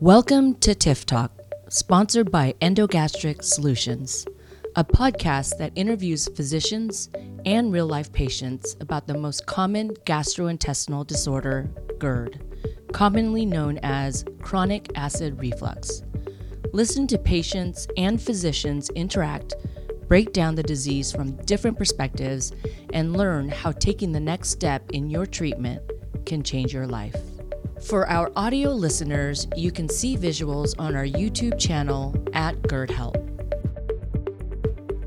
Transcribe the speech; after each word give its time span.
Welcome 0.00 0.54
to 0.60 0.76
TIF 0.76 1.06
Talk, 1.06 1.32
sponsored 1.68 2.30
by 2.30 2.54
Endogastric 2.62 3.42
Solutions, 3.42 4.28
a 4.76 4.84
podcast 4.84 5.58
that 5.58 5.72
interviews 5.74 6.28
physicians 6.36 7.10
and 7.44 7.72
real 7.72 7.88
life 7.88 8.12
patients 8.12 8.76
about 8.78 9.08
the 9.08 9.18
most 9.18 9.46
common 9.46 9.90
gastrointestinal 10.06 11.04
disorder, 11.04 11.68
GERD, 11.98 12.40
commonly 12.92 13.44
known 13.44 13.80
as 13.82 14.24
chronic 14.40 14.88
acid 14.94 15.36
reflux. 15.40 16.04
Listen 16.72 17.08
to 17.08 17.18
patients 17.18 17.88
and 17.96 18.22
physicians 18.22 18.90
interact, 18.90 19.56
break 20.06 20.32
down 20.32 20.54
the 20.54 20.62
disease 20.62 21.10
from 21.10 21.32
different 21.44 21.76
perspectives, 21.76 22.52
and 22.92 23.16
learn 23.16 23.48
how 23.48 23.72
taking 23.72 24.12
the 24.12 24.20
next 24.20 24.50
step 24.50 24.88
in 24.92 25.10
your 25.10 25.26
treatment 25.26 25.82
can 26.24 26.44
change 26.44 26.72
your 26.72 26.86
life. 26.86 27.16
For 27.82 28.08
our 28.08 28.32
audio 28.34 28.70
listeners, 28.70 29.46
you 29.56 29.70
can 29.70 29.88
see 29.88 30.16
visuals 30.16 30.74
on 30.78 30.96
our 30.96 31.04
YouTube 31.04 31.58
channel 31.58 32.12
at 32.32 32.60
GERD 32.66 32.90
Help. 32.90 33.14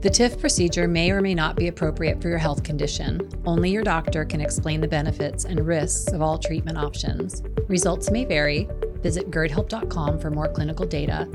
The 0.02 0.10
TIF 0.10 0.40
procedure 0.40 0.88
may 0.88 1.12
or 1.12 1.22
may 1.22 1.36
not 1.36 1.58
be 1.58 1.68
appropriate 1.68 2.22
for 2.22 2.30
your 2.30 2.38
health 2.38 2.64
condition. 2.64 3.30
Only 3.46 3.72
your 3.72 3.84
doctor 3.84 4.26
can 4.26 4.42
explain 4.42 4.80
the 4.82 4.88
benefits 4.88 5.46
and 5.46 5.68
risks 5.68 6.12
of 6.14 6.22
all 6.22 6.38
treatment 6.40 6.78
options. 6.78 7.44
Results 7.68 8.10
may 8.10 8.26
vary. 8.26 8.68
Visit 9.04 9.30
gerdhelp.com 9.30 10.20
for 10.20 10.32
more 10.32 10.48
clinical 10.48 10.86
data. 10.86 11.28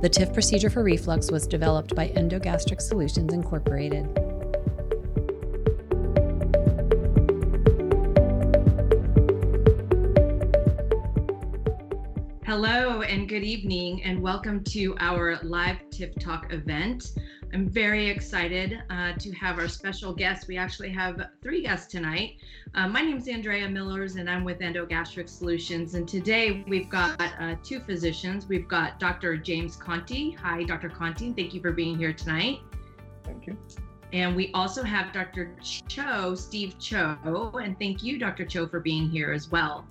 The 0.00 0.10
TIF 0.10 0.32
procedure 0.32 0.70
for 0.70 0.82
reflux 0.82 1.30
was 1.30 1.46
developed 1.46 1.94
by 1.94 2.08
Endogastric 2.08 2.80
Solutions 2.80 3.32
Incorporated. 3.32 4.19
Hello 12.50 13.02
and 13.02 13.28
good 13.28 13.44
evening, 13.44 14.02
and 14.02 14.20
welcome 14.20 14.64
to 14.64 14.96
our 14.98 15.38
live 15.44 15.76
TIF 15.90 16.18
Talk 16.18 16.52
event. 16.52 17.12
I'm 17.54 17.68
very 17.68 18.08
excited 18.08 18.82
uh, 18.90 19.12
to 19.20 19.30
have 19.34 19.60
our 19.60 19.68
special 19.68 20.12
guest. 20.12 20.48
We 20.48 20.56
actually 20.56 20.90
have 20.90 21.28
three 21.44 21.62
guests 21.62 21.86
tonight. 21.86 22.38
Uh, 22.74 22.88
my 22.88 23.02
name 23.02 23.18
is 23.18 23.28
Andrea 23.28 23.68
Millers, 23.68 24.16
and 24.16 24.28
I'm 24.28 24.42
with 24.42 24.58
Endogastric 24.58 25.28
Solutions. 25.28 25.94
And 25.94 26.08
today 26.08 26.64
we've 26.66 26.88
got 26.88 27.22
uh, 27.38 27.54
two 27.62 27.78
physicians. 27.78 28.48
We've 28.48 28.66
got 28.66 28.98
Dr. 28.98 29.36
James 29.36 29.76
Conti. 29.76 30.32
Hi, 30.32 30.64
Dr. 30.64 30.88
Conti. 30.88 31.32
Thank 31.32 31.54
you 31.54 31.60
for 31.60 31.70
being 31.70 31.96
here 31.96 32.12
tonight. 32.12 32.62
Thank 33.22 33.46
you. 33.46 33.56
And 34.12 34.34
we 34.34 34.50
also 34.54 34.82
have 34.82 35.12
Dr. 35.12 35.54
Choe, 35.86 36.34
Steve 36.34 36.80
Choe, 36.80 37.16
and 37.62 37.78
thank 37.78 38.02
you, 38.02 38.18
Dr. 38.18 38.44
Choe, 38.44 38.66
for 38.66 38.80
being 38.80 39.08
here 39.08 39.32
as 39.32 39.52
well. 39.52 39.86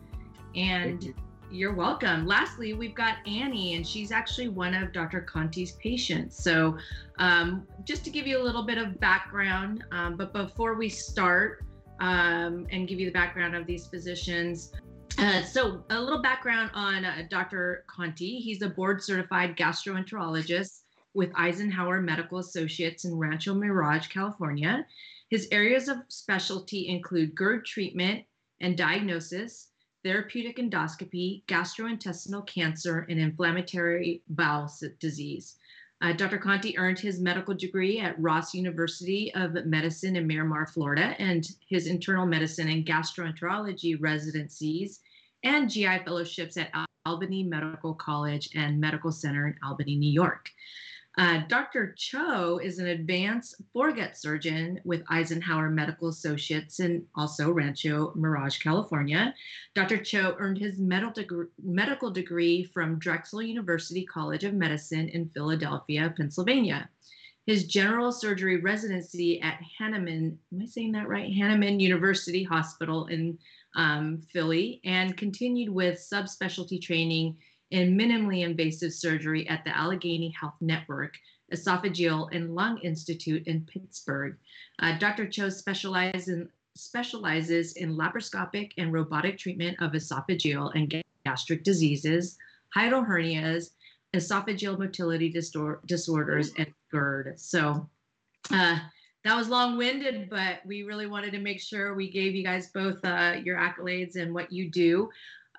And 0.55 1.13
you're 1.51 1.73
welcome. 1.73 2.25
Lastly, 2.25 2.73
we've 2.73 2.93
got 2.93 3.15
Annie, 3.27 3.75
and 3.75 3.85
she's 3.85 4.11
actually 4.11 4.49
one 4.49 4.73
of 4.73 4.93
Dr. 4.93 5.21
Conti's 5.21 5.71
patients. 5.73 6.41
So, 6.41 6.77
um, 7.17 7.65
just 7.85 8.03
to 8.05 8.09
give 8.09 8.27
you 8.27 8.39
a 8.39 8.43
little 8.43 8.63
bit 8.63 8.77
of 8.77 8.99
background, 8.99 9.83
um, 9.91 10.15
but 10.15 10.31
before 10.31 10.75
we 10.75 10.89
start 10.89 11.65
um, 11.99 12.67
and 12.71 12.87
give 12.87 12.99
you 12.99 13.07
the 13.07 13.11
background 13.11 13.55
of 13.55 13.65
these 13.65 13.87
physicians, 13.87 14.71
uh, 15.17 15.41
so 15.41 15.83
a 15.89 15.99
little 15.99 16.21
background 16.21 16.69
on 16.73 17.03
uh, 17.03 17.23
Dr. 17.29 17.83
Conti. 17.87 18.39
He's 18.39 18.61
a 18.61 18.69
board 18.69 19.03
certified 19.03 19.57
gastroenterologist 19.57 20.81
with 21.13 21.31
Eisenhower 21.35 21.99
Medical 21.99 22.37
Associates 22.37 23.05
in 23.05 23.17
Rancho 23.17 23.55
Mirage, 23.55 24.07
California. 24.07 24.85
His 25.29 25.47
areas 25.51 25.89
of 25.89 25.97
specialty 26.07 26.87
include 26.87 27.35
GERD 27.35 27.65
treatment 27.65 28.23
and 28.61 28.77
diagnosis, 28.77 29.68
therapeutic 30.03 30.57
endoscopy, 30.57 31.43
gastrointestinal 31.45 32.45
cancer, 32.47 33.05
and 33.09 33.19
inflammatory 33.19 34.21
bowel 34.29 34.71
disease. 34.99 35.55
Uh, 36.01 36.13
Dr. 36.13 36.37
Conti 36.37 36.77
earned 36.77 36.97
his 36.97 37.19
medical 37.19 37.53
degree 37.53 37.99
at 37.99 38.19
Ross 38.19 38.53
University 38.53 39.33
of 39.35 39.53
Medicine 39.65 40.15
in 40.15 40.25
Miramar, 40.25 40.65
Florida, 40.67 41.13
and 41.19 41.45
his 41.67 41.87
internal 41.87 42.25
medicine 42.25 42.69
and 42.69 42.85
gastroenterology 42.85 43.97
residencies 43.99 45.01
and 45.43 45.69
GI 45.69 45.99
fellowships 46.05 46.55
at 46.55 46.71
Albany 47.05 47.43
Medical 47.43 47.93
College 47.93 48.49
and 48.55 48.79
Medical 48.79 49.11
Center 49.11 49.47
in 49.47 49.55
Albany, 49.63 49.97
New 49.97 50.11
York. 50.11 50.49
Uh, 51.17 51.41
Dr. 51.47 51.95
Choe 51.97 52.59
is 52.63 52.79
an 52.79 52.87
advanced 52.87 53.61
foregut 53.73 54.15
surgeon 54.15 54.79
with 54.85 55.03
Eisenhower 55.09 55.69
Medical 55.69 56.09
Associates 56.09 56.79
and 56.79 57.03
also 57.15 57.51
Rancho 57.51 58.13
Mirage, 58.15 58.59
California. 58.59 59.33
Dr. 59.75 59.97
Choe 59.97 60.35
earned 60.37 60.59
his 60.59 60.79
medical 60.79 62.11
degree, 62.11 62.63
from 62.63 62.99
Drexel 62.99 63.41
University 63.41 64.05
College 64.05 64.43
of 64.43 64.53
Medicine 64.53 65.09
in 65.09 65.29
Philadelphia, 65.29 66.13
Pennsylvania. 66.15 66.87
His 67.47 67.65
general 67.65 68.11
surgery 68.11 68.57
residency 68.57 69.41
at 69.41 69.59
Hahnemann, 69.79 70.37
am 70.53 70.61
I 70.61 70.65
saying 70.67 70.91
that 70.91 71.09
right? 71.09 71.33
Hahnemann 71.33 71.79
University 71.79 72.43
Hospital 72.43 73.07
in 73.07 73.39
um, 73.75 74.21
Philly, 74.31 74.79
and 74.85 75.17
continued 75.17 75.69
with 75.69 75.97
subspecialty 75.99 76.79
training 76.81 77.37
in 77.71 77.97
minimally 77.97 78.43
invasive 78.43 78.93
surgery 78.93 79.47
at 79.47 79.63
the 79.63 79.75
Allegheny 79.75 80.33
Health 80.39 80.55
Network 80.61 81.17
Esophageal 81.53 82.33
and 82.35 82.53
Lung 82.55 82.79
Institute 82.79 83.45
in 83.47 83.65
Pittsburgh. 83.65 84.37
Uh, 84.79 84.97
Dr. 84.97 85.27
Choe 85.27 85.49
specializes 85.49 86.27
in, 86.27 86.49
specializes 86.75 87.73
in 87.73 87.95
laparoscopic 87.95 88.71
and 88.77 88.93
robotic 88.93 89.37
treatment 89.37 89.77
of 89.81 89.91
esophageal 89.91 90.73
and 90.75 91.03
gastric 91.25 91.63
diseases, 91.63 92.37
hiatal 92.75 93.05
hernias, 93.05 93.71
esophageal 94.13 94.77
motility 94.77 95.31
disor- 95.31 95.85
disorders, 95.85 96.51
and 96.57 96.71
GERD. 96.91 97.39
So 97.39 97.89
uh, 98.51 98.79
that 99.25 99.35
was 99.35 99.49
long 99.49 99.77
winded, 99.77 100.29
but 100.29 100.65
we 100.65 100.83
really 100.83 101.07
wanted 101.07 101.31
to 101.31 101.39
make 101.39 101.59
sure 101.59 101.93
we 101.93 102.09
gave 102.09 102.35
you 102.35 102.43
guys 102.43 102.71
both 102.71 103.03
uh, 103.03 103.35
your 103.43 103.57
accolades 103.57 104.15
and 104.15 104.33
what 104.33 104.51
you 104.51 104.69
do. 104.69 105.09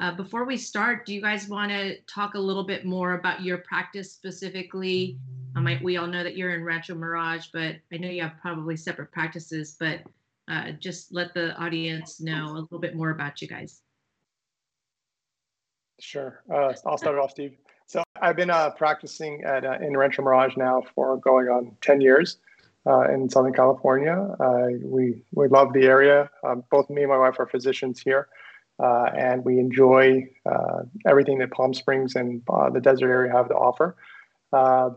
Uh, 0.00 0.10
before 0.10 0.44
we 0.44 0.56
start, 0.56 1.04
do 1.04 1.12
you 1.12 1.20
guys 1.20 1.46
want 1.46 1.70
to 1.70 2.00
talk 2.02 2.34
a 2.34 2.38
little 2.38 2.64
bit 2.64 2.86
more 2.86 3.12
about 3.12 3.42
your 3.42 3.58
practice 3.58 4.10
specifically? 4.10 5.18
Um, 5.54 5.66
I, 5.66 5.78
we 5.82 5.98
all 5.98 6.06
know 6.06 6.24
that 6.24 6.38
you're 6.38 6.54
in 6.54 6.64
Rancho 6.64 6.94
Mirage, 6.94 7.48
but 7.52 7.76
I 7.92 7.98
know 7.98 8.08
you 8.08 8.22
have 8.22 8.32
probably 8.40 8.78
separate 8.78 9.12
practices, 9.12 9.76
but 9.78 10.00
uh, 10.48 10.70
just 10.72 11.12
let 11.12 11.34
the 11.34 11.54
audience 11.56 12.18
know 12.18 12.46
a 12.46 12.52
little 12.52 12.78
bit 12.78 12.96
more 12.96 13.10
about 13.10 13.42
you 13.42 13.48
guys. 13.48 13.82
Sure. 16.00 16.42
Uh, 16.50 16.72
I'll 16.86 16.96
start 16.96 17.16
it 17.16 17.20
off, 17.20 17.32
Steve. 17.32 17.58
So 17.84 18.02
I've 18.22 18.36
been 18.36 18.50
uh, 18.50 18.70
practicing 18.70 19.44
at 19.44 19.66
uh, 19.66 19.76
in 19.82 19.94
Rancho 19.94 20.22
Mirage 20.22 20.56
now 20.56 20.82
for 20.94 21.18
going 21.18 21.48
on 21.48 21.76
10 21.82 22.00
years 22.00 22.38
uh, 22.86 23.12
in 23.12 23.28
Southern 23.28 23.52
California. 23.52 24.34
Uh, 24.40 24.68
we, 24.82 25.22
we 25.34 25.48
love 25.48 25.74
the 25.74 25.82
area. 25.82 26.30
Um, 26.42 26.64
both 26.70 26.88
me 26.88 27.02
and 27.02 27.10
my 27.10 27.18
wife 27.18 27.38
are 27.38 27.46
physicians 27.46 28.00
here. 28.00 28.28
Uh, 28.80 29.10
and 29.14 29.44
we 29.44 29.58
enjoy 29.58 30.26
uh, 30.46 30.82
everything 31.06 31.38
that 31.38 31.50
Palm 31.50 31.74
Springs 31.74 32.14
and 32.14 32.42
uh, 32.48 32.70
the 32.70 32.80
desert 32.80 33.10
area 33.10 33.32
have 33.32 33.48
to 33.48 33.54
offer. 33.54 33.96
Uh, 34.52 34.90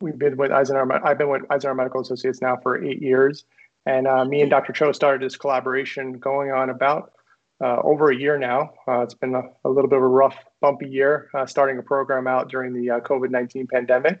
we've 0.00 0.18
been 0.18 0.36
with 0.36 0.52
Eisenhower. 0.52 1.06
I've 1.06 1.16
been 1.16 1.30
with 1.30 1.42
Eisenhower 1.50 1.74
Medical 1.74 2.02
Associates 2.02 2.42
now 2.42 2.58
for 2.62 2.84
eight 2.84 3.00
years, 3.00 3.44
and 3.86 4.06
uh, 4.06 4.24
me 4.26 4.42
and 4.42 4.50
Dr. 4.50 4.72
Choe 4.72 4.92
started 4.92 5.22
this 5.22 5.36
collaboration 5.36 6.18
going 6.18 6.50
on 6.52 6.68
about 6.68 7.12
uh, 7.62 7.78
over 7.82 8.10
a 8.10 8.16
year 8.16 8.38
now. 8.38 8.74
it's 8.88 9.14
been 9.14 9.34
a, 9.34 9.42
a, 9.64 9.70
little 9.70 9.88
bit 9.88 9.96
of 9.96 10.02
a 10.02 10.08
rough, 10.08 10.36
bumpy 10.60 10.88
year 10.88 11.30
starting 11.46 11.78
a 11.78 11.82
program 11.82 12.26
out 12.26 12.50
during 12.50 12.74
the 12.74 12.88
COVID 13.04 13.30
nineteen 13.30 13.66
pandemic, 13.66 14.20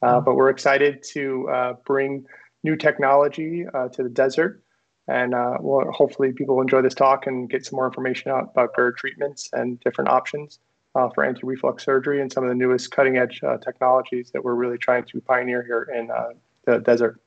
but 0.00 0.34
we're 0.34 0.50
excited 0.50 1.04
to 1.12 1.76
bring 1.84 2.26
new 2.64 2.74
technology 2.74 3.64
to 3.92 4.02
the 4.02 4.08
desert 4.08 4.64
and 5.08 5.34
uh, 5.34 5.56
we'll, 5.60 5.90
hopefully 5.92 6.32
people 6.32 6.56
will 6.56 6.62
enjoy 6.62 6.82
this 6.82 6.94
talk 6.94 7.26
and 7.26 7.48
get 7.48 7.64
some 7.64 7.76
more 7.76 7.86
information 7.86 8.30
out 8.30 8.50
about 8.52 8.74
GERD 8.74 8.96
treatments 8.96 9.48
and 9.52 9.78
different 9.80 10.10
options 10.10 10.58
uh, 10.94 11.08
for 11.10 11.24
anti-reflux 11.24 11.84
surgery 11.84 12.20
and 12.20 12.32
some 12.32 12.42
of 12.42 12.48
the 12.48 12.54
newest 12.54 12.90
cutting 12.90 13.16
edge 13.16 13.40
uh, 13.42 13.58
technologies 13.58 14.30
that 14.32 14.42
we're 14.42 14.54
really 14.54 14.78
trying 14.78 15.04
to 15.04 15.20
pioneer 15.20 15.62
here 15.62 15.88
in 15.94 16.10
uh, 16.10 16.30
the 16.64 16.78
desert. 16.78 17.20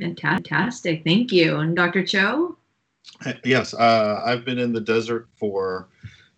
Fantastic. 0.00 1.02
Thank 1.04 1.32
you. 1.32 1.56
And 1.56 1.74
Dr. 1.74 2.04
Choe? 2.04 2.56
Yes, 3.44 3.74
uh, 3.74 4.22
I've 4.24 4.44
been 4.44 4.58
in 4.58 4.72
the 4.72 4.80
desert 4.80 5.28
for 5.36 5.88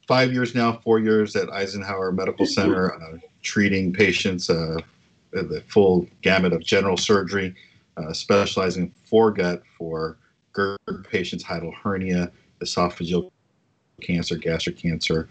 five 0.08 0.32
years 0.32 0.54
now, 0.54 0.80
four 0.84 0.98
years 0.98 1.36
at 1.36 1.50
Eisenhower 1.50 2.10
Medical 2.10 2.46
Center, 2.46 2.94
uh, 2.94 3.18
treating 3.42 3.92
patients, 3.92 4.46
the 4.46 5.62
full 5.68 6.06
gamut 6.22 6.52
of 6.52 6.64
general 6.64 6.96
surgery, 6.96 7.54
specializing 8.12 8.94
foregut 9.10 9.62
for 9.76 10.16
GERD 10.54 11.06
patients, 11.10 11.44
hiatal 11.44 11.74
hernia, 11.74 12.32
esophageal 12.60 13.30
cancer, 14.00 14.36
gastric 14.36 14.76
cancer, 14.76 15.28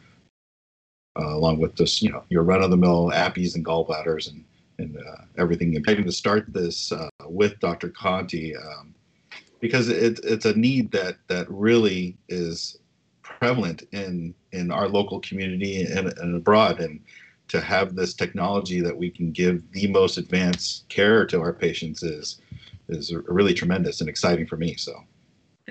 uh, 1.19 1.35
along 1.35 1.59
with 1.59 1.75
this, 1.75 2.01
you 2.01 2.11
know, 2.11 2.23
your 2.29 2.43
run-of-the-mill 2.43 3.11
appies 3.13 3.55
and 3.55 3.65
gallbladders 3.65 4.29
and 4.29 4.43
and 4.79 4.97
uh, 4.97 5.21
everything. 5.37 5.75
I'm 5.75 5.83
to 5.83 6.11
start 6.11 6.51
this 6.51 6.91
uh, 6.91 7.09
with 7.27 7.59
Dr. 7.59 7.89
Conti 7.89 8.55
um, 8.55 8.93
because 9.59 9.87
it, 9.87 10.19
it's 10.23 10.45
a 10.45 10.57
need 10.57 10.91
that 10.91 11.17
that 11.27 11.49
really 11.49 12.17
is 12.27 12.79
prevalent 13.21 13.83
in 13.91 14.33
in 14.51 14.71
our 14.71 14.87
local 14.87 15.19
community 15.19 15.83
and, 15.83 16.11
and 16.17 16.35
abroad. 16.35 16.79
And 16.79 16.99
to 17.49 17.61
have 17.61 17.95
this 17.95 18.13
technology 18.13 18.81
that 18.81 18.97
we 18.97 19.09
can 19.09 19.31
give 19.31 19.69
the 19.71 19.87
most 19.87 20.17
advanced 20.17 20.87
care 20.89 21.25
to 21.27 21.39
our 21.39 21.53
patients 21.53 22.03
is 22.03 22.41
is 22.89 23.13
really 23.13 23.53
tremendous 23.53 24.01
and 24.01 24.09
exciting 24.09 24.47
for 24.47 24.57
me. 24.57 24.75
So 24.75 24.93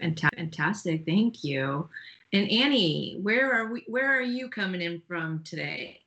fantastic, 0.01 1.05
thank 1.07 1.45
you. 1.45 1.89
And 2.33 2.51
Annie, 2.51 3.19
where 3.21 3.53
are 3.53 3.73
we? 3.73 3.85
Where 3.89 4.11
are 4.11 4.23
you 4.23 4.49
coming 4.49 4.81
in 4.81 5.03
from 5.07 5.43
today? 5.45 6.01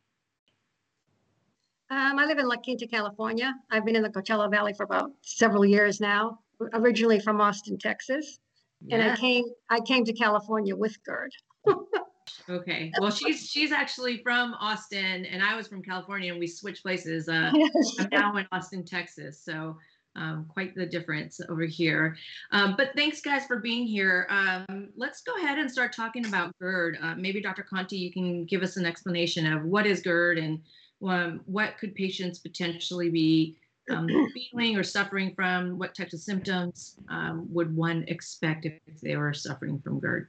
Um, 1.92 2.18
I 2.18 2.26
live 2.26 2.40
in 2.40 2.48
La 2.48 2.56
Quinta, 2.56 2.88
California. 2.88 3.54
I've 3.70 3.86
been 3.86 3.96
in 3.96 4.02
the 4.02 4.10
Coachella 4.10 4.50
Valley 4.50 4.74
for 4.74 4.84
about 4.84 5.12
several 5.22 5.64
years 5.64 6.02
now. 6.02 6.40
Originally 6.74 7.20
from 7.20 7.42
Austin, 7.42 7.78
Texas, 7.78 8.40
yeah. 8.82 8.96
and 8.96 9.12
I 9.12 9.16
came 9.18 9.44
I 9.70 9.82
came 9.82 10.06
to 10.06 10.14
California 10.14 10.76
with 10.76 10.98
GERD. 11.04 11.34
okay, 12.50 12.92
well 13.00 13.12
she's 13.12 13.48
she's 13.48 13.72
actually 13.74 14.24
from 14.24 14.56
Austin, 14.60 15.26
and 15.26 15.44
I 15.44 15.56
was 15.56 15.68
from 15.68 15.84
California, 15.84 16.32
and 16.32 16.40
we 16.40 16.48
switched 16.48 16.82
places. 16.82 17.28
Uh, 17.28 17.52
I'm 18.00 18.10
now 18.12 18.38
in 18.38 18.48
Austin, 18.52 18.86
Texas, 18.86 19.44
so 19.44 19.78
um, 20.16 20.46
quite 20.48 20.76
the 20.76 20.86
difference 20.86 21.40
over 21.50 21.66
here. 21.66 22.18
Um, 22.52 22.76
but 22.78 22.92
thanks, 22.96 23.22
guys, 23.22 23.46
for 23.46 23.60
being 23.60 23.86
here. 23.86 24.28
Um, 24.30 24.90
let's 24.96 25.22
go 25.22 25.36
ahead 25.38 25.58
and 25.58 25.70
start 25.70 25.94
talking 25.94 26.26
about 26.26 26.54
GERD. 26.60 26.98
Uh, 27.02 27.16
maybe 27.16 27.42
Dr. 27.42 27.64
Conti, 27.64 27.98
you 27.98 28.12
can 28.12 28.46
give 28.46 28.64
us 28.64 28.78
an 28.78 28.86
explanation 28.86 29.52
of 29.52 29.64
what 29.64 29.86
is 29.86 30.02
GERD 30.02 30.38
and 30.38 30.62
um, 31.06 31.42
what 31.46 31.78
could 31.78 31.94
patients 31.96 32.40
potentially 32.40 33.10
be 33.10 33.58
um, 33.90 34.08
feeling 34.34 34.78
or 34.78 34.84
suffering 34.84 35.34
from? 35.36 35.78
What 35.78 35.96
types 35.96 36.14
of 36.14 36.20
symptoms 36.20 36.96
um, 37.10 37.48
would 37.52 37.76
one 37.76 38.06
expect 38.08 38.66
if 38.66 38.74
they 39.02 39.16
were 39.18 39.34
suffering 39.34 39.80
from 39.80 40.00
GERD? 40.00 40.28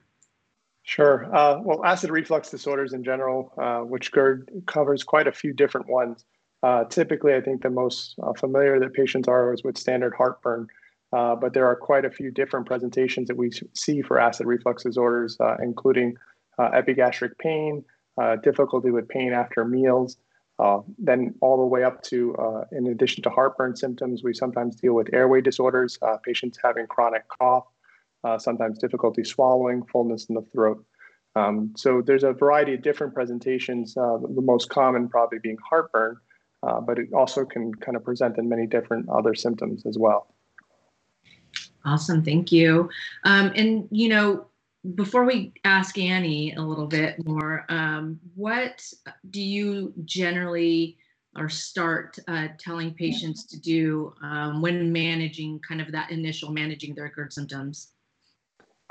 Sure. 0.82 1.34
Uh, 1.34 1.60
well, 1.62 1.84
acid 1.84 2.10
reflux 2.10 2.48
disorders 2.48 2.92
in 2.92 3.02
general, 3.02 3.52
uh, 3.58 3.80
which 3.80 4.12
GERD 4.12 4.62
covers 4.66 5.02
quite 5.02 5.26
a 5.26 5.32
few 5.32 5.52
different 5.52 5.88
ones. 5.88 6.24
Uh, 6.66 6.82
typically, 6.84 7.34
I 7.38 7.40
think 7.40 7.62
the 7.62 7.70
most 7.70 8.16
uh, 8.22 8.32
familiar 8.44 8.80
that 8.80 8.92
patients 9.02 9.28
are 9.28 9.54
is 9.54 9.62
with 9.62 9.76
standard 9.78 10.14
heartburn, 10.20 10.66
uh, 11.12 11.34
but 11.42 11.50
there 11.54 11.66
are 11.70 11.76
quite 11.76 12.04
a 12.04 12.10
few 12.18 12.30
different 12.40 12.66
presentations 12.66 13.28
that 13.28 13.36
we 13.36 13.50
see 13.74 14.02
for 14.02 14.18
acid 14.18 14.46
reflux 14.46 14.82
disorders, 14.82 15.36
uh, 15.38 15.56
including 15.68 16.16
epigastric 16.80 17.38
pain, 17.38 17.84
difficulty 18.42 18.90
with 18.90 19.06
pain 19.16 19.30
after 19.42 19.64
meals, 19.64 20.16
uh, 20.58 20.80
then 20.98 21.34
all 21.40 21.58
the 21.58 21.66
way 21.66 21.84
up 21.84 22.02
to, 22.02 22.34
uh, 22.36 22.64
in 22.72 22.86
addition 22.86 23.22
to 23.22 23.30
heartburn 23.30 23.76
symptoms, 23.76 24.22
we 24.24 24.32
sometimes 24.32 24.76
deal 24.76 24.94
with 24.94 25.12
airway 25.12 25.40
disorders, 25.40 25.98
uh, 26.02 26.16
patients 26.24 26.58
having 26.62 26.86
chronic 26.86 27.24
cough, 27.28 27.66
uh, 28.24 28.38
sometimes 28.38 28.78
difficulty 28.78 29.22
swallowing, 29.22 29.84
fullness 29.92 30.26
in 30.28 30.34
the 30.34 30.46
throat. 30.52 30.82
Um, 31.34 31.74
so 31.76 32.00
there's 32.00 32.24
a 32.24 32.32
variety 32.32 32.72
of 32.72 32.80
different 32.82 33.12
presentations, 33.12 33.94
uh, 33.96 34.16
the 34.16 34.40
most 34.40 34.70
common 34.70 35.08
probably 35.08 35.38
being 35.38 35.58
heartburn, 35.68 36.16
uh, 36.62 36.80
but 36.80 36.98
it 36.98 37.12
also 37.12 37.44
can 37.44 37.74
kind 37.74 37.96
of 37.96 38.04
present 38.04 38.38
in 38.38 38.48
many 38.48 38.66
different 38.66 39.08
other 39.08 39.34
symptoms 39.34 39.86
as 39.86 39.98
well. 39.98 40.34
Awesome, 41.84 42.24
thank 42.24 42.50
you. 42.50 42.90
Um, 43.24 43.52
and 43.54 43.88
you 43.90 44.08
know, 44.08 44.46
before 44.94 45.24
we 45.24 45.52
ask 45.64 45.98
Annie 45.98 46.54
a 46.54 46.62
little 46.62 46.86
bit 46.86 47.24
more, 47.26 47.64
um, 47.68 48.18
what 48.34 48.82
do 49.30 49.40
you 49.40 49.92
generally 50.04 50.98
or 51.38 51.48
start 51.48 52.18
uh, 52.28 52.48
telling 52.58 52.94
patients 52.94 53.44
to 53.44 53.60
do 53.60 54.12
um, 54.22 54.62
when 54.62 54.90
managing 54.92 55.60
kind 55.60 55.80
of 55.80 55.92
that 55.92 56.10
initial 56.10 56.50
managing 56.50 56.94
their 56.94 57.08
GERD 57.08 57.32
symptoms? 57.32 57.92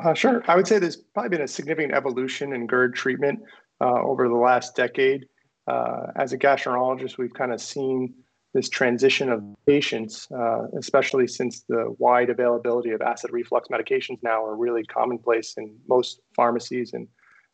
Uh, 0.03 0.13
sure. 0.13 0.43
I 0.47 0.55
would 0.55 0.67
say 0.67 0.77
there's 0.77 0.97
probably 0.97 1.29
been 1.29 1.41
a 1.41 1.47
significant 1.47 1.93
evolution 1.93 2.53
in 2.53 2.67
GERD 2.67 2.95
treatment 2.95 3.39
uh, 3.81 4.01
over 4.01 4.27
the 4.27 4.35
last 4.35 4.75
decade. 4.75 5.27
Uh, 5.67 6.07
as 6.15 6.33
a 6.33 6.37
gastroenterologist, 6.37 7.17
we've 7.17 7.33
kind 7.33 7.51
of 7.51 7.61
seen 7.61 8.13
this 8.53 8.69
transition 8.69 9.29
of 9.29 9.43
patients, 9.65 10.31
uh, 10.31 10.67
especially 10.77 11.27
since 11.27 11.63
the 11.67 11.93
wide 11.99 12.29
availability 12.29 12.91
of 12.91 13.01
acid 13.01 13.31
reflux 13.33 13.67
medications 13.67 14.17
now 14.23 14.43
are 14.45 14.55
really 14.55 14.83
commonplace 14.85 15.55
in 15.57 15.75
most 15.87 16.21
pharmacies. 16.35 16.93
And 16.93 17.07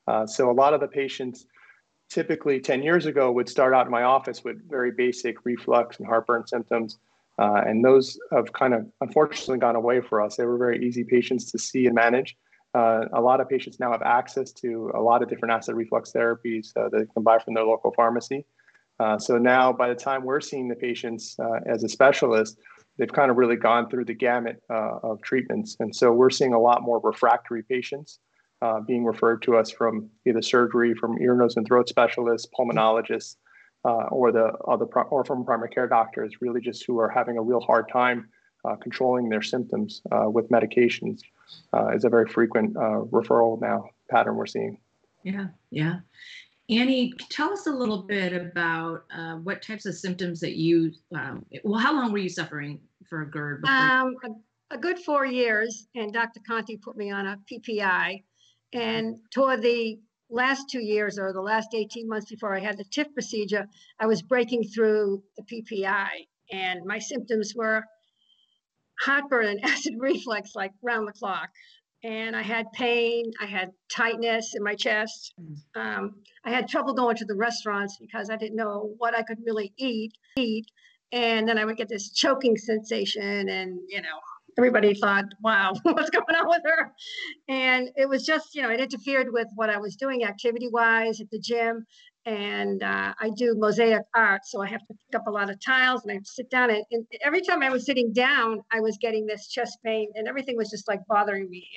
uh, 0.07 0.27
so 0.27 0.51
a 0.51 0.53
lot 0.53 0.73
of 0.73 0.79
the 0.79 0.87
patients 0.87 1.47
typically 2.09 2.59
10 2.59 2.83
years 2.83 3.05
ago 3.07 3.31
would 3.31 3.49
start 3.49 3.73
out 3.73 3.85
in 3.85 3.91
my 3.91 4.03
office 4.03 4.43
with 4.43 4.57
very 4.69 4.91
basic 4.91 5.43
reflux 5.45 5.97
and 5.97 6.05
heartburn 6.05 6.45
symptoms. 6.45 6.99
Uh, 7.39 7.63
and 7.65 7.83
those 7.83 8.19
have 8.31 8.53
kind 8.53 8.73
of 8.73 8.85
unfortunately 8.99 9.57
gone 9.57 9.75
away 9.75 10.01
for 10.01 10.21
us. 10.21 10.35
They 10.35 10.45
were 10.45 10.57
very 10.57 10.85
easy 10.85 11.03
patients 11.03 11.51
to 11.51 11.57
see 11.57 11.87
and 11.87 11.95
manage. 11.95 12.37
Uh, 12.73 13.01
a 13.13 13.19
lot 13.19 13.41
of 13.41 13.49
patients 13.49 13.79
now 13.79 13.91
have 13.91 14.01
access 14.01 14.51
to 14.53 14.91
a 14.95 15.01
lot 15.01 15.21
of 15.21 15.29
different 15.29 15.53
acid 15.53 15.75
reflux 15.75 16.11
therapies 16.13 16.69
uh, 16.77 16.87
that 16.89 16.99
they 16.99 17.05
can 17.13 17.23
buy 17.23 17.37
from 17.37 17.53
their 17.53 17.65
local 17.65 17.91
pharmacy. 17.91 18.45
Uh, 18.99 19.17
so 19.17 19.37
now, 19.37 19.73
by 19.73 19.89
the 19.89 19.95
time 19.95 20.23
we're 20.23 20.39
seeing 20.39 20.67
the 20.67 20.75
patients 20.75 21.35
uh, 21.39 21.59
as 21.65 21.83
a 21.83 21.89
specialist, 21.89 22.57
they've 22.97 23.11
kind 23.11 23.29
of 23.29 23.37
really 23.37 23.55
gone 23.55 23.89
through 23.89 24.05
the 24.05 24.13
gamut 24.13 24.61
uh, 24.69 24.99
of 25.03 25.21
treatments. 25.21 25.75
And 25.79 25.93
so 25.93 26.13
we're 26.13 26.29
seeing 26.29 26.53
a 26.53 26.59
lot 26.59 26.81
more 26.83 27.01
refractory 27.03 27.63
patients 27.63 28.19
uh, 28.61 28.79
being 28.79 29.03
referred 29.03 29.41
to 29.41 29.57
us 29.57 29.71
from 29.71 30.09
either 30.25 30.41
surgery, 30.41 30.93
from 30.93 31.19
ear, 31.21 31.35
nose, 31.35 31.57
and 31.57 31.65
throat 31.65 31.89
specialists, 31.89 32.47
pulmonologists, 32.57 33.35
or 33.83 34.31
the 34.31 34.51
other 34.67 34.85
or 34.85 35.25
from 35.25 35.43
primary 35.43 35.69
care 35.69 35.87
doctors, 35.87 36.35
really 36.39 36.61
just 36.61 36.85
who 36.85 36.99
are 36.99 37.09
having 37.09 37.37
a 37.37 37.41
real 37.41 37.61
hard 37.61 37.89
time 37.91 38.29
uh, 38.65 38.75
controlling 38.75 39.29
their 39.29 39.41
symptoms 39.41 40.01
with 40.11 40.49
medications. 40.49 41.21
is 41.93 42.03
a 42.03 42.09
very 42.09 42.27
frequent 42.27 42.73
referral 42.73 43.59
now 43.61 43.89
pattern 44.09 44.35
we're 44.35 44.45
seeing. 44.45 44.77
Yeah, 45.23 45.47
yeah. 45.69 45.99
Annie, 46.71 47.13
tell 47.29 47.51
us 47.51 47.67
a 47.67 47.71
little 47.71 48.03
bit 48.03 48.33
about 48.33 49.03
uh, 49.13 49.35
what 49.35 49.61
types 49.61 49.85
of 49.85 49.95
symptoms 49.95 50.39
that 50.39 50.55
you, 50.55 50.93
um, 51.13 51.45
well, 51.63 51.79
how 51.79 51.93
long 51.93 52.11
were 52.11 52.17
you 52.17 52.29
suffering 52.29 52.79
for 53.09 53.25
GERD? 53.25 53.65
Um, 53.65 54.15
a, 54.23 54.75
a, 54.75 54.77
good 54.77 54.97
four 54.99 55.25
years, 55.25 55.87
and 55.95 56.13
Dr. 56.13 56.39
Conti 56.47 56.77
put 56.77 56.95
me 56.95 57.11
on 57.11 57.27
a 57.27 57.37
PPI. 57.51 58.23
And 58.71 59.17
toward 59.33 59.61
the 59.61 59.99
last 60.29 60.69
two 60.69 60.79
years 60.79 61.19
or 61.19 61.33
the 61.33 61.41
last 61.41 61.73
18 61.73 62.07
months 62.07 62.29
before 62.29 62.55
I 62.55 62.61
had 62.61 62.77
the 62.77 62.85
TIF 62.85 63.13
procedure, 63.13 63.67
I 63.99 64.05
was 64.05 64.21
breaking 64.21 64.63
through 64.63 65.21
the 65.35 65.43
PPI, 65.43 66.07
and 66.53 66.85
my 66.85 66.99
symptoms 66.99 67.53
were 67.53 67.83
heartburn 69.01 69.47
and 69.47 69.59
acid 69.63 69.95
reflux 69.97 70.55
like 70.55 70.71
round 70.81 71.07
the 71.07 71.13
clock 71.13 71.49
and 72.03 72.35
I 72.35 72.41
had 72.41 72.71
pain. 72.73 73.31
I 73.41 73.45
had 73.45 73.69
tightness 73.93 74.53
in 74.55 74.63
my 74.63 74.75
chest. 74.75 75.33
Mm. 75.39 75.79
Um, 75.79 76.15
I 76.43 76.49
had 76.49 76.67
trouble 76.67 76.93
going 76.93 77.15
to 77.17 77.25
the 77.25 77.35
restaurants 77.35 77.97
because 77.99 78.29
I 78.29 78.37
didn't 78.37 78.55
know 78.55 78.93
what 78.97 79.15
I 79.15 79.23
could 79.23 79.37
really 79.45 79.73
eat. 79.77 80.13
Eat, 80.37 80.65
and 81.11 81.47
then 81.47 81.57
I 81.57 81.65
would 81.65 81.77
get 81.77 81.89
this 81.89 82.11
choking 82.11 82.57
sensation, 82.57 83.49
and 83.49 83.79
you 83.87 84.01
know, 84.01 84.19
everybody 84.57 84.95
thought, 84.95 85.25
"Wow, 85.43 85.73
what's 85.83 86.09
going 86.09 86.35
on 86.35 86.47
with 86.47 86.61
her?" 86.65 86.91
And 87.47 87.89
it 87.95 88.09
was 88.09 88.25
just, 88.25 88.55
you 88.55 88.61
know, 88.61 88.69
it 88.69 88.79
interfered 88.79 89.27
with 89.31 89.47
what 89.55 89.69
I 89.69 89.77
was 89.77 89.95
doing 89.95 90.23
activity-wise 90.23 91.21
at 91.21 91.29
the 91.31 91.39
gym. 91.39 91.85
And 92.25 92.83
uh, 92.83 93.13
I 93.19 93.29
do 93.31 93.55
mosaic 93.57 94.03
art, 94.15 94.41
so 94.45 94.61
I 94.61 94.67
have 94.67 94.81
to 94.81 94.93
pick 94.93 95.19
up 95.19 95.25
a 95.27 95.31
lot 95.31 95.49
of 95.49 95.59
tiles, 95.63 96.03
and 96.03 96.11
I 96.11 96.15
have 96.15 96.23
to 96.23 96.29
sit 96.29 96.51
down. 96.51 96.69
And, 96.69 96.83
and 96.91 97.05
every 97.23 97.41
time 97.41 97.63
I 97.63 97.71
was 97.71 97.85
sitting 97.85 98.13
down, 98.13 98.61
I 98.71 98.79
was 98.79 98.97
getting 99.01 99.25
this 99.25 99.47
chest 99.47 99.79
pain, 99.83 100.11
and 100.13 100.27
everything 100.27 100.55
was 100.55 100.69
just 100.69 100.87
like 100.87 100.99
bothering 101.07 101.49
me. 101.49 101.67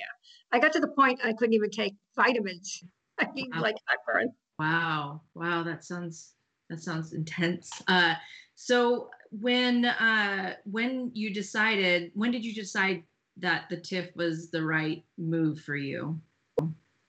I 0.51 0.59
got 0.59 0.71
to 0.73 0.79
the 0.79 0.87
point 0.89 1.19
I 1.23 1.33
couldn't 1.33 1.53
even 1.53 1.71
take 1.71 1.95
vitamins. 2.15 2.83
I 3.19 3.27
mean, 3.33 3.49
wow. 3.53 3.61
like 3.61 3.75
heartburn. 3.87 4.33
Wow, 4.59 5.21
wow, 5.33 5.63
that 5.63 5.83
sounds 5.83 6.33
that 6.69 6.81
sounds 6.81 7.13
intense. 7.13 7.69
Uh, 7.87 8.15
so 8.55 9.09
when 9.31 9.85
uh, 9.85 10.53
when 10.65 11.11
you 11.13 11.33
decided, 11.33 12.11
when 12.13 12.31
did 12.31 12.45
you 12.45 12.53
decide 12.53 13.03
that 13.37 13.65
the 13.69 13.77
TIF 13.77 14.15
was 14.15 14.49
the 14.49 14.63
right 14.63 15.03
move 15.17 15.59
for 15.59 15.75
you? 15.75 16.19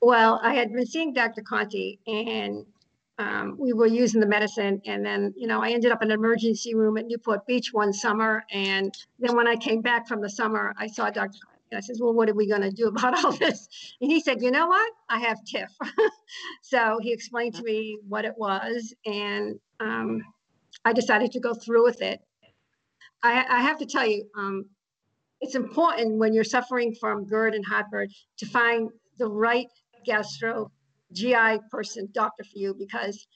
Well, 0.01 0.41
I 0.43 0.55
had 0.55 0.73
been 0.73 0.87
seeing 0.87 1.13
Dr. 1.13 1.43
Conti, 1.43 2.01
and 2.07 2.65
um, 3.19 3.57
we 3.59 3.73
were 3.73 3.87
using 3.87 4.21
the 4.21 4.27
medicine, 4.27 4.81
and 4.85 5.05
then 5.05 5.33
you 5.37 5.47
know 5.47 5.63
I 5.63 5.71
ended 5.71 5.91
up 5.91 6.03
in 6.03 6.11
an 6.11 6.19
emergency 6.19 6.75
room 6.75 6.99
at 6.99 7.07
Newport 7.07 7.47
Beach 7.47 7.73
one 7.73 7.93
summer, 7.93 8.45
and 8.51 8.93
then 9.19 9.35
when 9.37 9.49
I 9.49 9.57
came 9.57 9.81
back 9.81 10.07
from 10.07 10.21
the 10.21 10.29
summer, 10.29 10.75
I 10.77 10.87
saw 10.87 11.11
Dr. 11.11 11.39
I 11.75 11.81
said, 11.81 11.97
well, 11.99 12.15
what 12.15 12.29
are 12.29 12.35
we 12.35 12.49
going 12.49 12.63
to 12.63 12.71
do 12.71 12.87
about 12.89 13.25
all 13.25 13.33
this? 13.33 13.69
And 14.01 14.11
he 14.11 14.21
said, 14.21 14.41
you 14.41 14.51
know 14.51 14.69
what? 14.69 14.93
I 15.09 15.19
have 15.19 15.39
TIF. 15.53 15.69
so 16.63 16.99
he 17.03 17.13
explained 17.13 17.55
to 17.57 17.63
me 17.63 17.99
what 18.07 18.25
it 18.25 18.35
was, 18.37 18.95
and 19.05 19.59
um, 19.81 20.23
I 20.85 20.93
decided 20.93 21.33
to 21.33 21.41
go 21.41 21.55
through 21.55 21.85
with 21.85 22.03
it. 22.03 22.21
I, 23.23 23.45
I 23.49 23.61
have 23.63 23.79
to 23.79 23.87
tell 23.87 24.07
you, 24.07 24.29
um, 24.37 24.67
it's 25.41 25.55
important 25.55 26.19
when 26.19 26.33
you're 26.33 26.45
suffering 26.45 26.95
from 26.99 27.27
GERD 27.27 27.55
and 27.55 27.65
heartburn 27.65 28.09
to 28.39 28.47
find 28.47 28.91
the 29.19 29.29
right 29.29 29.67
gastro 30.05 30.71
GI 31.13 31.61
person, 31.71 32.09
doctor 32.13 32.45
for 32.45 32.59
you, 32.59 32.75
because 32.79 33.27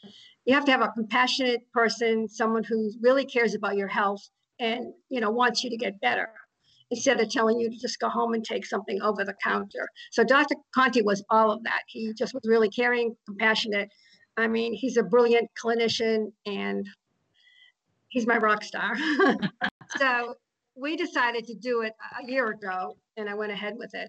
you 0.44 0.54
have 0.54 0.64
to 0.64 0.72
have 0.72 0.82
a 0.82 0.88
compassionate 0.88 1.60
person, 1.72 2.28
someone 2.28 2.64
who 2.64 2.90
really 3.00 3.24
cares 3.24 3.54
about 3.54 3.76
your 3.76 3.88
health 3.88 4.22
and 4.58 4.92
you 5.08 5.20
know 5.20 5.30
wants 5.30 5.64
you 5.64 5.70
to 5.70 5.76
get 5.76 6.00
better 6.00 6.28
instead 6.90 7.20
of 7.20 7.30
telling 7.30 7.58
you 7.58 7.70
to 7.70 7.76
just 7.78 8.00
go 8.00 8.08
home 8.08 8.34
and 8.34 8.44
take 8.44 8.66
something 8.66 9.00
over 9.00 9.24
the 9.24 9.34
counter. 9.44 9.88
So 10.10 10.24
Dr. 10.24 10.56
Conti 10.74 11.02
was 11.02 11.24
all 11.30 11.52
of 11.52 11.62
that. 11.62 11.82
He 11.86 12.12
just 12.14 12.34
was 12.34 12.42
really 12.44 12.68
caring, 12.68 13.14
compassionate, 13.26 13.88
I 14.36 14.46
mean, 14.46 14.72
he's 14.72 14.96
a 14.96 15.02
brilliant 15.02 15.50
clinician 15.62 16.32
and 16.46 16.86
he's 18.08 18.26
my 18.26 18.38
rock 18.38 18.64
star. 18.64 18.96
so 19.98 20.34
we 20.74 20.96
decided 20.96 21.46
to 21.46 21.54
do 21.54 21.82
it 21.82 21.92
a 22.20 22.30
year 22.30 22.50
ago 22.50 22.96
and 23.16 23.28
I 23.28 23.34
went 23.34 23.52
ahead 23.52 23.74
with 23.76 23.94
it. 23.94 24.08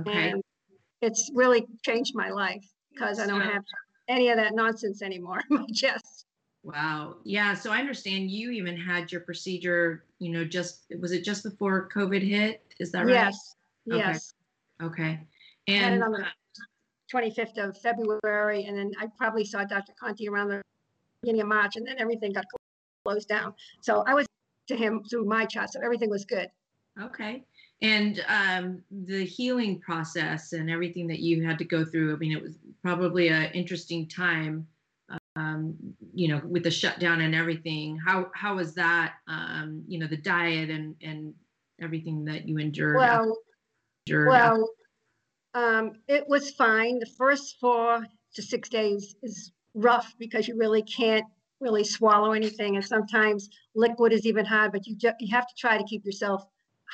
Okay. 0.00 0.30
And 0.30 0.42
it's 1.00 1.30
really 1.34 1.66
changed 1.82 2.12
my 2.14 2.30
life 2.30 2.64
because 2.96 3.18
I 3.18 3.26
don't 3.26 3.40
have 3.40 3.64
any 4.08 4.28
of 4.28 4.36
that 4.36 4.54
nonsense 4.54 5.02
anymore 5.02 5.40
in 5.50 5.56
my 5.58 5.66
chest. 5.74 6.24
Wow. 6.62 7.16
Yeah. 7.24 7.54
So 7.54 7.70
I 7.70 7.78
understand 7.78 8.30
you 8.30 8.50
even 8.50 8.76
had 8.76 9.12
your 9.12 9.20
procedure, 9.20 10.04
you 10.18 10.30
know, 10.32 10.44
just 10.44 10.86
was 11.00 11.12
it 11.12 11.24
just 11.24 11.44
before 11.44 11.88
COVID 11.94 12.22
hit? 12.26 12.62
Is 12.80 12.90
that 12.92 13.06
right? 13.06 13.14
Yes, 13.14 13.56
Okay. 13.88 13.98
yes. 13.98 14.34
Okay. 14.82 15.20
And 15.68 16.02
on 16.02 16.12
the 16.12 16.24
uh, 16.24 16.28
25th 17.12 17.58
of 17.58 17.78
February, 17.78 18.64
and 18.64 18.76
then 18.76 18.92
I 19.00 19.06
probably 19.16 19.44
saw 19.44 19.64
Dr. 19.64 19.92
Conti 19.98 20.28
around 20.28 20.48
the 20.48 20.62
beginning 21.22 21.42
of 21.42 21.48
March, 21.48 21.76
and 21.76 21.86
then 21.86 21.96
everything 21.98 22.32
got 22.32 22.44
closed 23.04 23.28
down. 23.28 23.54
So 23.80 24.02
I 24.06 24.14
was 24.14 24.26
to 24.68 24.76
him 24.76 25.02
through 25.08 25.24
my 25.24 25.44
chat, 25.44 25.72
so 25.72 25.80
everything 25.82 26.10
was 26.10 26.24
good. 26.24 26.48
okay. 27.00 27.44
And 27.82 28.24
um, 28.28 28.82
the 28.90 29.24
healing 29.24 29.80
process 29.80 30.52
and 30.54 30.70
everything 30.70 31.06
that 31.08 31.20
you 31.20 31.44
had 31.44 31.58
to 31.58 31.64
go 31.64 31.84
through, 31.84 32.14
I 32.14 32.16
mean, 32.16 32.32
it 32.32 32.42
was 32.42 32.58
probably 32.82 33.28
an 33.28 33.52
interesting 33.52 34.08
time, 34.08 34.66
um, 35.36 35.76
you 36.14 36.28
know, 36.28 36.40
with 36.46 36.62
the 36.62 36.70
shutdown 36.70 37.20
and 37.20 37.34
everything. 37.34 37.98
How 37.98 38.30
how 38.34 38.56
was 38.56 38.74
that, 38.76 39.16
um, 39.28 39.84
you 39.86 39.98
know, 39.98 40.06
the 40.06 40.16
diet 40.16 40.70
and 40.70 40.96
and 41.02 41.34
everything 41.80 42.24
that 42.24 42.48
you 42.48 42.56
endured? 42.58 42.96
after- 42.96 43.18
Well, 43.26 43.38
endured 44.06 44.28
well, 44.28 44.70
um, 45.54 45.92
it 46.08 46.26
was 46.28 46.50
fine. 46.52 46.98
The 46.98 47.10
first 47.18 47.58
four 47.60 48.06
to 48.34 48.42
six 48.42 48.68
days 48.70 49.16
is 49.22 49.52
rough 49.74 50.14
because 50.18 50.48
you 50.48 50.56
really 50.56 50.82
can't 50.82 51.26
really 51.60 51.84
swallow 51.84 52.32
anything, 52.32 52.76
and 52.76 52.84
sometimes 52.84 53.48
liquid 53.74 54.12
is 54.14 54.26
even 54.26 54.46
hard. 54.46 54.72
But 54.72 54.86
you 54.86 54.96
ju- 54.96 55.12
you 55.20 55.34
have 55.34 55.46
to 55.46 55.54
try 55.58 55.76
to 55.76 55.84
keep 55.84 56.04
yourself 56.06 56.44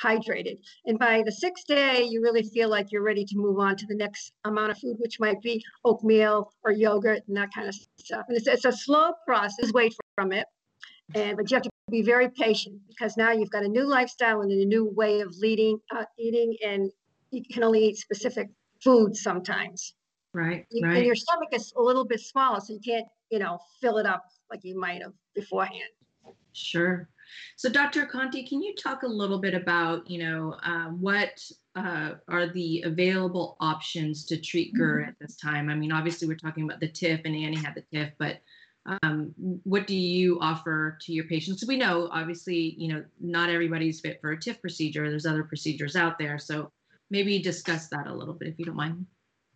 hydrated. 0.01 0.57
And 0.85 0.97
by 0.97 1.23
the 1.23 1.31
sixth 1.31 1.65
day, 1.67 2.03
you 2.03 2.21
really 2.21 2.43
feel 2.43 2.69
like 2.69 2.91
you're 2.91 3.03
ready 3.03 3.25
to 3.25 3.37
move 3.37 3.59
on 3.59 3.75
to 3.77 3.85
the 3.87 3.95
next 3.95 4.31
amount 4.45 4.71
of 4.71 4.77
food, 4.79 4.97
which 4.99 5.19
might 5.19 5.41
be 5.41 5.63
oatmeal 5.85 6.51
or 6.63 6.71
yogurt 6.71 7.21
and 7.27 7.37
that 7.37 7.49
kind 7.53 7.67
of 7.67 7.75
stuff. 7.99 8.25
And 8.27 8.37
it's, 8.37 8.47
it's 8.47 8.65
a 8.65 8.71
slow 8.71 9.13
process. 9.25 9.71
Wait 9.73 9.93
from 10.15 10.31
it, 10.31 10.45
and 11.15 11.37
but 11.37 11.49
you 11.49 11.55
have 11.55 11.63
to 11.63 11.69
be 11.91 12.01
very 12.01 12.29
patient 12.29 12.79
because 12.87 13.17
now 13.17 13.31
you've 13.31 13.49
got 13.49 13.63
a 13.63 13.67
new 13.67 13.85
lifestyle 13.85 14.41
and 14.41 14.51
a 14.51 14.65
new 14.65 14.85
way 14.85 15.21
of 15.21 15.35
leading, 15.37 15.79
uh, 15.95 16.05
eating, 16.17 16.55
and 16.65 16.91
you 17.31 17.43
can 17.51 17.63
only 17.63 17.85
eat 17.85 17.97
specific 17.97 18.49
foods 18.83 19.21
sometimes. 19.21 19.93
right, 20.33 20.65
You- 20.71 20.85
right. 20.85 20.97
And 20.97 21.05
your 21.05 21.15
stomach 21.15 21.49
is 21.51 21.73
a 21.77 21.81
little 21.81 22.05
bit 22.05 22.19
smaller, 22.19 22.59
so 22.59 22.73
you 22.73 22.79
can't, 22.79 23.07
you 23.29 23.39
know, 23.39 23.59
fill 23.81 23.97
it 23.97 24.05
up 24.05 24.25
like 24.51 24.63
you 24.63 24.77
might 24.79 25.01
have 25.01 25.13
beforehand. 25.35 25.89
Sure. 26.53 27.09
So, 27.55 27.69
Dr. 27.69 28.05
Conti, 28.05 28.47
can 28.47 28.61
you 28.61 28.75
talk 28.75 29.03
a 29.03 29.07
little 29.07 29.39
bit 29.39 29.53
about, 29.53 30.09
you 30.09 30.23
know, 30.23 30.57
um, 30.63 30.99
what 30.99 31.41
uh, 31.75 32.11
are 32.27 32.47
the 32.47 32.83
available 32.85 33.57
options 33.59 34.25
to 34.25 34.39
treat 34.39 34.73
GERD 34.73 35.07
at 35.07 35.15
this 35.19 35.35
time? 35.37 35.69
I 35.69 35.75
mean, 35.75 35.91
obviously, 35.91 36.27
we're 36.27 36.35
talking 36.35 36.63
about 36.63 36.79
the 36.79 36.89
TIF, 36.89 37.21
and 37.25 37.35
Annie 37.35 37.57
had 37.57 37.75
the 37.75 37.97
TIF, 37.97 38.11
but 38.17 38.39
um, 38.85 39.33
what 39.63 39.87
do 39.87 39.95
you 39.95 40.39
offer 40.41 40.97
to 41.01 41.13
your 41.13 41.25
patients? 41.25 41.61
So 41.61 41.67
we 41.67 41.77
know, 41.77 42.09
obviously, 42.11 42.75
you 42.77 42.89
know, 42.89 43.03
not 43.19 43.49
everybody's 43.49 44.01
fit 44.01 44.19
for 44.21 44.31
a 44.31 44.37
TIF 44.37 44.59
procedure. 44.59 45.09
There's 45.09 45.25
other 45.25 45.43
procedures 45.43 45.95
out 45.95 46.19
there. 46.19 46.37
So 46.37 46.71
maybe 47.09 47.39
discuss 47.39 47.87
that 47.89 48.07
a 48.07 48.13
little 48.13 48.33
bit, 48.33 48.49
if 48.49 48.59
you 48.59 48.65
don't 48.65 48.75
mind. 48.75 49.05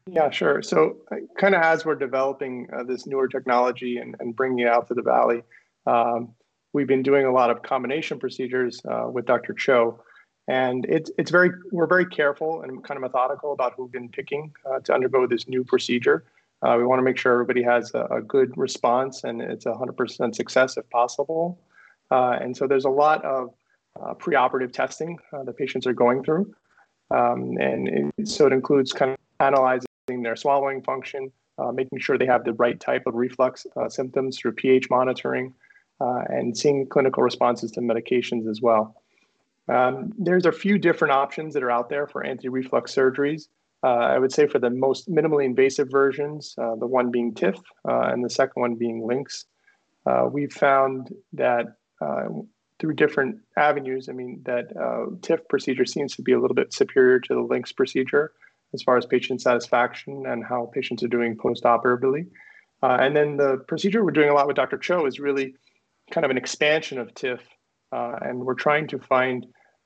Yeah, 0.09 0.29
sure. 0.29 0.61
So, 0.61 0.97
kind 1.37 1.53
of 1.53 1.61
as 1.61 1.83
we're 1.83 1.95
developing 1.95 2.69
uh, 2.73 2.83
this 2.83 3.05
newer 3.05 3.27
technology 3.27 3.97
and, 3.97 4.15
and 4.19 4.33
bringing 4.33 4.59
it 4.59 4.67
out 4.67 4.87
to 4.87 4.93
the 4.93 5.01
valley, 5.01 5.43
um, 5.85 6.33
we've 6.73 6.87
been 6.87 7.03
doing 7.03 7.25
a 7.25 7.31
lot 7.31 7.49
of 7.49 7.61
combination 7.61 8.19
procedures 8.19 8.81
uh, 8.89 9.07
with 9.11 9.25
Dr. 9.25 9.53
Choe, 9.53 9.99
and 10.47 10.85
it's 10.85 11.11
it's 11.17 11.31
very 11.31 11.51
we're 11.71 11.87
very 11.87 12.05
careful 12.05 12.61
and 12.61 12.83
kind 12.83 12.97
of 12.97 13.01
methodical 13.01 13.53
about 13.53 13.73
who've 13.75 13.91
been 13.91 14.09
picking 14.09 14.53
uh, 14.65 14.79
to 14.81 14.93
undergo 14.93 15.27
this 15.27 15.47
new 15.47 15.63
procedure. 15.63 16.23
Uh, 16.61 16.75
we 16.77 16.85
want 16.85 16.99
to 16.99 17.03
make 17.03 17.17
sure 17.17 17.33
everybody 17.33 17.61
has 17.61 17.93
a, 17.93 18.05
a 18.05 18.21
good 18.21 18.57
response 18.57 19.23
and 19.23 19.43
it's 19.43 19.67
a 19.67 19.71
100% 19.71 20.33
success 20.33 20.75
if 20.75 20.89
possible. 20.89 21.59
Uh, 22.09 22.35
and 22.41 22.57
so 22.57 22.65
there's 22.65 22.85
a 22.85 22.89
lot 22.89 23.23
of 23.23 23.53
uh, 24.01 24.15
preoperative 24.15 24.73
testing 24.73 25.19
uh, 25.33 25.43
the 25.43 25.53
patients 25.53 25.85
are 25.85 25.93
going 25.93 26.23
through, 26.23 26.51
um, 27.11 27.57
and 27.59 27.87
it, 28.17 28.27
so 28.27 28.47
it 28.47 28.53
includes 28.53 28.91
kind 28.91 29.11
of 29.11 29.17
analyzing 29.39 29.87
their 30.23 30.35
swallowing 30.35 30.81
function, 30.81 31.31
making 31.73 31.99
sure 31.99 32.17
they 32.17 32.25
have 32.25 32.43
the 32.43 32.53
right 32.53 32.79
type 32.79 33.03
of 33.07 33.15
reflux 33.15 33.65
symptoms 33.89 34.37
through 34.37 34.51
pH 34.51 34.89
monitoring, 34.89 35.53
uh, 35.99 36.23
and 36.29 36.57
seeing 36.57 36.87
clinical 36.87 37.23
responses 37.23 37.71
to 37.71 37.81
medications 37.81 38.49
as 38.49 38.61
well. 38.61 38.95
Um, 39.69 40.13
there's 40.17 40.45
a 40.45 40.51
few 40.51 40.77
different 40.77 41.13
options 41.13 41.53
that 41.53 41.63
are 41.63 41.71
out 41.71 41.89
there 41.89 42.07
for 42.07 42.23
anti-reflux 42.23 42.93
surgeries. 42.93 43.47
Uh, 43.83 43.87
I 43.87 44.17
would 44.17 44.31
say 44.31 44.47
for 44.47 44.59
the 44.59 44.69
most 44.69 45.09
minimally 45.09 45.45
invasive 45.45 45.89
versions, 45.91 46.55
uh, 46.57 46.75
the 46.75 46.87
one 46.87 47.11
being 47.11 47.33
TIF 47.33 47.57
uh, 47.87 48.09
and 48.11 48.23
the 48.23 48.29
second 48.29 48.61
one 48.61 48.75
being 48.75 49.01
LINX, 49.01 49.45
uh, 50.05 50.29
we've 50.31 50.53
found 50.53 51.13
that 51.33 51.65
uh, 52.01 52.25
through 52.79 52.93
different 52.93 53.39
avenues, 53.57 54.07
I 54.07 54.13
mean, 54.13 54.41
that 54.45 54.73
TIF 55.21 55.47
procedure 55.49 55.85
seems 55.85 56.15
to 56.15 56.21
be 56.21 56.31
a 56.31 56.39
little 56.39 56.55
bit 56.55 56.73
superior 56.73 57.19
to 57.19 57.33
the 57.33 57.41
LINX 57.41 57.75
procedure 57.75 58.31
as 58.73 58.83
far 58.83 58.97
as 58.97 59.05
patient 59.05 59.41
satisfaction 59.41 60.25
and 60.27 60.43
how 60.43 60.69
patients 60.73 61.03
are 61.03 61.07
doing 61.07 61.37
post-operatively. 61.37 62.27
Uh, 62.83 62.97
and 62.99 63.15
then 63.15 63.37
the 63.37 63.57
procedure 63.67 64.03
we're 64.03 64.11
doing 64.11 64.29
a 64.29 64.33
lot 64.33 64.47
with 64.47 64.55
Dr. 64.55 64.77
Choe 64.77 65.05
is 65.05 65.19
really 65.19 65.55
kind 66.11 66.25
of 66.25 66.31
an 66.31 66.37
expansion 66.37 66.97
of 66.97 67.13
TIF, 67.13 67.39
uh, 67.91 68.15
and 68.21 68.39
we're 68.39 68.55
trying 68.55 68.87
to 68.87 68.99
find 68.99 69.45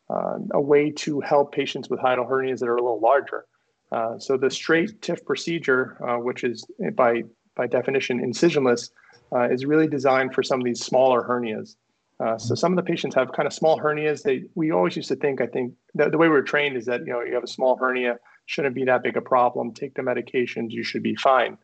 uh, 0.09 0.37
a 0.51 0.61
way 0.61 0.91
to 0.91 1.19
help 1.21 1.53
patients 1.53 1.89
with 1.89 1.99
hiatal 1.99 2.29
hernias 2.29 2.59
that 2.59 2.67
are 2.67 2.75
a 2.75 2.81
little 2.81 2.99
larger. 2.99 3.45
Uh, 3.91 4.17
so 4.17 4.37
the 4.37 4.49
straight 4.49 5.01
TIF 5.01 5.25
procedure, 5.25 5.97
uh, 6.07 6.17
which 6.17 6.43
is 6.43 6.65
by 6.93 7.23
by 7.55 7.67
definition 7.67 8.19
incisionless, 8.19 8.91
uh, 9.35 9.49
is 9.49 9.65
really 9.65 9.87
designed 9.87 10.33
for 10.33 10.43
some 10.43 10.59
of 10.59 10.65
these 10.65 10.83
smaller 10.83 11.21
hernias. 11.21 11.75
Uh, 12.19 12.37
so 12.37 12.53
some 12.55 12.71
of 12.71 12.75
the 12.75 12.83
patients 12.83 13.15
have 13.15 13.31
kind 13.31 13.47
of 13.47 13.53
small 13.53 13.79
hernias. 13.79 14.23
They 14.23 14.43
we 14.55 14.71
always 14.71 14.95
used 14.95 15.09
to 15.09 15.15
think, 15.15 15.41
I 15.41 15.47
think, 15.47 15.73
the 15.95 16.17
way 16.17 16.29
we 16.29 16.35
are 16.35 16.43
trained 16.43 16.77
is 16.77 16.85
that 16.85 17.01
you 17.01 17.11
know 17.11 17.21
you 17.21 17.33
have 17.33 17.43
a 17.43 17.47
small 17.47 17.75
hernia, 17.77 18.17
shouldn't 18.45 18.75
be 18.75 18.85
that 18.85 19.03
big 19.03 19.17
a 19.17 19.21
problem. 19.21 19.73
Take 19.73 19.95
the 19.95 20.01
medications, 20.01 20.71
you 20.71 20.83
should 20.83 21.03
be 21.03 21.15
fine. 21.15 21.57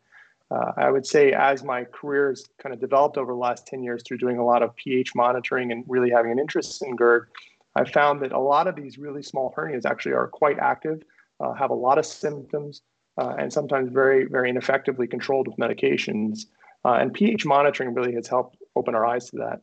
Uh, 0.50 0.72
I 0.78 0.90
would 0.90 1.06
say 1.06 1.34
as 1.34 1.64
my 1.64 1.84
career 1.84 2.30
has 2.30 2.46
kind 2.62 2.74
of 2.74 2.80
developed 2.80 3.18
over 3.18 3.34
the 3.34 3.38
last 3.38 3.68
10 3.68 3.84
years 3.84 4.02
through 4.04 4.20
doing 4.20 4.38
a 4.38 4.46
lot 4.46 4.64
of 4.64 4.76
pH 4.76 5.14
monitoring 5.14 5.72
and 5.72 5.84
really 5.88 6.10
having 6.10 6.32
an 6.32 6.40
interest 6.40 6.82
in 6.82 6.96
GERD, 6.96 7.28
I 7.76 7.84
found 7.84 8.22
that 8.22 8.32
a 8.32 8.40
lot 8.40 8.68
of 8.68 8.76
these 8.76 8.98
really 8.98 9.22
small 9.22 9.54
hernias 9.56 9.86
actually 9.86 10.14
are 10.14 10.28
quite 10.28 10.58
active, 10.58 11.04
uh, 11.40 11.54
have 11.54 11.70
a 11.70 11.76
lot 11.76 11.98
of 11.98 12.06
symptoms, 12.06 12.82
uh, 13.18 13.36
and 13.38 13.52
sometimes 13.52 13.92
very, 13.92 14.26
very 14.26 14.50
ineffectively 14.50 15.06
controlled 15.06 15.48
with 15.48 15.58
medications. 15.58 16.46
Uh, 16.86 16.94
and 16.94 17.14
pH 17.14 17.46
monitoring 17.46 17.94
really 17.94 18.14
has 18.14 18.28
helped 18.28 18.58
open 18.76 18.96
our 18.96 19.06
eyes 19.06 19.30
to 19.30 19.38
that. 19.38 19.62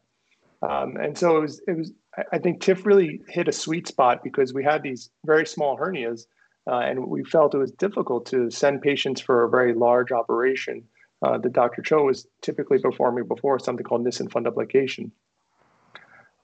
Um, 0.68 0.96
and 0.96 1.16
so 1.16 1.36
it 1.36 1.40
was, 1.40 1.60
it 1.66 1.76
was, 1.76 1.92
I 2.32 2.38
think 2.38 2.60
TIF 2.60 2.84
really 2.84 3.20
hit 3.28 3.48
a 3.48 3.52
sweet 3.52 3.88
spot 3.88 4.22
because 4.22 4.54
we 4.54 4.64
had 4.64 4.82
these 4.82 5.10
very 5.24 5.46
small 5.46 5.76
hernias 5.76 6.26
uh, 6.66 6.78
and 6.78 7.06
we 7.06 7.24
felt 7.24 7.54
it 7.54 7.58
was 7.58 7.72
difficult 7.72 8.26
to 8.26 8.50
send 8.50 8.82
patients 8.82 9.20
for 9.20 9.44
a 9.44 9.50
very 9.50 9.74
large 9.74 10.12
operation 10.12 10.82
uh, 11.22 11.38
that 11.38 11.52
Dr. 11.52 11.82
Choe 11.82 12.04
was 12.04 12.26
typically 12.42 12.78
performing 12.78 13.26
before, 13.26 13.58
something 13.58 13.84
called 13.84 14.04
Nissen 14.04 14.28
fundoplication. 14.28 15.10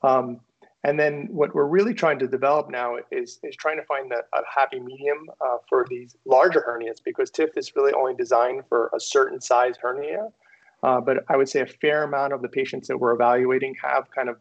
Um, 0.03 0.41
and 0.83 0.99
then 0.99 1.29
what 1.31 1.55
we're 1.55 1.67
really 1.67 1.93
trying 1.93 2.19
to 2.21 2.27
develop 2.27 2.71
now 2.71 2.97
is, 3.11 3.39
is 3.43 3.55
trying 3.57 3.77
to 3.77 3.85
find 3.85 4.12
a, 4.12 4.21
a 4.37 4.43
happy 4.53 4.81
medium 4.81 5.29
uh, 5.41 5.59
for 5.69 5.87
these 5.91 6.17
larger 6.25 6.65
hernias 6.67 7.03
because 7.05 7.31
TIF 7.31 7.50
is 7.57 7.77
really 7.77 7.93
only 7.93 8.15
designed 8.15 8.62
for 8.69 8.91
a 8.95 9.00
certain 9.00 9.41
size 9.41 9.75
hernia. 9.81 10.29
Uh, 10.83 11.00
but 11.00 11.25
I 11.29 11.37
would 11.37 11.50
say 11.50 11.61
a 11.61 11.67
fair 11.67 12.05
amount 12.05 12.33
of 12.33 12.41
the 12.41 12.49
patients 12.49 12.89
that 12.89 12.97
we're 12.97 13.12
evaluating 13.12 13.77
have 13.83 14.11
kind 14.11 14.31
of 14.31 14.39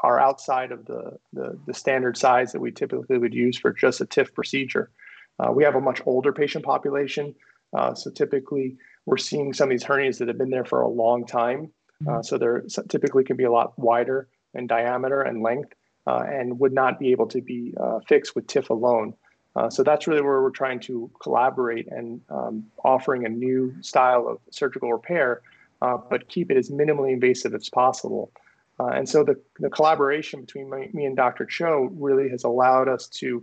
are 0.00 0.18
outside 0.18 0.72
of 0.72 0.86
the, 0.86 1.16
the, 1.32 1.58
the 1.66 1.74
standard 1.74 2.16
size 2.16 2.52
that 2.52 2.60
we 2.60 2.72
typically 2.72 3.18
would 3.18 3.34
use 3.34 3.56
for 3.56 3.72
just 3.72 4.00
a 4.00 4.06
TIF 4.06 4.34
procedure. 4.34 4.90
Uh, 5.38 5.52
we 5.52 5.64
have 5.64 5.74
a 5.74 5.80
much 5.80 6.02
older 6.06 6.32
patient 6.32 6.64
population. 6.64 7.34
Uh, 7.76 7.94
so 7.94 8.10
typically, 8.10 8.76
we're 9.06 9.16
seeing 9.16 9.52
some 9.52 9.70
of 9.70 9.70
these 9.70 9.84
hernias 9.84 10.18
that 10.18 10.28
have 10.28 10.38
been 10.38 10.50
there 10.50 10.64
for 10.64 10.80
a 10.80 10.88
long 10.88 11.26
time. 11.26 11.70
Uh, 12.06 12.22
so 12.22 12.38
they're 12.38 12.62
typically 12.88 13.24
can 13.24 13.36
be 13.36 13.44
a 13.44 13.50
lot 13.50 13.76
wider 13.78 14.28
in 14.54 14.66
diameter 14.66 15.22
and 15.22 15.42
length 15.42 15.72
uh, 16.06 16.22
and 16.28 16.58
would 16.60 16.72
not 16.72 16.98
be 16.98 17.10
able 17.10 17.26
to 17.26 17.40
be 17.40 17.74
uh, 17.80 17.98
fixed 18.06 18.36
with 18.36 18.46
TIF 18.46 18.70
alone. 18.70 19.14
Uh, 19.56 19.68
so 19.68 19.82
that's 19.82 20.06
really 20.06 20.22
where 20.22 20.40
we're 20.40 20.50
trying 20.50 20.78
to 20.78 21.10
collaborate 21.20 21.88
and 21.90 22.20
um, 22.30 22.64
offering 22.84 23.26
a 23.26 23.28
new 23.28 23.74
style 23.82 24.28
of 24.28 24.38
surgical 24.50 24.92
repair, 24.92 25.42
but 25.80 26.28
keep 26.28 26.50
it 26.50 26.56
as 26.56 26.70
minimally 26.70 27.12
invasive 27.12 27.54
as 27.54 27.68
possible. 27.68 28.30
and 28.78 29.08
so 29.08 29.24
the, 29.24 29.34
the 29.58 29.68
collaboration 29.68 30.42
between 30.42 30.70
my, 30.70 30.88
me 30.92 31.04
and 31.04 31.16
Dr. 31.16 31.44
Choe 31.44 31.90
really 31.94 32.28
has 32.28 32.44
allowed 32.44 32.88
us 32.88 33.08
to 33.08 33.42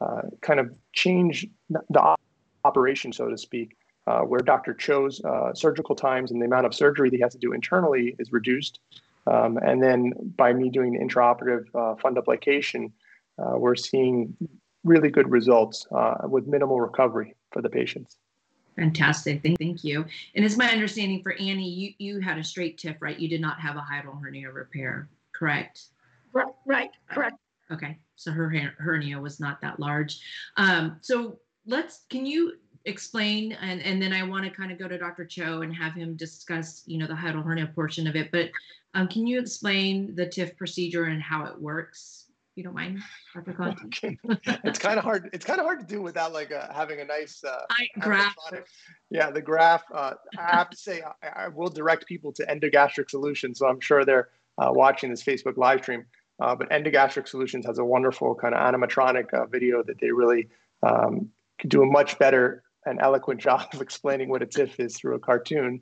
uh, 0.00 0.22
kind 0.40 0.60
of 0.60 0.72
change 0.92 1.46
the 1.70 2.16
operation, 2.64 3.12
so 3.12 3.28
to 3.28 3.38
speak, 3.38 3.76
uh, 4.06 4.20
where 4.20 4.40
Dr. 4.40 4.74
Choe's 4.74 5.20
uh, 5.24 5.54
surgical 5.54 5.94
times 5.94 6.30
and 6.30 6.40
the 6.40 6.46
amount 6.46 6.66
of 6.66 6.74
surgery 6.74 7.10
that 7.10 7.16
he 7.16 7.22
has 7.22 7.32
to 7.32 7.38
do 7.38 7.52
internally 7.52 8.14
is 8.18 8.32
reduced. 8.32 8.80
Um, 9.26 9.56
and 9.58 9.82
then 9.82 10.12
by 10.36 10.52
me 10.52 10.68
doing 10.68 10.92
the 10.92 10.98
intraoperative 10.98 11.66
uh, 11.74 11.94
fundoplication, 11.96 12.92
uh, 13.38 13.56
we're 13.56 13.76
seeing 13.76 14.36
really 14.84 15.10
good 15.10 15.30
results 15.30 15.86
uh, 15.94 16.16
with 16.24 16.46
minimal 16.46 16.80
recovery 16.80 17.34
for 17.50 17.62
the 17.62 17.70
patients. 17.70 18.16
Fantastic. 18.76 19.42
Thank, 19.42 19.58
thank 19.58 19.84
you. 19.84 20.04
And 20.34 20.44
it's 20.44 20.56
my 20.56 20.68
understanding 20.68 21.22
for 21.22 21.32
Annie, 21.32 21.70
you, 21.70 21.92
you 21.98 22.20
had 22.20 22.38
a 22.38 22.44
straight 22.44 22.78
TIF, 22.78 22.96
right? 23.00 23.18
You 23.18 23.28
did 23.28 23.40
not 23.40 23.60
have 23.60 23.76
a 23.76 23.80
hiatal 23.80 24.20
hernia 24.20 24.50
repair, 24.50 25.08
correct? 25.32 25.84
Right, 26.32 26.52
right, 26.66 26.90
correct. 27.08 27.36
Okay. 27.72 27.98
So 28.16 28.30
her 28.30 28.48
hernia 28.78 29.18
was 29.18 29.40
not 29.40 29.60
that 29.62 29.80
large. 29.80 30.20
Um, 30.56 30.98
so 31.00 31.38
let's, 31.66 32.02
can 32.10 32.26
you 32.26 32.54
explain 32.84 33.52
and, 33.52 33.80
and 33.82 34.00
then 34.00 34.12
I 34.12 34.22
want 34.22 34.44
to 34.44 34.50
kind 34.50 34.70
of 34.70 34.78
go 34.78 34.88
to 34.88 34.98
Dr. 34.98 35.24
Choe 35.24 35.62
and 35.62 35.74
have 35.74 35.94
him 35.94 36.16
discuss, 36.16 36.82
you 36.86 36.98
know, 36.98 37.06
the 37.06 37.14
hiatal 37.14 37.44
hernia 37.44 37.70
portion 37.74 38.06
of 38.06 38.16
it. 38.16 38.30
But 38.30 38.50
um, 38.94 39.08
can 39.08 39.26
you 39.26 39.40
explain 39.40 40.14
the 40.14 40.26
TIF 40.26 40.56
procedure 40.56 41.04
and 41.04 41.20
how 41.20 41.44
it 41.46 41.60
works? 41.60 42.26
If 42.52 42.58
you 42.58 42.64
don't 42.64 42.74
mind, 42.74 43.00
Dr. 43.34 43.52
Conti? 43.52 43.84
Okay. 43.86 44.18
it's 44.62 44.78
kind 44.78 44.98
of 44.98 45.04
hard. 45.04 45.30
It's 45.32 45.44
kind 45.44 45.58
of 45.58 45.66
hard 45.66 45.80
to 45.80 45.86
do 45.86 46.00
without 46.00 46.32
like 46.32 46.52
uh, 46.52 46.72
having 46.72 47.00
a 47.00 47.04
nice 47.04 47.42
uh, 47.42 47.62
graph. 47.98 48.36
Yeah, 49.10 49.30
the 49.30 49.42
graph. 49.42 49.82
Uh, 49.92 50.14
I 50.38 50.56
have 50.56 50.70
to 50.70 50.76
say, 50.76 51.02
I, 51.22 51.46
I, 51.46 51.48
will 51.48 51.68
direct 51.68 52.06
people 52.06 52.32
to 52.34 52.46
Endogastric 52.46 53.10
Solutions. 53.10 53.58
So 53.58 53.66
I'm 53.66 53.80
sure 53.80 54.04
they're 54.04 54.28
uh, 54.58 54.70
watching 54.72 55.10
this 55.10 55.24
Facebook 55.24 55.56
live 55.56 55.82
stream. 55.82 56.04
Uh, 56.40 56.54
but 56.54 56.68
Endogastric 56.70 57.28
Solutions 57.28 57.66
has 57.66 57.78
a 57.78 57.84
wonderful 57.84 58.34
kind 58.34 58.54
of 58.54 58.60
animatronic 58.60 59.32
uh, 59.32 59.46
video 59.46 59.82
that 59.82 60.00
they 60.00 60.10
really 60.10 60.48
um, 60.82 61.30
do 61.68 61.82
a 61.82 61.86
much 61.86 62.18
better 62.18 62.62
and 62.86 63.00
eloquent 63.00 63.40
job 63.48 63.66
of 63.72 63.80
explaining 63.80 64.28
what 64.28 64.42
a 64.42 64.46
TIF 64.46 64.78
is 64.78 64.96
through 64.96 65.14
a 65.14 65.20
cartoon. 65.20 65.80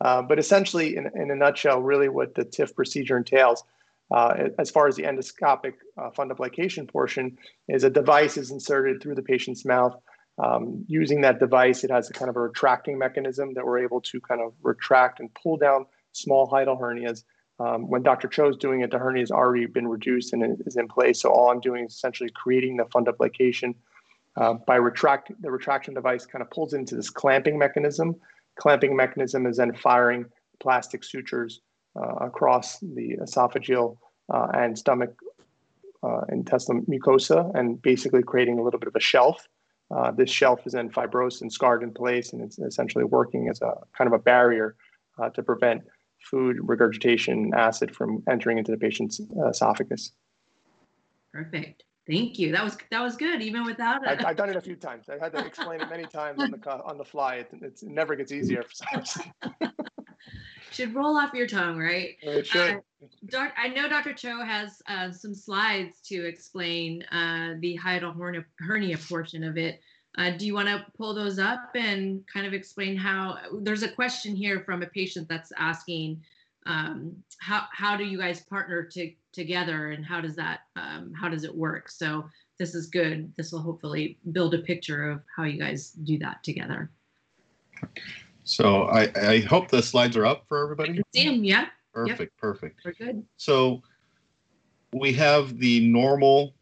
but 0.00 0.38
essentially, 0.38 0.96
in, 0.96 1.10
in 1.14 1.30
a 1.30 1.34
nutshell, 1.34 1.80
really 1.80 2.08
what 2.08 2.34
the 2.34 2.44
TIF 2.44 2.74
procedure 2.74 3.16
entails 3.16 3.64
uh, 4.10 4.48
as 4.58 4.70
far 4.70 4.86
as 4.86 4.96
the 4.96 5.02
endoscopic 5.02 5.74
uh, 5.98 6.10
fundoplication 6.10 6.88
portion, 6.88 7.36
is 7.68 7.84
a 7.84 7.90
device 7.90 8.36
is 8.36 8.50
inserted 8.50 9.02
through 9.02 9.14
the 9.14 9.22
patient's 9.22 9.64
mouth. 9.64 9.96
Um, 10.42 10.84
using 10.88 11.20
that 11.22 11.38
device, 11.38 11.84
it 11.84 11.90
has 11.90 12.10
a 12.10 12.12
kind 12.12 12.28
of 12.28 12.36
a 12.36 12.40
retracting 12.40 12.98
mechanism 12.98 13.54
that 13.54 13.64
we're 13.64 13.78
able 13.78 14.00
to 14.02 14.20
kind 14.20 14.40
of 14.40 14.52
retract 14.62 15.20
and 15.20 15.32
pull 15.34 15.56
down 15.56 15.86
small 16.12 16.50
hiatal 16.50 16.78
hernias. 16.78 17.24
Um, 17.60 17.88
when 17.88 18.02
Dr. 18.02 18.28
Choe 18.28 18.48
is 18.48 18.56
doing 18.56 18.80
it, 18.80 18.90
the 18.90 18.98
hernia 18.98 19.22
has 19.22 19.30
already 19.30 19.66
been 19.66 19.86
reduced 19.86 20.32
and 20.32 20.60
is 20.66 20.76
in 20.76 20.88
place. 20.88 21.20
So 21.20 21.30
all 21.30 21.50
I'm 21.50 21.60
doing 21.60 21.86
is 21.86 21.92
essentially 21.92 22.30
creating 22.34 22.76
the 22.76 22.84
fundoplication. 22.84 23.74
Uh, 24.36 24.54
by 24.66 24.76
retract, 24.76 25.30
the 25.40 25.50
retraction 25.50 25.94
device 25.94 26.26
kind 26.26 26.42
of 26.42 26.50
pulls 26.50 26.74
into 26.74 26.96
this 26.96 27.10
clamping 27.10 27.56
mechanism. 27.56 28.16
Clamping 28.56 28.96
mechanism 28.96 29.46
is 29.46 29.58
then 29.58 29.72
firing 29.74 30.26
plastic 30.60 31.04
sutures 31.04 31.60
uh, 31.96 32.14
across 32.26 32.80
the 32.80 33.16
esophageal 33.22 33.96
uh, 34.32 34.48
and 34.54 34.76
stomach 34.76 35.14
uh, 36.02 36.22
intestinal 36.30 36.82
mucosa 36.82 37.54
and 37.54 37.80
basically 37.82 38.22
creating 38.22 38.58
a 38.58 38.62
little 38.62 38.80
bit 38.80 38.88
of 38.88 38.96
a 38.96 39.00
shelf. 39.00 39.46
this 40.16 40.30
shelf 40.30 40.66
is 40.66 40.72
then 40.72 40.90
fibrosed 40.90 41.40
and 41.40 41.52
scarred 41.52 41.84
in 41.84 41.92
place, 41.92 42.32
and 42.32 42.42
it's 42.42 42.58
essentially 42.58 43.04
working 43.04 43.48
as 43.48 43.62
a 43.62 43.74
kind 43.96 44.08
of 44.08 44.12
a 44.12 44.18
barrier 44.18 44.74
to 45.32 45.42
prevent 45.42 45.82
food 46.30 46.58
regurgitation 46.62 47.52
acid 47.54 47.94
from 47.94 48.22
entering 48.28 48.58
into 48.58 48.72
the 48.72 48.78
patient's 48.78 49.20
esophagus. 49.48 50.12
Perfect. 51.32 51.84
Thank 52.06 52.38
you. 52.38 52.52
That 52.52 52.62
was 52.62 52.76
that 52.90 53.00
was 53.00 53.16
good, 53.16 53.40
even 53.40 53.64
without 53.64 54.02
it. 54.02 54.08
I've, 54.08 54.24
I've, 54.24 54.36
done 54.36 54.50
it 54.50 54.56
a 54.56 54.60
few 54.60 54.76
times. 54.76 55.08
I've 55.08 55.20
had 55.20 55.32
to 55.32 55.44
explain 55.44 55.80
it 55.80 55.88
many 55.88 56.04
times 56.04 56.42
on 56.42 56.50
the 56.50 56.82
on 56.84 56.98
the 56.98 57.04
fly. 57.04 57.36
It, 57.36 57.48
it 57.62 57.82
never 57.82 58.14
gets 58.14 58.30
easier 58.30 58.62
for 58.62 58.74
some 58.74 59.00
reason. 59.00 59.72
should 60.70 60.94
roll 60.94 61.16
off 61.16 61.32
your 61.32 61.46
tongue, 61.46 61.78
right? 61.78 62.16
It 62.20 62.46
should. 62.46 62.76
Uh, 62.76 63.06
doc, 63.30 63.52
I 63.56 63.68
know 63.68 63.88
Dr. 63.88 64.12
Choe 64.12 64.44
has 64.44 64.82
uh, 64.86 65.12
some 65.12 65.34
slides 65.34 66.00
to 66.06 66.26
explain 66.26 67.02
uh, 67.04 67.54
the 67.60 67.78
hiatal 67.82 68.14
hernia, 68.14 68.44
hernia 68.58 68.98
portion 68.98 69.44
of 69.44 69.56
it. 69.56 69.80
Uh, 70.16 70.30
do 70.30 70.46
you 70.46 70.54
want 70.54 70.68
to 70.68 70.84
pull 70.96 71.12
those 71.12 71.38
up 71.38 71.70
and 71.74 72.24
kind 72.32 72.46
of 72.46 72.52
explain 72.52 72.96
how? 72.96 73.38
There's 73.60 73.82
a 73.82 73.88
question 73.88 74.36
here 74.36 74.60
from 74.60 74.82
a 74.82 74.86
patient 74.86 75.28
that's 75.28 75.52
asking, 75.56 76.22
um, 76.66 77.12
how 77.40 77.64
how 77.72 77.96
do 77.96 78.04
you 78.04 78.16
guys 78.16 78.42
partner 78.42 78.84
to, 78.84 79.12
together, 79.32 79.90
and 79.90 80.04
how 80.04 80.20
does 80.20 80.36
that 80.36 80.60
um, 80.76 81.12
how 81.14 81.28
does 81.28 81.44
it 81.44 81.54
work? 81.54 81.90
So 81.90 82.24
this 82.58 82.74
is 82.74 82.86
good. 82.86 83.32
This 83.36 83.52
will 83.52 83.60
hopefully 83.60 84.18
build 84.32 84.54
a 84.54 84.58
picture 84.58 85.10
of 85.10 85.22
how 85.36 85.44
you 85.44 85.58
guys 85.58 85.90
do 85.90 86.18
that 86.18 86.42
together. 86.44 86.90
So 88.44 88.84
I, 88.84 89.10
I 89.16 89.40
hope 89.40 89.68
the 89.68 89.82
slides 89.82 90.16
are 90.16 90.26
up 90.26 90.44
for 90.48 90.62
everybody. 90.62 91.00
see 91.14 91.24
them, 91.24 91.42
yeah. 91.42 91.66
Perfect, 91.92 92.20
yep. 92.20 92.30
perfect. 92.38 92.80
We're 92.84 92.92
good. 92.92 93.24
So 93.36 93.82
we 94.92 95.12
have 95.14 95.58
the 95.58 95.86
normal 95.88 96.54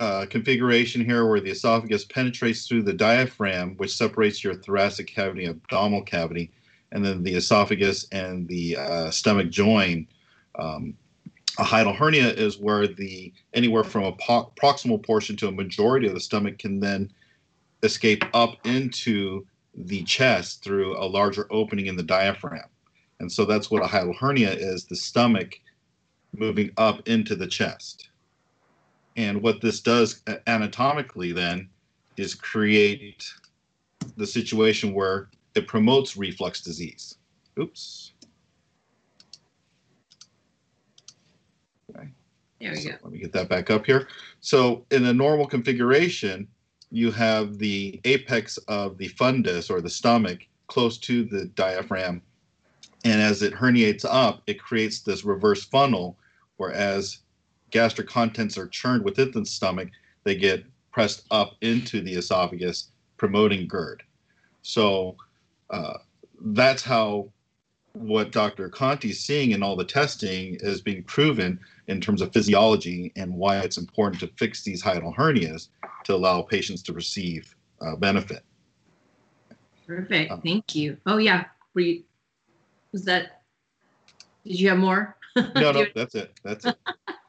uh, 0.00 0.26
configuration 0.28 1.04
here 1.04 1.26
where 1.26 1.40
the 1.40 1.50
esophagus 1.50 2.04
penetrates 2.04 2.66
through 2.66 2.82
the 2.82 2.92
diaphragm, 2.92 3.76
which 3.76 3.96
separates 3.96 4.42
your 4.42 4.54
thoracic 4.54 5.06
cavity, 5.06 5.46
abdominal 5.46 6.02
cavity, 6.02 6.50
and 6.92 7.04
then 7.04 7.22
the 7.22 7.34
esophagus 7.34 8.06
and 8.12 8.46
the 8.48 8.76
uh, 8.76 9.10
stomach 9.10 9.50
join. 9.50 10.06
Um, 10.58 10.94
a 11.58 11.64
hiatal 11.64 11.94
hernia 11.94 12.28
is 12.28 12.58
where 12.58 12.88
the 12.88 13.32
anywhere 13.52 13.84
from 13.84 14.04
a 14.04 14.12
po- 14.12 14.52
proximal 14.60 15.04
portion 15.04 15.36
to 15.36 15.48
a 15.48 15.52
majority 15.52 16.06
of 16.08 16.14
the 16.14 16.20
stomach 16.20 16.58
can 16.58 16.80
then 16.80 17.12
escape 17.82 18.24
up 18.34 18.56
into 18.66 19.46
the 19.76 20.02
chest 20.04 20.64
through 20.64 20.96
a 20.96 21.06
larger 21.06 21.46
opening 21.50 21.86
in 21.86 21.96
the 21.96 22.02
diaphragm. 22.02 22.68
And 23.20 23.30
so 23.30 23.44
that's 23.44 23.70
what 23.70 23.82
a 23.82 23.86
hiatal 23.86 24.16
hernia 24.16 24.50
is 24.50 24.84
the 24.84 24.96
stomach 24.96 25.60
moving 26.32 26.70
up 26.76 27.08
into 27.08 27.36
the 27.36 27.46
chest. 27.46 28.08
And 29.16 29.42
what 29.42 29.60
this 29.60 29.80
does 29.80 30.22
uh, 30.26 30.36
anatomically 30.46 31.32
then 31.32 31.68
is 32.16 32.34
create 32.34 33.32
the 34.16 34.26
situation 34.26 34.92
where 34.92 35.28
it 35.54 35.68
promotes 35.68 36.16
reflux 36.16 36.60
disease. 36.60 37.16
Oops. 37.58 38.12
Okay. 41.90 42.08
There 42.60 42.72
we 42.72 42.76
so 42.76 42.90
go. 42.90 42.96
Let 43.02 43.12
me 43.12 43.18
get 43.18 43.32
that 43.32 43.48
back 43.48 43.70
up 43.70 43.86
here. 43.86 44.08
So 44.40 44.84
in 44.90 45.04
a 45.06 45.12
normal 45.12 45.46
configuration, 45.46 46.48
you 46.90 47.10
have 47.12 47.58
the 47.58 48.00
apex 48.04 48.56
of 48.68 48.98
the 48.98 49.08
fundus 49.10 49.70
or 49.70 49.80
the 49.80 49.90
stomach 49.90 50.46
close 50.66 50.98
to 50.98 51.24
the 51.24 51.46
diaphragm. 51.46 52.22
And 53.04 53.20
as 53.20 53.42
it 53.42 53.52
herniates 53.52 54.04
up, 54.08 54.42
it 54.46 54.60
creates 54.60 55.00
this 55.00 55.24
reverse 55.24 55.64
funnel, 55.64 56.18
whereas 56.56 57.18
gastric 57.74 58.06
contents 58.06 58.56
are 58.56 58.68
churned 58.68 59.04
within 59.04 59.32
the 59.32 59.44
stomach, 59.44 59.88
they 60.22 60.36
get 60.36 60.64
pressed 60.92 61.26
up 61.32 61.54
into 61.60 62.00
the 62.00 62.14
esophagus, 62.14 62.92
promoting 63.16 63.66
GERD. 63.66 64.04
So 64.62 65.16
uh, 65.70 65.98
that's 66.40 66.84
how 66.84 67.32
what 67.94 68.30
Dr. 68.30 68.68
Conti 68.68 69.10
is 69.10 69.20
seeing 69.20 69.50
in 69.50 69.62
all 69.62 69.74
the 69.74 69.84
testing 69.84 70.56
is 70.60 70.80
being 70.80 71.02
proven 71.02 71.58
in 71.88 72.00
terms 72.00 72.22
of 72.22 72.32
physiology 72.32 73.12
and 73.16 73.34
why 73.34 73.58
it's 73.58 73.76
important 73.76 74.20
to 74.20 74.28
fix 74.38 74.62
these 74.62 74.82
hiatal 74.82 75.14
hernias 75.14 75.68
to 76.04 76.14
allow 76.14 76.42
patients 76.42 76.82
to 76.84 76.92
receive 76.92 77.56
uh, 77.80 77.96
benefit. 77.96 78.44
Perfect. 79.86 80.30
Um, 80.30 80.40
Thank 80.42 80.76
you. 80.76 80.96
Oh 81.06 81.18
yeah. 81.18 81.46
Were 81.74 81.80
you, 81.80 82.04
was 82.92 83.04
that? 83.04 83.42
Did 84.44 84.60
you 84.60 84.68
have 84.68 84.78
more? 84.78 85.16
no, 85.36 85.72
no, 85.72 85.86
that's 85.94 86.14
it. 86.14 86.38
That's 86.44 86.66
it. 86.66 86.76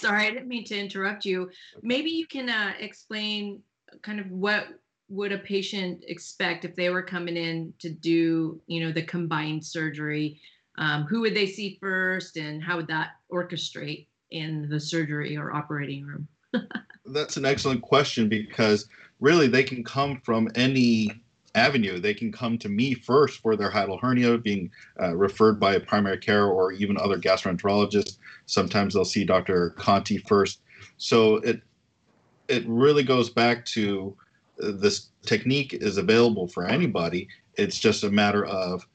Sorry, 0.00 0.26
I 0.26 0.30
didn't 0.30 0.48
mean 0.48 0.64
to 0.64 0.78
interrupt 0.78 1.26
you. 1.26 1.50
Maybe 1.82 2.10
you 2.10 2.26
can 2.26 2.48
uh, 2.48 2.72
explain 2.78 3.62
kind 4.02 4.18
of 4.18 4.30
what 4.30 4.68
would 5.10 5.32
a 5.32 5.38
patient 5.38 6.04
expect 6.08 6.64
if 6.64 6.74
they 6.74 6.88
were 6.88 7.02
coming 7.02 7.36
in 7.36 7.74
to 7.80 7.90
do, 7.90 8.60
you 8.66 8.80
know, 8.80 8.92
the 8.92 9.02
combined 9.02 9.64
surgery? 9.64 10.40
Um, 10.78 11.04
who 11.04 11.20
would 11.20 11.34
they 11.34 11.46
see 11.46 11.76
first, 11.80 12.38
and 12.38 12.62
how 12.62 12.76
would 12.76 12.86
that 12.86 13.10
orchestrate 13.30 14.06
in 14.30 14.68
the 14.70 14.80
surgery 14.80 15.36
or 15.36 15.52
operating 15.52 16.06
room? 16.06 16.28
That's 17.04 17.36
an 17.36 17.44
excellent 17.44 17.82
question 17.82 18.28
because 18.28 18.88
really 19.18 19.48
they 19.48 19.64
can 19.64 19.84
come 19.84 20.20
from 20.24 20.48
any 20.54 21.10
avenue. 21.54 21.98
They 21.98 22.14
can 22.14 22.32
come 22.32 22.58
to 22.58 22.68
me 22.68 22.94
first 22.94 23.40
for 23.40 23.56
their 23.56 23.70
hiatal 23.70 24.00
hernia, 24.00 24.38
being 24.38 24.70
uh, 25.00 25.16
referred 25.16 25.58
by 25.58 25.74
a 25.74 25.80
primary 25.80 26.18
care 26.18 26.46
or 26.46 26.72
even 26.72 26.96
other 26.96 27.18
gastroenterologists. 27.18 28.18
Sometimes 28.46 28.94
they'll 28.94 29.04
see 29.04 29.24
Dr. 29.24 29.70
Conti 29.70 30.18
first. 30.18 30.60
So 30.96 31.36
it 31.36 31.62
it 32.48 32.64
really 32.66 33.04
goes 33.04 33.30
back 33.30 33.64
to 33.64 34.16
uh, 34.62 34.72
this 34.72 35.08
technique 35.24 35.72
is 35.72 35.98
available 35.98 36.48
for 36.48 36.66
anybody. 36.66 37.28
It's 37.54 37.78
just 37.78 38.04
a 38.04 38.10
matter 38.10 38.44
of 38.46 38.86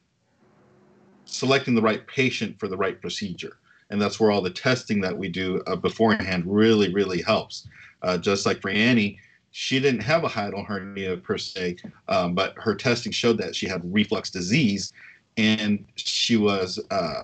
selecting 1.24 1.74
the 1.74 1.82
right 1.82 2.06
patient 2.06 2.58
for 2.60 2.68
the 2.68 2.76
right 2.76 3.00
procedure. 3.00 3.58
And 3.90 4.00
that's 4.00 4.18
where 4.18 4.30
all 4.30 4.42
the 4.42 4.50
testing 4.50 5.00
that 5.02 5.16
we 5.16 5.28
do 5.28 5.62
uh, 5.66 5.76
beforehand 5.76 6.44
really, 6.46 6.92
really 6.92 7.22
helps. 7.22 7.68
Uh, 8.02 8.18
just 8.18 8.44
like 8.44 8.60
for 8.60 8.70
Annie, 8.70 9.18
she 9.58 9.80
didn't 9.80 10.02
have 10.02 10.22
a 10.22 10.28
hiatal 10.28 10.66
hernia 10.66 11.16
per 11.16 11.38
se, 11.38 11.76
um, 12.08 12.34
but 12.34 12.52
her 12.58 12.74
testing 12.74 13.10
showed 13.10 13.38
that 13.38 13.56
she 13.56 13.66
had 13.66 13.80
reflux 13.90 14.28
disease, 14.28 14.92
and 15.38 15.82
she 15.94 16.36
was 16.36 16.78
uh, 16.90 17.22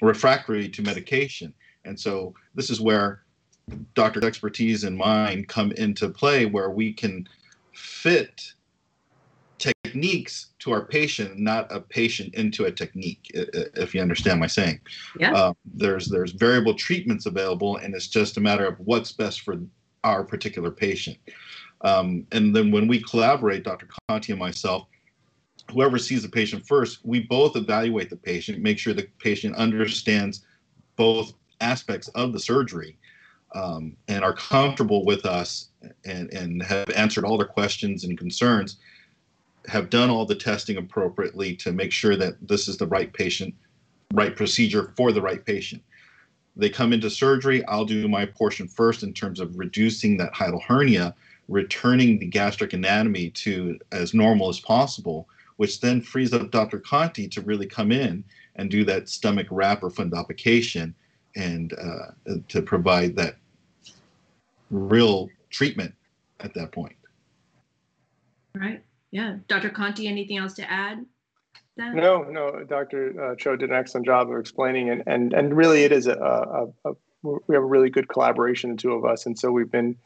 refractory 0.00 0.68
to 0.68 0.80
medication. 0.82 1.52
And 1.84 1.98
so 1.98 2.34
this 2.54 2.70
is 2.70 2.80
where 2.80 3.24
doctor's 3.94 4.22
expertise 4.22 4.84
and 4.84 4.96
mine 4.96 5.44
come 5.44 5.72
into 5.72 6.08
play, 6.08 6.46
where 6.46 6.70
we 6.70 6.92
can 6.92 7.28
fit 7.72 8.52
techniques 9.58 10.52
to 10.60 10.70
our 10.70 10.84
patient, 10.84 11.36
not 11.36 11.66
a 11.72 11.80
patient 11.80 12.32
into 12.36 12.66
a 12.66 12.70
technique. 12.70 13.28
If 13.34 13.92
you 13.92 14.00
understand 14.00 14.38
my 14.38 14.46
saying, 14.46 14.78
yeah. 15.18 15.34
Uh, 15.34 15.52
there's 15.74 16.06
there's 16.06 16.30
variable 16.30 16.74
treatments 16.74 17.26
available, 17.26 17.78
and 17.78 17.92
it's 17.92 18.06
just 18.06 18.36
a 18.36 18.40
matter 18.40 18.66
of 18.66 18.78
what's 18.78 19.10
best 19.10 19.40
for 19.40 19.56
our 20.04 20.22
particular 20.22 20.70
patient. 20.70 21.18
Um, 21.82 22.26
and 22.32 22.54
then 22.54 22.70
when 22.70 22.86
we 22.86 23.02
collaborate, 23.02 23.64
Dr. 23.64 23.88
Conti 24.08 24.32
and 24.32 24.38
myself, 24.38 24.86
whoever 25.70 25.98
sees 25.98 26.22
the 26.22 26.28
patient 26.28 26.66
first, 26.66 27.00
we 27.04 27.20
both 27.20 27.56
evaluate 27.56 28.10
the 28.10 28.16
patient, 28.16 28.60
make 28.60 28.78
sure 28.78 28.94
the 28.94 29.08
patient 29.18 29.56
understands 29.56 30.44
both 30.96 31.32
aspects 31.60 32.08
of 32.08 32.32
the 32.32 32.38
surgery 32.38 32.98
um, 33.54 33.96
and 34.08 34.24
are 34.24 34.34
comfortable 34.34 35.04
with 35.04 35.26
us 35.26 35.68
and, 36.04 36.32
and 36.32 36.62
have 36.62 36.90
answered 36.90 37.24
all 37.24 37.38
their 37.38 37.46
questions 37.46 38.04
and 38.04 38.16
concerns, 38.16 38.78
have 39.66 39.90
done 39.90 40.10
all 40.10 40.26
the 40.26 40.34
testing 40.34 40.76
appropriately 40.76 41.54
to 41.56 41.72
make 41.72 41.92
sure 41.92 42.16
that 42.16 42.34
this 42.46 42.68
is 42.68 42.76
the 42.76 42.86
right 42.86 43.12
patient, 43.12 43.54
right 44.12 44.36
procedure 44.36 44.92
for 44.96 45.12
the 45.12 45.22
right 45.22 45.44
patient. 45.44 45.82
They 46.56 46.68
come 46.68 46.92
into 46.92 47.08
surgery, 47.08 47.64
I'll 47.66 47.84
do 47.84 48.08
my 48.08 48.26
portion 48.26 48.68
first 48.68 49.02
in 49.02 49.14
terms 49.14 49.40
of 49.40 49.58
reducing 49.58 50.16
that 50.18 50.34
hiatal 50.34 50.62
hernia, 50.62 51.14
returning 51.52 52.18
the 52.18 52.26
gastric 52.26 52.72
anatomy 52.72 53.28
to 53.30 53.78
as 53.92 54.14
normal 54.14 54.48
as 54.48 54.58
possible, 54.58 55.28
which 55.56 55.80
then 55.80 56.00
frees 56.00 56.32
up 56.32 56.50
Dr. 56.50 56.80
Conti 56.80 57.28
to 57.28 57.42
really 57.42 57.66
come 57.66 57.92
in 57.92 58.24
and 58.56 58.70
do 58.70 58.84
that 58.86 59.08
stomach 59.08 59.46
wrap 59.50 59.82
or 59.82 59.90
fundoplication 59.90 60.94
and 61.36 61.74
uh, 61.74 62.34
to 62.48 62.62
provide 62.62 63.14
that 63.16 63.36
real 64.70 65.28
treatment 65.50 65.94
at 66.40 66.54
that 66.54 66.72
point. 66.72 66.96
Right. 68.54 68.82
Yeah. 69.10 69.36
Dr. 69.46 69.68
Conti, 69.68 70.08
anything 70.08 70.38
else 70.38 70.54
to 70.54 70.70
add? 70.70 71.04
That? 71.76 71.94
No, 71.94 72.22
no. 72.22 72.64
Dr. 72.64 73.32
Uh, 73.32 73.34
Choe 73.36 73.56
did 73.56 73.70
an 73.70 73.76
excellent 73.76 74.06
job 74.06 74.30
of 74.30 74.38
explaining, 74.38 74.90
and 74.90 75.02
and 75.06 75.32
and 75.32 75.56
really, 75.56 75.84
it 75.84 75.92
is 75.92 76.06
a, 76.06 76.12
a, 76.12 76.90
a 76.90 76.94
we 77.22 77.54
have 77.54 77.62
a 77.62 77.66
really 77.66 77.88
good 77.88 78.08
collaboration, 78.10 78.72
the 78.72 78.76
two 78.76 78.92
of 78.92 79.06
us, 79.06 79.24
and 79.24 79.38
so 79.38 79.50
we've 79.50 79.70
been 79.70 79.96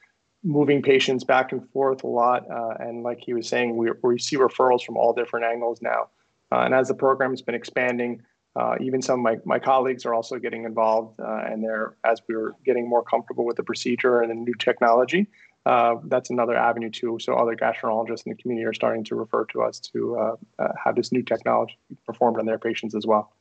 moving 0.43 0.83
patients 0.83 1.25
back 1.25 1.53
and 1.53 1.69
forth 1.71 2.05
a 2.05 2.07
lot. 2.07 2.49
Uh, 2.51 2.75
and 2.79 3.03
like 3.03 3.21
he 3.21 3.35
was 3.35 3.49
saying, 3.49 3.77
we, 3.77 3.91
we 4.03 4.19
see 4.19 4.37
referrals 4.37 4.83
from 4.83 4.97
all 4.97 5.13
different 5.13 5.45
angles 5.45 5.81
now. 5.83 6.09
Uh, 6.53 6.61
and 6.61 6.75
as 6.75 6.89
the 6.89 6.95
program 6.95 7.31
has 7.31 7.43
been 7.43 7.55
expanding, 7.55 8.23
uh, 8.55 8.77
even 8.81 9.03
some 9.03 9.21
of 9.21 9.25
my, 9.25 9.37
my 9.45 9.59
colleagues 9.59 10.07
are 10.07 10.15
also 10.15 10.39
getting 10.39 10.65
involved. 10.65 11.19
Uh, 11.21 11.43
and 11.47 11.63
they're, 11.63 11.97
as 12.05 12.23
we 12.29 12.35
are 12.35 12.55
getting 12.65 12.89
more 12.89 13.03
comfortable 13.03 13.45
with 13.45 13.57
the 13.57 13.63
procedure 13.63 14.21
and 14.21 14.31
the 14.31 14.35
new 14.35 14.55
technology, 14.55 15.27
uh, 15.67 15.97
that's 16.05 16.31
another 16.31 16.57
avenue 16.57 16.91
too. 16.91 17.19
So 17.21 17.35
other 17.35 17.57
gastroenterologists 17.57 18.25
in 18.25 18.31
the 18.31 18.37
community 18.37 18.65
are 18.65 18.73
starting 18.73 19.03
to 19.05 19.17
refer 19.17 19.45
to 19.47 19.63
us 19.63 19.81
to 19.81 20.17
uh, 20.17 20.69
have 20.83 20.95
this 20.95 21.11
new 21.11 21.23
technology 21.23 21.77
performed 22.07 22.39
on 22.39 22.47
their 22.47 22.59
patients 22.59 22.95
as 22.95 23.05
well. 23.05 23.36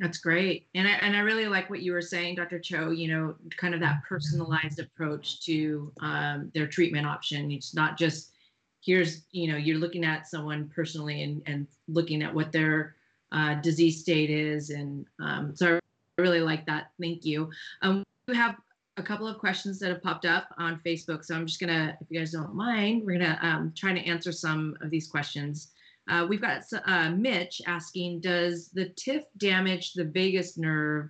That's 0.00 0.16
great. 0.16 0.66
And 0.74 0.88
I, 0.88 0.92
and 0.92 1.14
I 1.14 1.20
really 1.20 1.46
like 1.46 1.68
what 1.68 1.82
you 1.82 1.92
were 1.92 2.00
saying, 2.00 2.36
Dr. 2.36 2.58
Choe, 2.58 2.90
you 2.90 3.06
know, 3.06 3.34
kind 3.58 3.74
of 3.74 3.80
that 3.80 4.02
personalized 4.08 4.80
approach 4.80 5.44
to 5.44 5.92
um, 6.00 6.50
their 6.54 6.66
treatment 6.66 7.06
option. 7.06 7.50
It's 7.50 7.74
not 7.74 7.98
just 7.98 8.32
here's, 8.80 9.24
you 9.30 9.52
know, 9.52 9.58
you're 9.58 9.76
looking 9.76 10.06
at 10.06 10.26
someone 10.26 10.70
personally 10.74 11.22
and, 11.22 11.42
and 11.44 11.66
looking 11.86 12.22
at 12.22 12.34
what 12.34 12.50
their 12.50 12.96
uh, 13.30 13.56
disease 13.56 14.00
state 14.00 14.30
is. 14.30 14.70
And 14.70 15.04
um, 15.20 15.54
so 15.54 15.76
I 15.76 16.22
really 16.22 16.40
like 16.40 16.64
that. 16.64 16.92
Thank 16.98 17.26
you. 17.26 17.50
Um, 17.82 18.02
we 18.26 18.34
have 18.36 18.56
a 18.96 19.02
couple 19.02 19.28
of 19.28 19.38
questions 19.38 19.78
that 19.80 19.90
have 19.90 20.02
popped 20.02 20.24
up 20.24 20.48
on 20.56 20.80
Facebook. 20.84 21.26
So 21.26 21.34
I'm 21.34 21.46
just 21.46 21.60
going 21.60 21.68
to, 21.68 21.94
if 22.00 22.06
you 22.08 22.18
guys 22.18 22.32
don't 22.32 22.54
mind, 22.54 23.02
we're 23.04 23.18
going 23.18 23.36
to 23.36 23.46
um, 23.46 23.74
try 23.76 23.92
to 23.92 24.00
answer 24.00 24.32
some 24.32 24.78
of 24.80 24.88
these 24.88 25.08
questions. 25.08 25.72
Uh, 26.10 26.26
we've 26.28 26.40
got 26.40 26.62
uh, 26.86 27.10
Mitch 27.10 27.62
asking, 27.66 28.20
does 28.20 28.70
the 28.70 28.86
TIF 28.86 29.22
damage 29.36 29.92
the 29.92 30.04
vagus 30.04 30.58
nerve? 30.58 31.08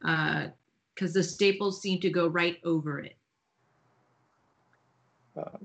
Because 0.00 0.50
uh, 1.10 1.12
the 1.12 1.22
staples 1.22 1.82
seem 1.82 2.00
to 2.00 2.08
go 2.08 2.28
right 2.28 2.56
over 2.64 3.00
it. 3.00 3.16
Uh, 5.36 5.58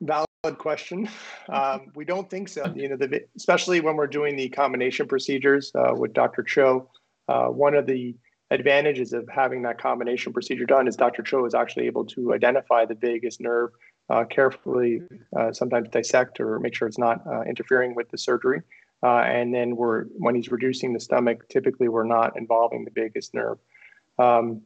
valid 0.00 0.58
question. 0.58 1.08
Um, 1.50 1.92
we 1.94 2.06
don't 2.06 2.30
think 2.30 2.48
so. 2.48 2.72
You 2.74 2.88
know, 2.88 2.96
the, 2.96 3.22
especially 3.36 3.80
when 3.80 3.96
we're 3.96 4.06
doing 4.06 4.34
the 4.34 4.48
combination 4.48 5.06
procedures 5.06 5.70
uh, 5.74 5.94
with 5.94 6.14
Dr. 6.14 6.42
Choe. 6.42 6.88
Uh, 7.28 7.48
one 7.48 7.74
of 7.74 7.86
the 7.86 8.16
advantages 8.50 9.12
of 9.12 9.28
having 9.28 9.62
that 9.62 9.78
combination 9.78 10.32
procedure 10.32 10.64
done 10.64 10.88
is 10.88 10.96
Dr. 10.96 11.22
Choe 11.22 11.44
is 11.44 11.54
actually 11.54 11.86
able 11.86 12.04
to 12.06 12.32
identify 12.32 12.86
the 12.86 12.94
vagus 12.94 13.40
nerve 13.40 13.70
uh, 14.12 14.24
carefully 14.24 15.00
uh, 15.36 15.52
sometimes 15.52 15.88
dissect 15.88 16.38
or 16.38 16.58
make 16.60 16.74
sure 16.74 16.86
it's 16.86 16.98
not 16.98 17.26
uh, 17.26 17.42
interfering 17.42 17.94
with 17.94 18.10
the 18.10 18.18
surgery. 18.18 18.60
Uh, 19.02 19.20
and 19.20 19.54
then 19.54 19.74
we're 19.74 20.04
when 20.18 20.34
he's 20.34 20.50
reducing 20.50 20.92
the 20.92 21.00
stomach, 21.00 21.48
typically 21.48 21.88
we're 21.88 22.04
not 22.04 22.36
involving 22.36 22.84
the 22.84 22.90
vagus 22.90 23.32
nerve. 23.32 23.58
Um, 24.18 24.62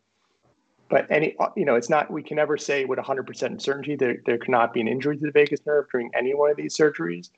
but 0.90 1.06
any, 1.10 1.36
uh, 1.38 1.48
you 1.56 1.64
know, 1.64 1.76
it's 1.76 1.88
not. 1.88 2.10
We 2.10 2.22
can 2.22 2.36
never 2.36 2.58
say 2.58 2.84
with 2.84 2.98
100% 2.98 3.60
certainty 3.60 3.94
there 3.94 4.16
there 4.26 4.36
cannot 4.36 4.74
be 4.74 4.80
an 4.80 4.88
injury 4.88 5.16
to 5.16 5.24
the 5.24 5.30
vagus 5.30 5.60
nerve 5.64 5.86
during 5.90 6.10
any 6.12 6.34
one 6.34 6.50
of 6.50 6.56
these 6.56 6.76
surgeries. 6.76 7.30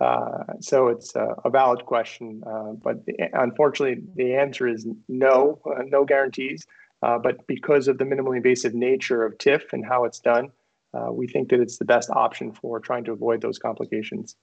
Uh, 0.00 0.44
so 0.58 0.88
it's 0.88 1.14
a 1.14 1.48
valid 1.48 1.86
question, 1.86 2.42
but 2.82 3.06
the, 3.06 3.14
unfortunately 3.34 4.02
the 4.16 4.34
answer 4.34 4.66
is 4.66 4.84
no, 5.08 5.60
no 5.86 6.04
guarantees. 6.04 6.66
but 7.00 7.46
because 7.46 7.86
of 7.86 7.98
the 7.98 8.04
minimally 8.04 8.38
invasive 8.38 8.74
nature 8.74 9.24
of 9.24 9.38
TIF 9.38 9.72
and 9.72 9.86
how 9.86 10.04
it's 10.04 10.18
done, 10.18 10.50
uh, 10.94 11.12
we 11.12 11.26
think 11.26 11.50
that 11.50 11.60
it's 11.60 11.78
the 11.78 11.84
best 11.84 12.10
option 12.10 12.52
for 12.52 12.80
trying 12.80 13.04
to 13.04 13.12
avoid 13.12 13.40
those 13.40 13.58
complications. 13.58 14.36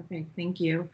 Okay, 0.00 0.26
thank 0.36 0.60
you. 0.60 0.88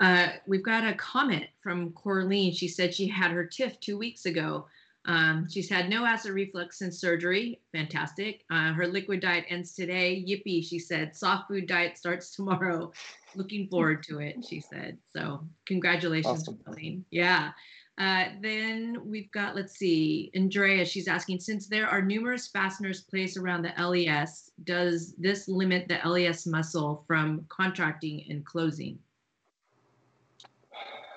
Uh, 0.00 0.28
we've 0.46 0.64
got 0.64 0.86
a 0.86 0.94
comment 0.94 1.46
from 1.62 1.90
Corleen. 1.90 2.56
She 2.56 2.68
said 2.68 2.94
she 2.94 3.06
had 3.06 3.30
her 3.30 3.46
TIF 3.46 3.80
two 3.80 3.98
weeks 3.98 4.26
ago. 4.26 4.66
Um, 5.06 5.46
she's 5.50 5.68
had 5.68 5.90
no 5.90 6.06
acid 6.06 6.32
reflux 6.32 6.78
since 6.78 6.98
surgery. 6.98 7.60
Fantastic. 7.72 8.44
Uh, 8.50 8.72
her 8.72 8.86
liquid 8.86 9.20
diet 9.20 9.44
ends 9.48 9.74
today. 9.74 10.24
Yippee, 10.26 10.64
she 10.64 10.78
said. 10.78 11.14
Soft 11.14 11.48
food 11.48 11.66
diet 11.66 11.98
starts 11.98 12.34
tomorrow. 12.34 12.90
Looking 13.34 13.68
forward 13.68 14.02
to 14.04 14.20
it, 14.20 14.44
she 14.48 14.60
said. 14.60 14.96
So, 15.14 15.44
congratulations, 15.66 16.48
awesome. 16.48 17.04
Yeah. 17.10 17.50
Uh, 17.96 18.24
then 18.40 18.98
we've 19.04 19.30
got, 19.30 19.54
let's 19.54 19.76
see, 19.76 20.30
Andrea, 20.34 20.84
she's 20.84 21.06
asking, 21.06 21.38
since 21.38 21.68
there 21.68 21.86
are 21.86 22.02
numerous 22.02 22.48
fasteners 22.48 23.02
placed 23.02 23.36
around 23.36 23.62
the 23.62 23.72
LES, 23.80 24.50
does 24.64 25.14
this 25.16 25.46
limit 25.46 25.86
the 25.86 26.00
LES 26.08 26.44
muscle 26.46 27.04
from 27.06 27.46
contracting 27.48 28.24
and 28.28 28.44
closing? 28.44 28.98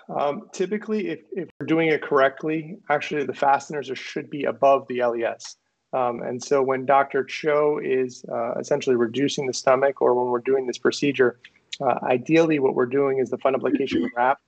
Um, 0.10 0.50
typically, 0.54 1.10
if, 1.10 1.20
if 1.32 1.50
we're 1.60 1.66
doing 1.66 1.90
it 1.90 2.02
correctly, 2.02 2.78
actually 2.90 3.26
the 3.26 3.34
fasteners 3.34 3.90
are, 3.90 3.96
should 3.96 4.30
be 4.30 4.44
above 4.44 4.88
the 4.88 5.04
LES. 5.04 5.56
Um, 5.94 6.22
and 6.22 6.42
so 6.42 6.62
when 6.62 6.86
Dr. 6.86 7.24
Choe 7.24 7.80
is 7.84 8.24
uh, 8.32 8.54
essentially 8.60 8.96
reducing 8.96 9.48
the 9.48 9.54
stomach 9.54 10.02
or 10.02 10.14
when 10.14 10.28
we're 10.28 10.40
doing 10.40 10.68
this 10.68 10.78
procedure, 10.78 11.40
uh, 11.82 11.96
ideally 12.04 12.60
what 12.60 12.76
we're 12.76 12.86
doing 12.86 13.18
is 13.18 13.32
the 13.32 13.38
fundoplication 13.38 14.08
wrap 14.16 14.40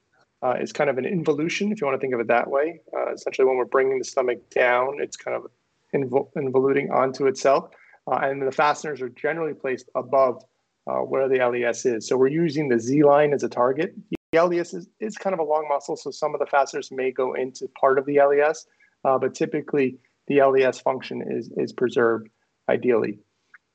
uh, 0.42 0.56
is 0.60 0.72
kind 0.72 0.90
of 0.90 0.98
an 0.98 1.06
involution, 1.06 1.72
if 1.72 1.82
you 1.82 1.88
want 1.88 2.00
to 2.00 2.02
think 2.02 2.14
of 2.14 2.20
it 2.20 2.28
that 2.28 2.50
way. 2.50 2.80
Uh, 2.96 3.12
essentially, 3.14 3.46
when 3.46 3.58
we're 3.58 3.66
bringing 3.66 3.98
the 3.98 4.06
stomach 4.06 4.50
down, 4.50 4.98
it's 5.00 5.18
kind 5.18 5.36
of 5.36 5.48
invol- 5.94 6.32
involuting 6.36 6.90
onto 6.92 7.28
itself. 7.28 7.70
Uh, 8.08 8.20
and 8.24 8.42
the 8.42 8.52
fasteners 8.52 9.02
are 9.02 9.10
generally 9.10 9.54
placed 9.54 9.90
above 9.96 10.44
uh, 10.88 11.00
where 11.00 11.28
the 11.28 11.38
LES 11.38 11.86
is. 11.86 12.08
So 12.08 12.18
we're 12.18 12.30
using 12.30 12.70
the 12.70 12.80
Z 12.80 13.04
line 13.04 13.34
as 13.34 13.44
a 13.44 13.50
target. 13.50 13.94
The 14.32 14.40
LES 14.42 14.74
is, 14.74 14.88
is 15.00 15.18
kind 15.18 15.34
of 15.34 15.40
a 15.40 15.44
long 15.44 15.68
muscle, 15.68 15.96
so 15.96 16.12
some 16.12 16.34
of 16.34 16.40
the 16.40 16.46
fasteners 16.46 16.90
may 16.92 17.12
go 17.12 17.34
into 17.34 17.68
part 17.80 18.00
of 18.00 18.06
the 18.06 18.20
LES, 18.20 18.66
uh, 19.04 19.18
but 19.18 19.34
typically 19.34 19.98
the 20.28 20.42
LES 20.42 20.80
function 20.80 21.24
is, 21.30 21.52
is 21.58 21.74
preserved 21.74 22.30
ideally. 22.70 23.20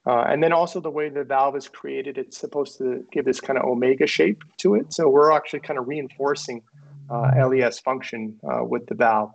Uh, 0.06 0.24
and 0.28 0.42
then 0.42 0.52
also 0.52 0.80
the 0.80 0.90
way 0.90 1.08
the 1.08 1.24
valve 1.24 1.56
is 1.56 1.66
created, 1.66 2.18
it's 2.18 2.36
supposed 2.36 2.76
to 2.76 3.04
give 3.10 3.24
this 3.24 3.40
kind 3.40 3.58
of 3.58 3.64
omega 3.64 4.06
shape 4.06 4.44
to 4.58 4.74
it. 4.74 4.92
So 4.92 5.08
we're 5.08 5.32
actually 5.32 5.60
kind 5.60 5.78
of 5.78 5.88
reinforcing 5.88 6.62
uh, 7.08 7.30
LES 7.48 7.78
function 7.80 8.38
uh, 8.48 8.64
with 8.64 8.86
the 8.86 8.94
valve. 8.94 9.30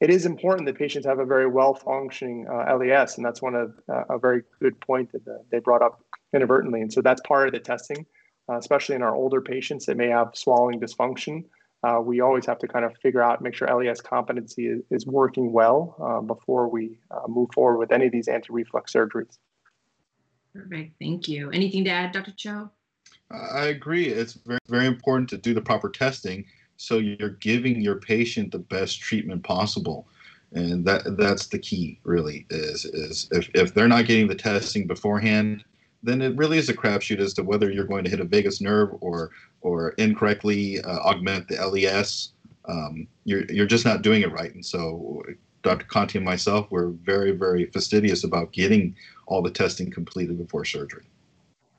It 0.00 0.10
is 0.10 0.26
important 0.26 0.66
that 0.66 0.76
patients 0.76 1.06
have 1.06 1.18
a 1.18 1.24
very 1.24 1.46
well 1.46 1.74
functioning 1.74 2.46
uh, 2.50 2.76
LES, 2.76 3.16
and 3.16 3.24
that's 3.24 3.40
one 3.40 3.54
of 3.54 3.72
uh, 3.88 4.14
a 4.14 4.18
very 4.18 4.42
good 4.60 4.78
point 4.80 5.12
that 5.12 5.26
uh, 5.26 5.38
they 5.50 5.60
brought 5.60 5.80
up 5.80 6.04
inadvertently. 6.34 6.82
And 6.82 6.92
so 6.92 7.00
that's 7.00 7.20
part 7.22 7.46
of 7.46 7.52
the 7.52 7.60
testing, 7.60 8.04
especially 8.48 8.96
in 8.96 9.02
our 9.02 9.14
older 9.14 9.40
patients 9.40 9.86
that 9.86 9.96
may 9.96 10.08
have 10.08 10.30
swallowing 10.34 10.80
dysfunction. 10.80 11.44
we 12.02 12.20
always 12.20 12.46
have 12.46 12.58
to 12.58 12.68
kind 12.68 12.84
of 12.84 12.96
figure 12.98 13.22
out, 13.22 13.40
make 13.40 13.54
sure 13.54 13.68
LES 13.68 14.00
competency 14.00 14.66
is, 14.66 14.82
is 14.90 15.06
working 15.06 15.52
well 15.52 16.24
before 16.26 16.68
we 16.68 16.98
move 17.28 17.48
forward 17.54 17.78
with 17.78 17.92
any 17.92 18.06
of 18.06 18.12
these 18.12 18.28
anti 18.28 18.48
reflux 18.50 18.92
surgeries. 18.92 19.38
Perfect. 20.54 20.92
Thank 21.00 21.28
you. 21.28 21.50
Anything 21.50 21.84
to 21.84 21.90
add, 21.90 22.12
Dr. 22.12 22.32
Choe? 22.32 22.70
I 23.30 23.66
agree. 23.66 24.06
It's 24.06 24.34
very, 24.34 24.58
very 24.68 24.86
important 24.86 25.30
to 25.30 25.38
do 25.38 25.54
the 25.54 25.60
proper 25.60 25.88
testing 25.88 26.44
so 26.82 26.98
you're 26.98 27.30
giving 27.40 27.80
your 27.80 28.00
patient 28.00 28.50
the 28.50 28.58
best 28.58 29.00
treatment 29.00 29.44
possible. 29.44 30.08
And 30.52 30.84
that 30.84 31.16
that's 31.16 31.46
the 31.46 31.58
key, 31.58 32.00
really, 32.02 32.44
is 32.50 32.84
is 32.84 33.28
if, 33.30 33.48
if 33.54 33.72
they're 33.72 33.88
not 33.88 34.06
getting 34.06 34.26
the 34.26 34.34
testing 34.34 34.86
beforehand, 34.86 35.64
then 36.02 36.20
it 36.20 36.36
really 36.36 36.58
is 36.58 36.68
a 36.68 36.74
crapshoot 36.74 37.20
as 37.20 37.32
to 37.34 37.42
whether 37.42 37.70
you're 37.70 37.86
going 37.86 38.04
to 38.04 38.10
hit 38.10 38.20
a 38.20 38.24
vagus 38.24 38.60
nerve 38.60 38.90
or 39.00 39.30
or 39.62 39.90
incorrectly 39.90 40.80
uh, 40.82 40.98
augment 40.98 41.48
the 41.48 41.54
LES. 41.54 42.32
Um, 42.66 43.06
you're 43.24 43.44
you're 43.44 43.66
just 43.66 43.86
not 43.86 44.02
doing 44.02 44.22
it 44.22 44.32
right. 44.32 44.52
And 44.52 44.66
so 44.66 45.22
Dr. 45.62 45.86
Conti 45.86 46.18
and 46.18 46.24
myself 46.24 46.70
were 46.70 46.90
very 46.90 47.30
very 47.30 47.66
fastidious 47.66 48.24
about 48.24 48.52
getting 48.52 48.94
all 49.32 49.40
the 49.40 49.50
testing 49.50 49.90
completed 49.90 50.36
before 50.36 50.64
surgery. 50.64 51.04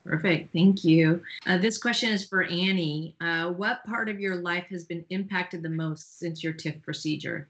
Perfect. 0.03 0.51
Thank 0.51 0.83
you. 0.83 1.21
Uh, 1.45 1.59
this 1.59 1.77
question 1.77 2.09
is 2.09 2.25
for 2.25 2.43
Annie. 2.43 3.15
Uh, 3.21 3.51
what 3.51 3.85
part 3.85 4.09
of 4.09 4.19
your 4.19 4.35
life 4.35 4.65
has 4.71 4.83
been 4.83 5.05
impacted 5.11 5.61
the 5.61 5.69
most 5.69 6.19
since 6.19 6.43
your 6.43 6.51
TIF 6.51 6.81
procedure? 6.81 7.47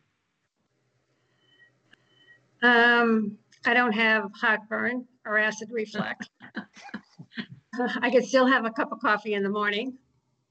Um, 2.62 3.38
I 3.66 3.74
don't 3.74 3.94
have 3.94 4.30
heartburn 4.40 5.06
or 5.26 5.38
acid 5.38 5.70
reflux. 5.72 6.28
I 8.02 8.10
can 8.12 8.24
still 8.24 8.46
have 8.46 8.66
a 8.66 8.72
cup 8.72 8.92
of 8.92 9.00
coffee 9.00 9.34
in 9.34 9.42
the 9.42 9.50
morning. 9.50 9.98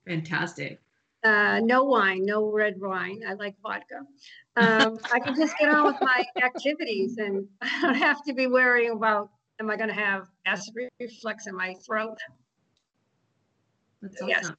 Fantastic. 0.06 0.80
Uh, 1.22 1.60
no 1.62 1.84
wine, 1.84 2.24
no 2.24 2.50
red 2.50 2.80
wine. 2.80 3.22
I 3.28 3.34
like 3.34 3.54
vodka. 3.62 4.00
Um, 4.56 4.98
I 5.12 5.20
can 5.20 5.36
just 5.36 5.56
get 5.58 5.68
on 5.68 5.86
with 5.86 6.00
my 6.00 6.24
activities 6.42 7.18
and 7.18 7.46
I 7.62 7.82
don't 7.82 7.94
have 7.94 8.24
to 8.24 8.32
be 8.32 8.48
worrying 8.48 8.90
about 8.90 9.30
am 9.62 9.70
I 9.70 9.76
going 9.76 9.88
to 9.88 9.94
have 9.94 10.26
acid 10.44 10.74
reflux 11.00 11.46
in 11.46 11.54
my 11.54 11.74
throat? 11.86 12.18
That's 14.02 14.16
awesome. 14.16 14.28
Yes. 14.28 14.50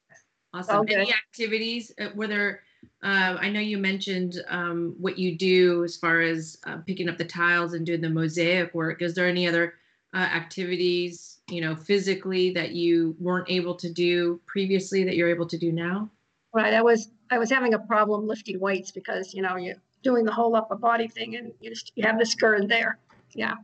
Awesome. 0.54 0.78
Okay. 0.82 0.96
Any 0.96 1.14
activities? 1.14 1.92
Uh, 2.00 2.10
were 2.16 2.28
there? 2.28 2.62
Uh, 3.02 3.38
I 3.40 3.50
know 3.50 3.60
you 3.60 3.78
mentioned 3.78 4.42
um, 4.48 4.96
what 5.00 5.18
you 5.18 5.38
do 5.38 5.84
as 5.84 5.98
far 5.98 6.22
as 6.22 6.58
uh, 6.66 6.78
picking 6.78 7.10
up 7.10 7.18
the 7.18 7.26
tiles 7.26 7.74
and 7.74 7.86
doing 7.86 8.02
the 8.02 8.10
mosaic 8.10 8.74
work. 8.74 9.02
Is 9.02 9.14
there 9.16 9.28
any 9.28 9.48
other 9.48 9.76
uh, 10.14 10.18
activities, 10.18 11.40
you 11.50 11.60
know, 11.60 11.76
physically 11.76 12.54
that 12.54 12.72
you 12.72 13.16
weren't 13.20 13.50
able 13.50 13.76
to 13.76 13.92
do 13.92 14.40
previously 14.46 15.04
that 15.04 15.16
you're 15.16 15.30
able 15.30 15.48
to 15.48 15.58
do 15.58 15.72
now? 15.72 16.10
Right. 16.54 16.74
I 16.74 16.82
was 16.82 17.10
I 17.32 17.40
was 17.40 17.50
having 17.50 17.74
a 17.74 17.80
problem 17.80 18.28
lifting 18.28 18.60
weights 18.60 18.92
because 18.92 19.34
you 19.34 19.42
know 19.42 19.56
you're 19.58 19.76
doing 20.04 20.24
the 20.24 20.32
whole 20.32 20.56
upper 20.56 20.76
body 20.76 21.08
thing 21.08 21.36
and 21.36 21.52
you 21.60 21.70
just 21.72 21.92
you 21.96 22.06
have 22.06 22.20
this 22.20 22.36
girth 22.36 22.68
there. 22.70 23.00
Yeah. 23.34 23.56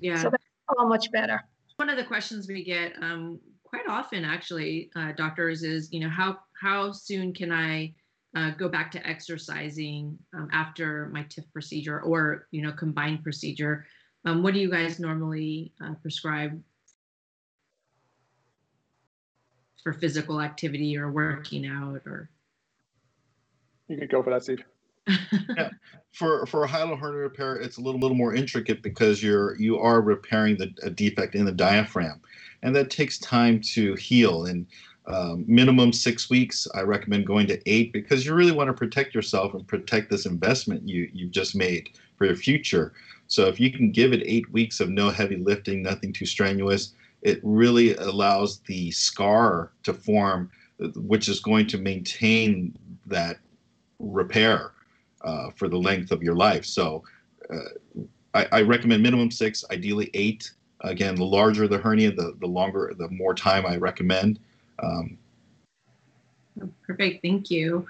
Yeah. 0.00 0.16
So 0.16 0.30
that's 0.30 0.42
all 0.78 0.88
much 0.88 1.10
better. 1.12 1.42
one 1.76 1.88
of 1.88 1.96
the 1.96 2.04
questions 2.04 2.48
we 2.48 2.64
get 2.64 2.92
um, 3.02 3.40
quite 3.64 3.86
often 3.88 4.24
actually 4.24 4.90
uh, 4.96 5.12
doctors 5.12 5.62
is 5.62 5.92
you 5.92 6.00
know 6.00 6.08
how 6.08 6.38
how 6.60 6.92
soon 6.92 7.32
can 7.32 7.50
i 7.50 7.92
uh, 8.34 8.50
go 8.52 8.68
back 8.68 8.90
to 8.90 9.06
exercising 9.06 10.18
um, 10.34 10.48
after 10.52 11.10
my 11.12 11.22
TIF 11.24 11.44
procedure 11.52 12.00
or 12.00 12.46
you 12.50 12.62
know 12.62 12.72
combined 12.72 13.22
procedure 13.22 13.86
um, 14.24 14.42
what 14.42 14.54
do 14.54 14.60
you 14.60 14.70
guys 14.70 15.00
normally 15.00 15.72
uh, 15.84 15.94
prescribe 16.00 16.60
for 19.82 19.92
physical 19.92 20.40
activity 20.40 20.96
or 20.96 21.10
working 21.10 21.66
out 21.66 22.02
or 22.06 22.30
You 23.88 23.98
could 23.98 24.10
go 24.10 24.22
for 24.22 24.30
that, 24.30 24.44
Steve. 24.44 24.64
For 26.12 26.44
for 26.44 26.64
a 26.64 26.68
hiatal 26.68 26.98
hernia 26.98 27.20
repair, 27.20 27.56
it's 27.56 27.78
a 27.78 27.80
little 27.80 27.98
little 27.98 28.16
more 28.16 28.34
intricate 28.34 28.82
because 28.82 29.22
you're 29.22 29.58
you 29.58 29.78
are 29.78 30.02
repairing 30.02 30.58
the 30.58 30.70
a 30.82 30.90
defect 30.90 31.34
in 31.34 31.46
the 31.46 31.52
diaphragm, 31.52 32.20
and 32.62 32.76
that 32.76 32.90
takes 32.90 33.18
time 33.18 33.60
to 33.72 33.94
heal. 33.94 34.44
And 34.44 34.66
um, 35.06 35.44
minimum 35.48 35.92
six 35.92 36.30
weeks. 36.30 36.68
I 36.74 36.82
recommend 36.82 37.26
going 37.26 37.46
to 37.48 37.60
eight 37.68 37.92
because 37.92 38.24
you 38.24 38.34
really 38.34 38.52
want 38.52 38.68
to 38.68 38.74
protect 38.74 39.14
yourself 39.14 39.54
and 39.54 39.66
protect 39.66 40.10
this 40.10 40.26
investment 40.26 40.88
you 40.88 41.10
you've 41.12 41.32
just 41.32 41.56
made 41.56 41.88
for 42.16 42.26
your 42.26 42.36
future. 42.36 42.92
So 43.26 43.46
if 43.46 43.58
you 43.58 43.72
can 43.72 43.90
give 43.90 44.12
it 44.12 44.22
eight 44.24 44.50
weeks 44.52 44.80
of 44.80 44.90
no 44.90 45.10
heavy 45.10 45.36
lifting, 45.36 45.82
nothing 45.82 46.12
too 46.12 46.26
strenuous, 46.26 46.92
it 47.22 47.40
really 47.42 47.96
allows 47.96 48.58
the 48.60 48.90
scar 48.90 49.72
to 49.84 49.94
form, 49.94 50.50
which 50.94 51.28
is 51.28 51.40
going 51.40 51.66
to 51.68 51.78
maintain 51.78 52.76
that 53.06 53.38
repair 53.98 54.72
uh, 55.24 55.50
for 55.56 55.68
the 55.68 55.76
length 55.76 56.12
of 56.12 56.22
your 56.22 56.34
life. 56.34 56.64
So 56.64 57.02
uh, 57.50 58.06
I, 58.34 58.46
I, 58.52 58.62
recommend 58.62 59.02
minimum 59.02 59.30
six, 59.30 59.64
ideally 59.70 60.10
eight. 60.14 60.50
Again, 60.80 61.14
the 61.14 61.24
larger 61.24 61.68
the 61.68 61.78
hernia, 61.78 62.12
the, 62.12 62.34
the 62.40 62.46
longer, 62.46 62.92
the 62.98 63.08
more 63.10 63.34
time 63.34 63.66
I 63.66 63.76
recommend. 63.76 64.40
Um, 64.82 65.18
Perfect. 66.86 67.22
Thank 67.22 67.50
you. 67.50 67.86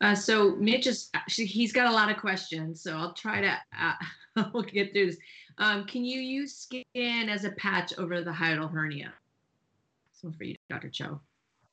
Uh, 0.00 0.14
so 0.14 0.56
Mitch 0.56 0.86
is, 0.86 1.10
he's 1.26 1.72
got 1.72 1.86
a 1.86 1.92
lot 1.92 2.10
of 2.10 2.18
questions, 2.18 2.82
so 2.82 2.96
I'll 2.96 3.14
try 3.14 3.40
to, 3.40 3.56
uh, 3.78 4.44
we'll 4.52 4.62
get 4.62 4.92
through 4.92 5.06
this. 5.06 5.16
Um, 5.58 5.86
can 5.86 6.04
you 6.04 6.20
use 6.20 6.54
skin 6.54 6.84
as 7.30 7.44
a 7.44 7.52
patch 7.52 7.94
over 7.98 8.20
the 8.20 8.30
hiatal 8.30 8.70
hernia? 8.70 9.14
This 10.12 10.22
one 10.22 10.34
for 10.34 10.44
you, 10.44 10.56
Dr. 10.68 10.90
Choe. 10.90 11.20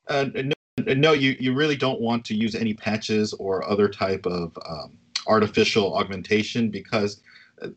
Uh, 0.08 0.26
no, 0.34 0.53
no, 0.78 1.12
you, 1.12 1.36
you 1.38 1.54
really 1.54 1.76
don't 1.76 2.00
want 2.00 2.24
to 2.26 2.34
use 2.34 2.54
any 2.54 2.74
patches 2.74 3.32
or 3.34 3.68
other 3.68 3.88
type 3.88 4.26
of 4.26 4.56
um, 4.68 4.98
artificial 5.26 5.96
augmentation 5.96 6.70
because 6.70 7.20
uh, 7.62 7.68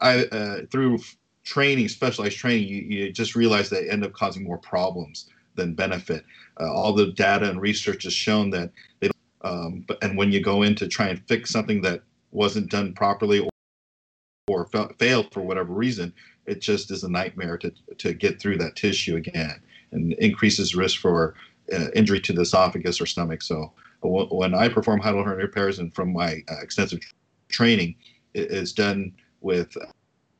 I, 0.00 0.24
uh, 0.26 0.60
through 0.70 0.98
training, 1.44 1.88
specialized 1.88 2.38
training, 2.38 2.68
you, 2.68 2.82
you 2.82 3.12
just 3.12 3.34
realize 3.36 3.68
they 3.68 3.88
end 3.88 4.04
up 4.04 4.12
causing 4.12 4.44
more 4.44 4.58
problems 4.58 5.28
than 5.54 5.74
benefit. 5.74 6.24
Uh, 6.60 6.72
all 6.72 6.92
the 6.92 7.12
data 7.12 7.48
and 7.48 7.60
research 7.60 8.04
has 8.04 8.12
shown 8.12 8.50
that 8.50 8.70
they 9.00 9.08
don't, 9.08 9.52
um, 9.52 9.84
but, 9.86 10.02
and 10.02 10.16
when 10.16 10.32
you 10.32 10.40
go 10.40 10.62
in 10.62 10.74
to 10.76 10.88
try 10.88 11.08
and 11.08 11.20
fix 11.28 11.50
something 11.50 11.82
that 11.82 12.02
wasn't 12.32 12.70
done 12.70 12.94
properly 12.94 13.40
or, 13.40 13.50
or 14.48 14.66
fa- 14.66 14.90
failed 14.98 15.32
for 15.32 15.42
whatever 15.42 15.72
reason, 15.74 16.12
it 16.46 16.60
just 16.60 16.90
is 16.90 17.04
a 17.04 17.10
nightmare 17.10 17.58
to, 17.58 17.70
to 17.98 18.14
get 18.14 18.40
through 18.40 18.56
that 18.56 18.76
tissue 18.76 19.16
again 19.16 19.60
and 19.92 20.12
increases 20.14 20.74
risk 20.74 21.00
for 21.00 21.34
uh, 21.72 21.90
injury 21.94 22.20
to 22.20 22.32
the 22.32 22.42
esophagus 22.42 23.00
or 23.00 23.06
stomach. 23.06 23.42
So 23.42 23.72
w- 24.02 24.28
when 24.28 24.54
I 24.54 24.68
perform 24.68 25.00
hernia 25.00 25.22
repairs 25.22 25.78
and 25.78 25.94
from 25.94 26.12
my 26.12 26.42
uh, 26.48 26.60
extensive 26.62 27.00
training, 27.48 27.96
it 28.34 28.50
is 28.50 28.72
done 28.72 29.12
with 29.40 29.76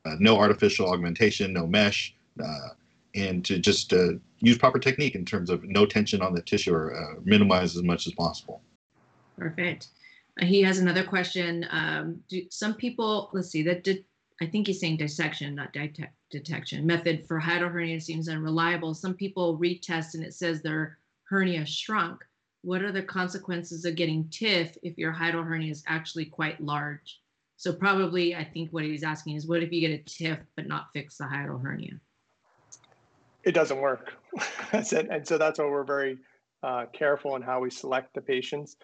uh, 0.05 0.15
no 0.19 0.37
artificial 0.37 0.89
augmentation, 0.89 1.53
no 1.53 1.65
mesh, 1.65 2.15
uh, 2.43 2.69
and 3.15 3.43
to 3.45 3.59
just 3.59 3.93
uh, 3.93 4.13
use 4.39 4.57
proper 4.57 4.79
technique 4.79 5.15
in 5.15 5.25
terms 5.25 5.49
of 5.49 5.63
no 5.63 5.85
tension 5.85 6.21
on 6.21 6.33
the 6.33 6.41
tissue 6.41 6.73
or 6.73 6.95
uh, 6.95 7.19
minimize 7.23 7.75
as 7.75 7.83
much 7.83 8.07
as 8.07 8.13
possible. 8.13 8.61
Perfect. 9.37 9.87
Uh, 10.41 10.45
he 10.45 10.61
has 10.61 10.79
another 10.79 11.03
question. 11.03 11.65
Um, 11.71 12.21
do 12.29 12.43
some 12.51 12.73
people, 12.73 13.29
let's 13.33 13.49
see, 13.49 13.63
that 13.63 13.87
I 14.41 14.45
think 14.45 14.67
he's 14.67 14.79
saying 14.79 14.97
dissection, 14.97 15.55
not 15.55 15.71
detect, 15.71 16.13
detection. 16.29 16.85
Method 16.85 17.25
for 17.25 17.39
hiatal 17.39 17.71
hernia 17.71 18.01
seems 18.01 18.27
unreliable. 18.27 18.93
Some 18.93 19.13
people 19.13 19.57
retest 19.57 20.13
and 20.15 20.23
it 20.23 20.33
says 20.33 20.61
their 20.61 20.97
hernia 21.29 21.65
shrunk. 21.65 22.23
What 22.61 22.81
are 22.81 22.91
the 22.91 23.03
consequences 23.03 23.85
of 23.85 23.95
getting 23.95 24.25
TIF 24.25 24.75
if 24.81 24.97
your 24.97 25.13
hiatal 25.13 25.45
hernia 25.45 25.71
is 25.71 25.83
actually 25.87 26.25
quite 26.25 26.59
large? 26.61 27.19
So 27.57 27.71
probably, 27.71 28.35
I 28.35 28.43
think 28.43 28.71
what 28.71 28.83
he's 28.83 29.03
asking 29.03 29.35
is, 29.35 29.47
what 29.47 29.63
if 29.63 29.71
you 29.71 29.81
get 29.81 29.99
a 29.99 30.03
TIF 30.03 30.39
but 30.55 30.67
not 30.67 30.87
fix 30.93 31.17
the 31.17 31.25
hiatal 31.25 31.61
hernia? 31.61 31.99
It 33.43 33.53
doesn't 33.53 33.79
work. 33.79 34.13
And 34.73 35.25
so 35.25 35.37
that's 35.37 35.59
why 35.59 35.65
we're 35.65 35.83
very 35.83 36.17
uh, 36.63 36.85
careful 36.91 37.35
in 37.35 37.41
how 37.41 37.61
we 37.61 37.69
select 37.69 38.13
the 38.13 38.21
patients. 38.21 38.75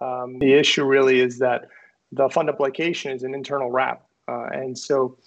Um, 0.00 0.38
the 0.38 0.54
issue 0.54 0.84
really 0.84 1.20
is 1.20 1.38
that 1.40 1.66
the 2.12 2.28
fundoplication 2.28 3.14
is 3.14 3.24
an 3.24 3.34
internal 3.34 3.70
wrap. 3.70 4.06
Uh, 4.26 4.46
and 4.52 4.78
so 4.78 5.18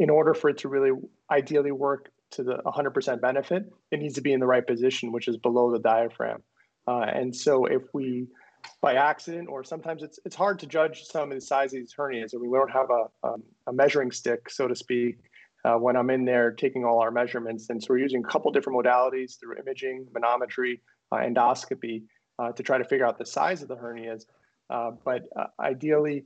in 0.00 0.10
order 0.10 0.34
for 0.34 0.50
it 0.50 0.58
to 0.58 0.68
really 0.68 0.90
ideally 1.30 1.70
work 1.70 2.10
to 2.32 2.42
the 2.42 2.58
100% 2.66 3.20
benefit, 3.20 3.64
it 3.90 3.98
needs 3.98 4.14
to 4.14 4.20
be 4.20 4.32
in 4.32 4.40
the 4.40 4.46
right 4.46 4.66
position, 4.66 5.12
which 5.12 5.28
is 5.28 5.36
below 5.36 5.72
the 5.72 5.78
diaphragm. 5.78 6.42
Uh, 6.86 7.00
and 7.00 7.34
so 7.34 7.66
if 7.66 7.82
we, 7.92 8.26
by 8.80 8.94
accident, 8.94 9.48
or 9.48 9.62
sometimes 9.62 10.02
it's 10.02 10.18
it's 10.24 10.36
hard 10.36 10.58
to 10.58 10.66
judge 10.66 11.04
some 11.04 11.30
of 11.30 11.36
the 11.36 11.40
size 11.40 11.72
of 11.72 11.80
these 11.80 11.94
hernias. 11.96 12.32
Mean, 12.34 12.50
we 12.50 12.58
don't 12.58 12.70
have 12.70 12.90
a, 12.90 13.26
um, 13.26 13.42
a 13.66 13.72
measuring 13.72 14.10
stick, 14.10 14.50
so 14.50 14.66
to 14.66 14.74
speak, 14.74 15.18
uh, 15.64 15.74
when 15.74 15.96
I'm 15.96 16.10
in 16.10 16.24
there 16.24 16.50
taking 16.50 16.84
all 16.84 17.00
our 17.00 17.10
measurements. 17.10 17.68
And 17.70 17.82
so 17.82 17.88
we're 17.90 17.98
using 17.98 18.24
a 18.24 18.28
couple 18.28 18.50
different 18.52 18.78
modalities 18.78 19.38
through 19.38 19.56
imaging, 19.58 20.06
manometry, 20.12 20.80
uh, 21.12 21.16
endoscopy 21.16 22.04
uh, 22.38 22.52
to 22.52 22.62
try 22.62 22.78
to 22.78 22.84
figure 22.84 23.06
out 23.06 23.18
the 23.18 23.26
size 23.26 23.62
of 23.62 23.68
the 23.68 23.76
hernias. 23.76 24.24
Uh, 24.70 24.92
but 25.04 25.24
uh, 25.36 25.46
ideally, 25.60 26.24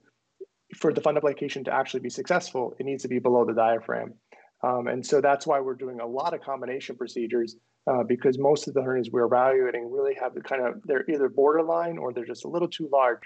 for 0.77 0.93
the 0.93 1.01
fundoplication 1.01 1.65
to 1.65 1.73
actually 1.73 2.01
be 2.01 2.11
successful, 2.11 2.75
it 2.79 2.87
needs 2.87 3.03
to 3.03 3.09
be 3.09 3.19
below 3.19 3.45
the 3.45 3.53
diaphragm. 3.53 4.15
Um, 4.63 4.87
and 4.87 5.05
so 5.05 5.21
that's 5.21 5.47
why 5.47 5.61
we're 5.61 5.75
doing 5.75 6.01
a 6.01 6.07
lot 6.07 6.35
of 6.35 6.41
combination 6.41 6.97
procedures 6.97 7.57
uh, 7.89 8.05
because 8.05 8.39
most 8.39 8.69
of 8.69 8.75
the 8.75 8.81
hernias 8.81 9.11
we're 9.11 9.25
evaluating 9.25 9.91
really 9.91 10.15
have 10.15 10.35
the 10.35 10.41
kind 10.41 10.65
of, 10.65 10.81
they're 10.85 11.09
either 11.11 11.29
borderline 11.29 11.99
or 11.99 12.13
they're 12.13 12.25
just 12.25 12.45
a 12.45 12.49
little 12.49 12.69
too 12.69 12.89
large. 12.93 13.23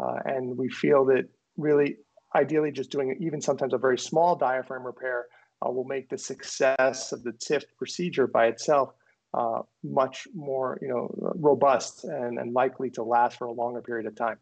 Uh, 0.00 0.16
and 0.24 0.56
we 0.56 0.68
feel 0.68 1.04
that 1.04 1.28
really 1.56 1.96
ideally 2.34 2.72
just 2.72 2.90
doing 2.90 3.16
even 3.20 3.40
sometimes 3.40 3.74
a 3.74 3.78
very 3.78 3.98
small 3.98 4.34
diaphragm 4.34 4.84
repair 4.84 5.26
uh, 5.64 5.70
will 5.70 5.84
make 5.84 6.08
the 6.08 6.18
success 6.18 7.12
of 7.12 7.22
the 7.22 7.32
TIF 7.32 7.62
procedure 7.76 8.26
by 8.26 8.46
itself 8.46 8.92
uh, 9.34 9.60
much 9.84 10.26
more, 10.34 10.78
you 10.82 10.88
know, 10.88 11.14
robust 11.36 12.04
and, 12.04 12.38
and 12.38 12.52
likely 12.52 12.90
to 12.90 13.02
last 13.02 13.38
for 13.38 13.46
a 13.46 13.52
longer 13.52 13.80
period 13.80 14.06
of 14.06 14.14
time. 14.14 14.36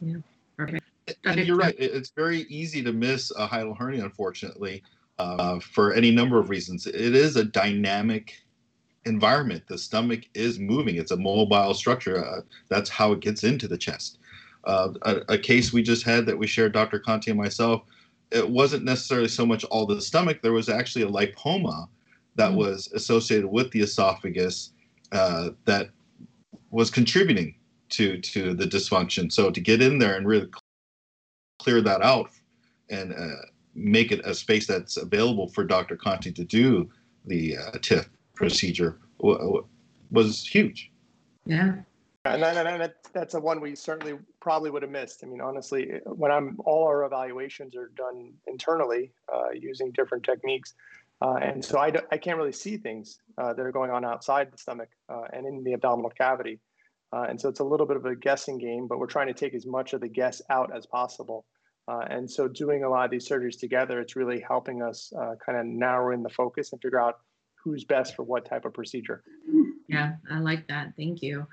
Yeah, 0.00 0.16
perfect. 0.56 0.84
And 1.24 1.40
you're 1.40 1.56
right. 1.56 1.74
It's 1.78 2.10
very 2.10 2.42
easy 2.42 2.82
to 2.82 2.92
miss 2.92 3.32
a 3.36 3.48
hiatal 3.48 3.76
hernia, 3.76 4.04
unfortunately, 4.04 4.82
uh, 5.22 5.60
for 5.60 5.92
any 5.92 6.10
number 6.10 6.38
of 6.38 6.50
reasons. 6.50 6.86
It 6.86 7.14
is 7.14 7.36
a 7.36 7.44
dynamic 7.44 8.34
environment. 9.04 9.64
The 9.68 9.78
stomach 9.78 10.22
is 10.34 10.58
moving. 10.58 10.96
It's 10.96 11.12
a 11.12 11.16
mobile 11.16 11.74
structure. 11.74 12.24
Uh, 12.24 12.40
that's 12.68 12.90
how 12.90 13.12
it 13.12 13.20
gets 13.20 13.44
into 13.44 13.68
the 13.68 13.78
chest. 13.78 14.18
Uh, 14.64 14.90
a, 15.02 15.16
a, 15.28 15.38
case 15.38 15.72
we 15.72 15.82
just 15.82 16.04
had 16.04 16.24
that 16.26 16.38
we 16.38 16.46
shared, 16.46 16.72
Dr. 16.72 17.00
Conti 17.00 17.32
and 17.32 17.40
myself, 17.40 17.82
it 18.30 18.48
wasn't 18.48 18.84
necessarily 18.84 19.28
so 19.28 19.44
much 19.44 19.64
all 19.64 19.86
the 19.86 20.00
stomach. 20.00 20.40
There 20.40 20.52
was 20.52 20.68
actually 20.68 21.02
a 21.02 21.08
lipoma 21.08 21.88
that 22.36 22.50
mm-hmm. 22.50 22.58
was 22.58 22.88
associated 22.94 23.48
with 23.48 23.70
the 23.72 23.80
esophagus 23.80 24.72
uh, 25.10 25.50
that 25.64 25.90
was 26.70 26.90
contributing 26.90 27.56
to 27.90 28.18
to 28.18 28.54
the 28.54 28.64
dysfunction. 28.64 29.30
So 29.32 29.50
to 29.50 29.60
get 29.60 29.82
in 29.82 29.98
there 29.98 30.16
and 30.16 30.26
really 30.26 30.48
clear 31.58 31.80
that 31.82 32.02
out 32.02 32.30
and 32.88 33.12
uh, 33.12 33.42
make 33.74 34.12
it 34.12 34.20
a 34.24 34.34
space 34.34 34.66
that's 34.66 34.96
available 34.96 35.48
for 35.48 35.64
Dr. 35.64 35.96
Conti 35.96 36.32
to 36.32 36.44
do 36.44 36.90
the 37.26 37.56
uh, 37.56 37.78
TIF 37.78 38.08
procedure 38.34 38.98
w- 39.18 39.38
w- 39.38 39.66
was 40.10 40.46
huge. 40.46 40.90
Yeah. 41.46 41.76
And, 42.24 42.42
that, 42.42 42.66
and 42.66 42.80
that, 42.80 42.96
that's 43.12 43.34
a 43.34 43.40
one 43.40 43.60
we 43.60 43.74
certainly 43.74 44.16
probably 44.40 44.70
would 44.70 44.82
have 44.82 44.90
missed. 44.90 45.24
I 45.24 45.26
mean, 45.26 45.40
honestly, 45.40 46.00
when 46.04 46.30
I'm 46.30 46.56
all 46.64 46.86
our 46.86 47.04
evaluations 47.04 47.74
are 47.74 47.90
done 47.96 48.32
internally 48.46 49.12
uh, 49.32 49.50
using 49.52 49.90
different 49.90 50.24
techniques, 50.24 50.74
uh, 51.20 51.34
and 51.34 51.64
so 51.64 51.78
I, 51.78 51.92
I 52.12 52.18
can't 52.18 52.36
really 52.36 52.52
see 52.52 52.76
things 52.76 53.18
uh, 53.38 53.52
that 53.54 53.62
are 53.62 53.72
going 53.72 53.90
on 53.90 54.04
outside 54.04 54.52
the 54.52 54.58
stomach 54.58 54.88
uh, 55.08 55.22
and 55.32 55.46
in 55.46 55.64
the 55.64 55.72
abdominal 55.72 56.10
cavity. 56.10 56.60
Uh, 57.12 57.26
and 57.28 57.40
so 57.40 57.48
it's 57.48 57.60
a 57.60 57.64
little 57.64 57.86
bit 57.86 57.96
of 57.96 58.06
a 58.06 58.16
guessing 58.16 58.56
game, 58.56 58.86
but 58.86 58.98
we're 58.98 59.06
trying 59.06 59.26
to 59.26 59.34
take 59.34 59.54
as 59.54 59.66
much 59.66 59.92
of 59.92 60.00
the 60.00 60.08
guess 60.08 60.40
out 60.48 60.74
as 60.74 60.86
possible. 60.86 61.44
Uh, 61.88 62.04
and 62.08 62.30
so 62.30 62.46
doing 62.46 62.84
a 62.84 62.88
lot 62.88 63.04
of 63.04 63.10
these 63.10 63.28
surgeries 63.28 63.58
together, 63.58 64.00
it's 64.00 64.16
really 64.16 64.40
helping 64.40 64.82
us 64.82 65.12
uh, 65.18 65.34
kind 65.44 65.58
of 65.58 65.66
narrow 65.66 66.14
in 66.14 66.22
the 66.22 66.30
focus 66.30 66.72
and 66.72 66.80
figure 66.80 67.00
out 67.00 67.18
who's 67.54 67.84
best 67.84 68.14
for 68.14 68.22
what 68.22 68.44
type 68.44 68.64
of 68.64 68.72
procedure. 68.72 69.22
Yeah, 69.88 70.12
I 70.30 70.38
like 70.38 70.68
that. 70.68 70.92
Thank 70.96 71.22
you. 71.22 71.46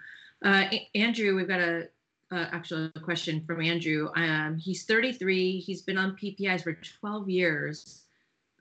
Andrew, 0.44 1.36
we've 1.36 1.48
got 1.48 1.60
a 1.60 1.90
uh, 2.32 2.46
actually 2.52 2.92
question 3.02 3.44
from 3.46 3.62
Andrew. 3.62 4.10
Um, 4.16 4.58
he's 4.58 4.86
33. 4.86 5.60
He's 5.60 5.82
been 5.82 5.98
on 5.98 6.16
PPIs 6.16 6.64
for 6.64 6.74
12 7.00 7.30
years. 7.30 8.04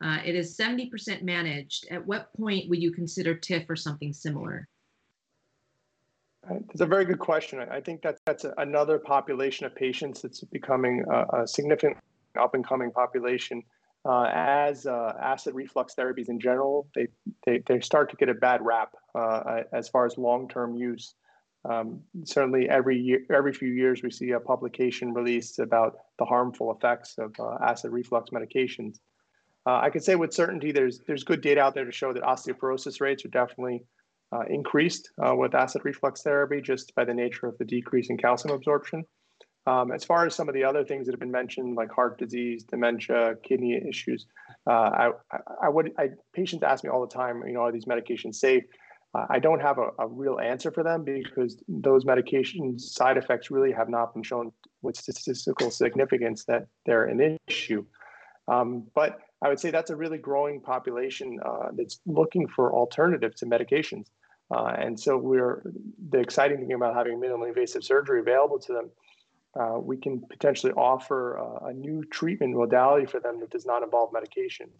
Uh, 0.01 0.19
it 0.25 0.35
is 0.35 0.57
70% 0.57 1.23
managed. 1.23 1.87
At 1.91 2.07
what 2.07 2.33
point 2.35 2.69
would 2.71 2.81
you 2.81 2.93
consider 2.93 3.35
TIF 3.35 3.69
or 3.69 3.77
something 3.77 4.13
similar? 4.13 4.69
It's 6.71 6.81
a 6.81 6.87
very 6.87 7.05
good 7.05 7.19
question. 7.19 7.61
I 7.71 7.81
think 7.81 8.03
that 8.03 8.19
that's 8.25 8.45
another 8.57 8.99
population 8.99 9.67
of 9.67 9.75
patients 9.75 10.23
that's 10.23 10.43
becoming 10.45 11.05
a, 11.11 11.43
a 11.43 11.49
significant 11.49 11.97
up 12.39 12.55
and 12.55 12.67
coming 12.67 12.91
population. 12.91 13.63
Uh, 14.05 14.31
as 14.33 14.87
uh, 14.87 15.13
acid 15.21 15.55
reflux 15.55 15.95
therapies 15.95 16.29
in 16.29 16.39
general, 16.41 16.87
they, 16.95 17.09
they, 17.45 17.63
they 17.67 17.81
start 17.81 18.09
to 18.11 18.17
get 18.17 18.29
a 18.29 18.35
bad 18.35 18.61
rap 18.65 18.93
uh, 19.15 19.63
as 19.73 19.89
far 19.89 20.07
as 20.07 20.17
long 20.17 20.49
term 20.49 20.75
use. 20.75 21.15
Um, 21.69 22.01
certainly, 22.25 22.69
every 22.69 22.99
year, 22.99 23.21
every 23.35 23.53
few 23.53 23.71
years, 23.71 24.03
we 24.03 24.11
see 24.11 24.31
a 24.31 24.41
publication 24.41 25.13
released 25.13 25.59
about 25.59 25.97
the 26.19 26.25
harmful 26.25 26.73
effects 26.73 27.17
of 27.19 27.35
uh, 27.41 27.59
acid 27.63 27.91
reflux 27.91 28.31
medications. 28.31 29.01
Uh, 29.67 29.81
I 29.83 29.91
can 29.91 30.01
say 30.01 30.15
with 30.15 30.33
certainty 30.33 30.73
there's 30.73 31.01
there's 31.01 31.25
good 31.25 31.41
data 31.41 31.61
out 31.61 31.75
there 31.75 31.85
to 31.85 31.93
show 31.93 32.13
that 32.13 32.23
osteoporosis 32.23 33.01
rates 33.01 33.25
are 33.25 33.29
definitely 33.29 33.85
uh, 34.33 34.43
increased 34.49 35.11
uh, 35.25 35.35
with 35.35 35.55
acid 35.55 35.83
reflux 35.85 36.23
therapy 36.23 36.61
just 36.61 36.95
by 36.95 37.05
the 37.05 37.15
nature 37.15 37.47
of 37.47 37.57
the 37.59 37.65
decrease 37.65 38.11
in 38.11 38.17
calcium 38.17 38.55
absorption. 38.55 39.05
Um, 39.67 39.93
as 39.93 40.03
far 40.03 40.25
as 40.25 40.35
some 40.35 40.49
of 40.49 40.55
the 40.55 40.65
other 40.65 40.83
things 40.83 41.07
that 41.07 41.13
have 41.13 41.21
been 41.21 41.31
mentioned, 41.31 41.77
like 41.77 41.91
heart 41.93 42.19
disease, 42.19 42.65
dementia, 42.65 43.35
kidney 43.43 43.79
issues, 43.87 44.27
uh, 44.67 44.71
I, 44.73 45.11
I, 45.63 45.69
would 45.69 45.93
I, 45.99 46.09
patients 46.33 46.63
ask 46.63 46.85
me 46.85 46.91
all 46.91 47.03
the 47.03 47.15
time, 47.15 47.43
you 47.47 47.53
know, 47.53 47.61
are 47.61 47.73
these 47.73 47.85
medications 47.85 48.37
safe? 48.37 48.65
Uh, 49.15 49.27
I 49.29 49.39
don't 49.39 49.61
have 49.61 49.79
a, 49.79 49.89
a, 49.99 50.07
real 50.07 50.39
answer 50.39 50.71
for 50.71 50.83
them 50.83 51.05
because 51.05 51.63
those 51.67 52.05
medication 52.07 52.79
side 52.79 53.17
effects 53.17 53.51
really 53.51 53.73
have 53.73 53.89
not 53.89 54.15
been 54.15 54.23
shown 54.23 54.53
with 54.83 54.97
statistical 54.97 55.71
significance 55.71 56.45
that 56.47 56.67
they're 56.87 57.05
an 57.05 57.37
issue. 57.47 57.85
Um, 58.49 58.87
but 58.95 59.19
I 59.43 59.49
would 59.49 59.61
say 59.61 59.71
that's 59.71 59.91
a 59.91 59.97
really 59.97 60.19
growing 60.19 60.61
population 60.61 61.39
uh, 61.45 61.69
that's 61.77 62.01
looking 62.07 62.49
for 62.49 62.75
alternative 62.75 63.35
to 63.37 63.47
medications. 63.47 64.07
Uh, 64.51 64.75
and 64.79 64.99
so 64.99 65.17
we're 65.17 65.63
the 66.11 66.19
exciting 66.19 66.59
thing 66.59 66.73
about 66.73 66.95
having 66.95 67.21
minimally 67.21 67.49
invasive 67.49 67.85
surgery 67.85 68.21
available 68.21 68.59
to 68.59 68.73
them. 68.73 68.91
Uh, 69.59 69.79
we 69.79 69.97
can 69.97 70.23
potentially 70.31 70.73
offer 70.73 71.39
uh, 71.39 71.69
a 71.69 71.73
new 71.73 72.05
treatment 72.05 72.55
modality 72.55 73.07
for 73.07 73.21
them 73.21 73.41
that 73.41 73.51
does 73.51 73.67
not 73.67 73.83
involve 73.83 74.11
medications. 74.13 74.73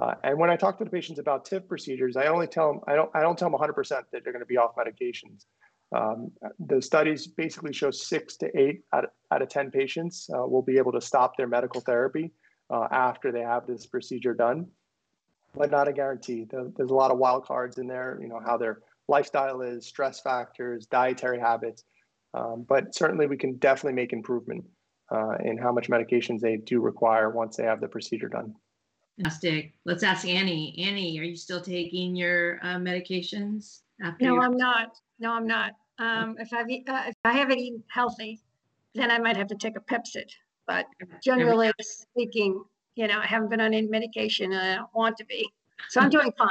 Uh, 0.00 0.14
and 0.24 0.38
when 0.38 0.50
I 0.50 0.56
talk 0.56 0.78
to 0.78 0.84
the 0.84 0.90
patients 0.90 1.20
about 1.20 1.46
TIF 1.46 1.68
procedures, 1.68 2.16
I 2.16 2.26
only 2.26 2.48
tell 2.48 2.72
them 2.72 2.80
I 2.88 2.96
don't 2.96 3.10
I 3.14 3.20
don't 3.20 3.38
tell 3.38 3.48
them 3.50 3.58
100% 3.58 3.88
that 3.88 4.06
they're 4.10 4.32
going 4.32 4.40
to 4.40 4.46
be 4.46 4.56
off 4.56 4.74
medications. 4.76 5.46
Um, 5.94 6.32
the 6.58 6.82
studies 6.82 7.28
basically 7.28 7.72
show 7.72 7.92
six 7.92 8.36
to 8.38 8.50
eight 8.58 8.80
out 8.92 9.04
of, 9.04 9.10
out 9.30 9.42
of 9.42 9.48
10 9.48 9.70
patients 9.70 10.28
uh, 10.34 10.44
will 10.44 10.62
be 10.62 10.78
able 10.78 10.90
to 10.92 11.00
stop 11.00 11.36
their 11.36 11.46
medical 11.46 11.80
therapy 11.80 12.32
uh, 12.70 12.88
after 12.90 13.32
they 13.32 13.40
have 13.40 13.66
this 13.66 13.86
procedure 13.86 14.34
done, 14.34 14.66
but 15.54 15.70
not 15.70 15.88
a 15.88 15.92
guarantee. 15.92 16.46
There's 16.50 16.90
a 16.90 16.94
lot 16.94 17.10
of 17.10 17.18
wild 17.18 17.46
cards 17.46 17.78
in 17.78 17.86
there, 17.86 18.18
you 18.20 18.28
know, 18.28 18.40
how 18.44 18.56
their 18.56 18.80
lifestyle 19.08 19.60
is, 19.60 19.86
stress 19.86 20.20
factors, 20.20 20.86
dietary 20.86 21.38
habits. 21.38 21.84
Um, 22.32 22.64
but 22.68 22.94
certainly 22.94 23.26
we 23.26 23.36
can 23.36 23.56
definitely 23.58 23.94
make 23.94 24.12
improvement 24.12 24.64
uh, 25.12 25.36
in 25.44 25.56
how 25.58 25.72
much 25.72 25.88
medications 25.88 26.40
they 26.40 26.56
do 26.56 26.80
require 26.80 27.30
once 27.30 27.56
they 27.56 27.64
have 27.64 27.80
the 27.80 27.88
procedure 27.88 28.28
done. 28.28 28.54
Fantastic. 29.16 29.74
Let's 29.84 30.02
ask 30.02 30.26
Annie. 30.26 30.74
Annie, 30.78 31.18
are 31.20 31.22
you 31.22 31.36
still 31.36 31.60
taking 31.60 32.16
your 32.16 32.58
uh, 32.62 32.76
medications? 32.76 33.82
After 34.02 34.24
no, 34.24 34.34
your- 34.34 34.42
I'm 34.42 34.56
not. 34.56 34.96
No, 35.20 35.32
I'm 35.32 35.46
not. 35.46 35.72
Um, 36.00 36.36
if, 36.40 36.52
I've, 36.52 36.66
uh, 36.66 37.08
if 37.08 37.14
I 37.24 37.32
haven't 37.32 37.58
eaten 37.58 37.84
healthy, 37.88 38.42
then 38.96 39.12
I 39.12 39.18
might 39.18 39.36
have 39.36 39.46
to 39.48 39.54
take 39.54 39.76
a 39.76 39.80
Pepcid. 39.80 40.28
But 40.66 40.86
generally 41.22 41.72
speaking, 41.80 42.62
you 42.94 43.06
know, 43.06 43.18
I 43.18 43.26
haven't 43.26 43.50
been 43.50 43.60
on 43.60 43.74
any 43.74 43.86
medication 43.86 44.52
and 44.52 44.60
I 44.60 44.74
don't 44.76 44.94
want 44.94 45.16
to 45.18 45.24
be. 45.24 45.50
So 45.88 46.00
I'm 46.00 46.10
doing 46.10 46.32
fine. 46.38 46.48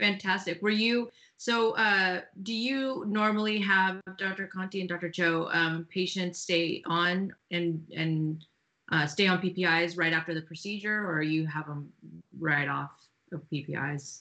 Fantastic. 0.00 0.62
Were 0.62 0.70
you 0.70 1.10
so 1.36 1.72
uh, 1.72 2.20
do 2.42 2.54
you 2.54 3.04
normally 3.06 3.58
have 3.60 4.00
Dr. 4.18 4.46
Conti 4.46 4.80
and 4.80 4.88
Dr. 4.88 5.10
Choe 5.10 5.48
um, 5.52 5.86
patients 5.90 6.40
stay 6.40 6.82
on 6.86 7.32
and 7.50 7.84
and 7.94 8.44
uh, 8.92 9.06
stay 9.06 9.26
on 9.26 9.40
PPIs 9.40 9.96
right 9.96 10.12
after 10.12 10.34
the 10.34 10.42
procedure, 10.42 11.08
or 11.08 11.22
you 11.22 11.46
have 11.46 11.66
them 11.66 11.90
right 12.38 12.68
off 12.68 12.92
of 13.32 13.42
PPIs? 13.52 14.20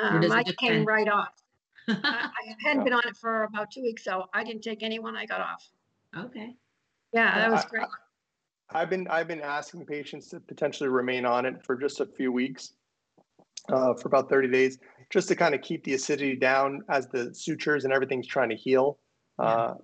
Um, 0.00 0.30
I 0.30 0.42
came 0.58 0.84
right 0.84 1.08
off. 1.08 1.34
I, 1.86 1.94
I 2.02 2.54
hadn't 2.62 2.84
been 2.84 2.92
on 2.92 3.02
it 3.06 3.16
for 3.16 3.44
about 3.44 3.70
two 3.70 3.82
weeks, 3.82 4.04
so 4.04 4.24
I 4.32 4.42
didn't 4.42 4.62
take 4.62 4.82
any 4.82 4.98
when 4.98 5.16
I 5.16 5.26
got 5.26 5.40
off. 5.40 5.68
Okay. 6.16 6.54
Yeah, 7.14 7.38
that 7.38 7.50
was 7.50 7.64
great. 7.66 7.86
I, 8.70 8.80
have 8.80 8.90
been 8.90 9.06
I've 9.08 9.28
been 9.28 9.40
asking 9.40 9.86
patients 9.86 10.28
to 10.30 10.40
potentially 10.40 10.88
remain 10.88 11.24
on 11.24 11.46
it 11.46 11.64
for 11.64 11.76
just 11.76 12.00
a 12.00 12.06
few 12.06 12.32
weeks, 12.32 12.72
uh, 13.72 13.94
for 13.94 14.08
about 14.08 14.28
30 14.28 14.48
days, 14.48 14.78
just 15.10 15.28
to 15.28 15.36
kind 15.36 15.54
of 15.54 15.62
keep 15.62 15.84
the 15.84 15.94
acidity 15.94 16.34
down 16.34 16.82
as 16.90 17.06
the 17.06 17.32
sutures 17.32 17.84
and 17.84 17.92
everything's 17.92 18.26
trying 18.26 18.48
to 18.48 18.56
heal. 18.56 18.98
Uh, 19.38 19.74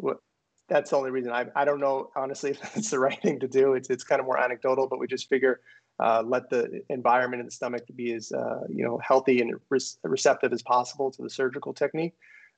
that's 0.68 0.90
the 0.90 0.96
only 0.96 1.12
reason. 1.12 1.30
I 1.30 1.46
I 1.54 1.64
don't 1.64 1.78
know 1.78 2.10
honestly 2.16 2.50
if 2.60 2.60
that's 2.60 2.90
the 2.90 2.98
right 2.98 3.20
thing 3.22 3.38
to 3.40 3.48
do. 3.48 3.74
It's 3.74 3.90
it's 3.90 4.02
kind 4.02 4.20
of 4.20 4.26
more 4.26 4.42
anecdotal, 4.42 4.88
but 4.88 4.98
we 4.98 5.06
just 5.06 5.28
figure 5.28 5.60
uh, 6.00 6.24
let 6.26 6.50
the 6.50 6.82
environment 6.88 7.40
in 7.40 7.46
the 7.46 7.52
stomach 7.52 7.84
be 7.94 8.12
as 8.14 8.32
uh, 8.32 8.62
you 8.68 8.84
know 8.84 8.98
healthy 9.06 9.40
and 9.40 9.54
re- 9.68 9.78
receptive 10.02 10.52
as 10.52 10.62
possible 10.62 11.12
to 11.12 11.22
the 11.22 11.30
surgical 11.30 11.72
technique. 11.72 12.14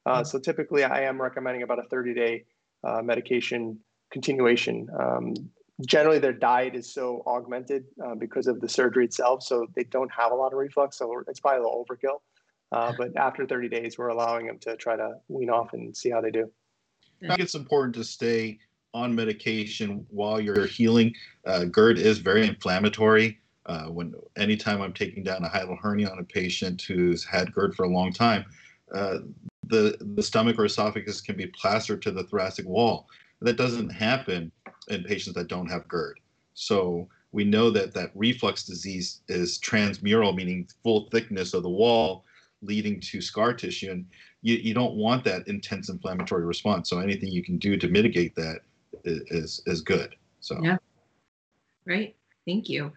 Uh, 0.07 0.17
mm-hmm. 0.17 0.25
So 0.25 0.39
typically, 0.39 0.85
I 0.85 1.03
am 1.03 1.21
recommending 1.21 1.63
about 1.63 1.79
a 1.79 1.89
30 1.91 2.15
day 2.15 2.45
uh, 2.85 3.03
medication 3.03 3.79
continuation. 4.13 4.89
Um, 4.99 5.35
generally, 5.87 6.19
their 6.19 6.33
diet 6.33 6.75
is 6.75 6.93
so 6.93 7.23
augmented 7.27 7.85
uh, 8.05 8.15
because 8.15 8.47
of 8.47 8.61
the 8.61 8.69
surgery 8.69 9.05
itself, 9.05 9.43
so 9.43 9.67
they 9.75 9.85
don't 9.85 10.13
have 10.13 10.31
a 10.31 10.35
lot 10.35 10.53
of 10.53 10.59
reflux. 10.59 10.99
So 10.99 11.25
it's 11.27 11.41
probably 11.41 11.61
a 11.61 11.63
little 11.63 11.85
overkill. 11.85 12.21
Uh, 12.71 12.93
but 12.97 13.17
after 13.17 13.45
30 13.45 13.69
days, 13.69 13.99
we're 13.99 14.09
allowing 14.09 14.47
them 14.47 14.59
to 14.61 14.77
try 14.77 14.97
to 14.97 15.15
wean 15.29 15.51
off 15.51 15.73
and 15.73 15.95
see 15.97 16.11
how 16.11 16.21
they 16.21 16.31
do. 16.31 16.51
I 17.23 17.29
think 17.29 17.41
it's 17.41 17.55
important 17.55 17.95
to 17.97 18.05
stay 18.05 18.59
on 18.95 19.15
medication 19.15 20.07
while 20.11 20.41
you're 20.41 20.67
healing. 20.67 21.15
Uh, 21.47 21.65
GERD 21.65 21.99
is 21.99 22.19
very 22.19 22.47
inflammatory. 22.47 23.39
Uh, 23.67 23.85
when 23.85 24.13
anytime 24.37 24.81
I'm 24.81 24.93
taking 24.93 25.23
down 25.23 25.45
a 25.45 25.49
hiatal 25.49 25.79
hernia 25.81 26.09
on 26.09 26.19
a 26.19 26.25
patient 26.25 26.83
who's 26.83 27.25
had 27.25 27.53
GERD 27.53 27.75
for 27.75 27.85
a 27.85 27.89
long 27.89 28.13
time, 28.13 28.45
uh, 28.93 29.19
the 29.69 29.97
the 30.15 30.23
stomach 30.23 30.59
or 30.59 30.65
esophagus 30.65 31.21
can 31.21 31.37
be 31.37 31.47
plastered 31.47 32.03
to 32.03 32.11
the 32.11 32.25
thoracic 32.25 32.67
wall. 32.67 33.07
That 33.45 33.57
doesn't 33.57 33.91
happen 33.91 34.53
in 34.89 35.05
patients 35.05 35.35
that 35.35 35.49
don't 35.49 35.71
have 35.71 35.89
GERD. 35.89 36.19
So 36.55 37.09
we 37.33 37.45
know 37.45 37.71
that 37.71 37.95
that 37.95 38.11
reflux 38.15 38.65
disease 38.65 39.21
is 39.29 39.59
transmural, 39.59 40.35
meaning 40.35 40.69
full 40.83 41.09
thickness 41.11 41.55
of 41.55 41.63
the 41.63 41.71
wall, 41.71 42.25
leading 42.61 43.01
to 43.01 43.21
scar 43.21 43.55
tissue. 43.55 43.91
And 43.91 44.07
you, 44.43 44.57
you 44.57 44.75
don't 44.75 44.95
want 44.95 45.25
that 45.25 45.49
intense 45.49 45.89
inflammatory 45.89 46.45
response. 46.45 46.91
So 46.91 46.99
anything 46.99 47.31
you 47.31 47.43
can 47.43 47.59
do 47.59 47.77
to 47.77 47.89
mitigate 47.89 48.35
that 48.37 48.61
is 49.05 49.63
is 49.67 49.81
good. 49.81 50.15
So 50.41 50.61
yeah, 50.63 50.77
right. 51.87 52.15
Thank 52.47 52.69
you. 52.69 52.93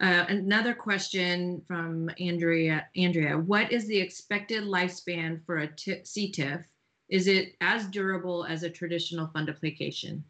Uh, 0.00 0.24
another 0.28 0.74
question 0.74 1.62
from 1.66 2.10
Andrea. 2.18 2.86
Andrea, 2.96 3.38
what 3.38 3.70
is 3.70 3.86
the 3.86 3.98
expected 3.98 4.64
lifespan 4.64 5.44
for 5.46 5.58
a 5.58 5.68
t- 5.68 6.00
CTIF? 6.02 6.64
Is 7.12 7.26
it 7.26 7.56
as 7.60 7.86
durable 7.88 8.46
as 8.46 8.62
a 8.62 8.70
traditional 8.70 9.26
fundoplication? 9.34 10.22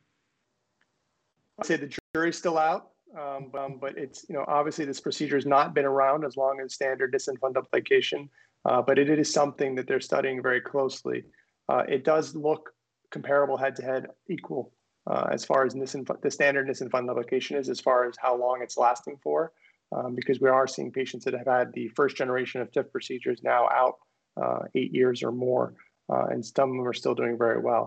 I'd 1.60 1.66
say 1.66 1.76
the 1.76 1.96
jury's 2.12 2.36
still 2.36 2.58
out, 2.58 2.88
um, 3.16 3.52
um, 3.56 3.78
but 3.80 3.96
it's 3.96 4.26
you 4.28 4.34
know 4.34 4.44
obviously 4.48 4.84
this 4.84 4.98
procedure 4.98 5.36
has 5.36 5.46
not 5.46 5.74
been 5.74 5.84
around 5.84 6.24
as 6.24 6.36
long 6.36 6.58
as 6.60 6.74
standard 6.74 7.12
Nissen 7.12 7.36
fundoplication, 7.36 8.28
uh, 8.64 8.82
but 8.82 8.98
it, 8.98 9.08
it 9.08 9.20
is 9.20 9.32
something 9.32 9.76
that 9.76 9.86
they're 9.86 10.00
studying 10.00 10.42
very 10.42 10.60
closely. 10.60 11.22
Uh, 11.68 11.84
it 11.88 12.02
does 12.02 12.34
look 12.34 12.74
comparable 13.12 13.56
head 13.56 13.76
to 13.76 13.82
head, 13.84 14.08
equal 14.28 14.72
uh, 15.08 15.28
as 15.30 15.44
far 15.44 15.64
as 15.64 15.76
Nissen, 15.76 16.04
the 16.20 16.32
standard 16.32 16.66
Nissen 16.66 16.90
fundoplication 16.90 17.56
is, 17.56 17.68
as 17.68 17.78
far 17.78 18.08
as 18.08 18.16
how 18.20 18.36
long 18.36 18.60
it's 18.60 18.76
lasting 18.76 19.20
for, 19.22 19.52
um, 19.94 20.16
because 20.16 20.40
we 20.40 20.48
are 20.48 20.66
seeing 20.66 20.90
patients 20.90 21.24
that 21.26 21.34
have 21.34 21.46
had 21.46 21.72
the 21.74 21.86
first 21.90 22.16
generation 22.16 22.60
of 22.60 22.72
TIF 22.72 22.90
procedures 22.90 23.40
now 23.44 23.68
out 23.68 23.98
uh, 24.36 24.64
eight 24.74 24.92
years 24.92 25.22
or 25.22 25.30
more, 25.30 25.74
uh, 26.12 26.24
and 26.30 26.40
some 26.44 26.68
of 26.70 26.76
them 26.76 26.86
are 26.86 26.98
still 27.02 27.16
doing 27.22 27.36
very 27.38 27.60
well. 27.68 27.86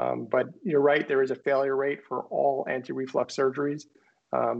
Um, 0.00 0.18
but 0.34 0.46
you're 0.68 0.86
right, 0.92 1.04
there 1.06 1.22
is 1.26 1.30
a 1.30 1.40
failure 1.48 1.76
rate 1.84 2.00
for 2.08 2.18
all 2.36 2.66
anti-reflux 2.76 3.36
surgeries. 3.36 3.82
Um, 4.32 4.58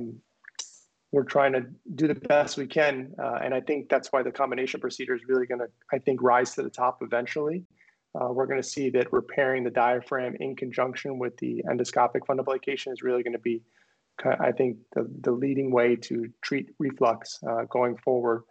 we're 1.14 1.30
trying 1.36 1.52
to 1.58 1.62
do 2.00 2.06
the 2.06 2.20
best 2.32 2.56
we 2.56 2.66
can, 2.66 2.94
uh, 3.24 3.38
and 3.44 3.52
I 3.58 3.60
think 3.60 3.88
that's 3.92 4.08
why 4.12 4.22
the 4.22 4.32
combination 4.32 4.78
procedure 4.80 5.14
is 5.14 5.22
really 5.30 5.46
going 5.46 5.62
to, 5.64 5.70
I 5.96 5.98
think, 5.98 6.22
rise 6.22 6.50
to 6.54 6.62
the 6.62 6.70
top 6.70 6.94
eventually. 7.02 7.58
Uh, 8.14 8.28
we're 8.34 8.46
going 8.46 8.62
to 8.66 8.70
see 8.76 8.90
that 8.90 9.06
repairing 9.12 9.64
the 9.64 9.70
diaphragm 9.70 10.36
in 10.40 10.54
conjunction 10.54 11.18
with 11.18 11.34
the 11.38 11.62
endoscopic 11.70 12.22
fundoplication 12.28 12.92
is 12.92 13.02
really 13.02 13.22
going 13.22 13.38
to 13.40 13.44
be, 13.50 13.62
I 14.24 14.52
think, 14.52 14.76
the, 14.94 15.02
the 15.26 15.32
leading 15.32 15.70
way 15.78 15.96
to 16.08 16.14
treat 16.42 16.66
reflux 16.78 17.38
uh, 17.48 17.64
going 17.76 17.96
forward. 17.96 18.44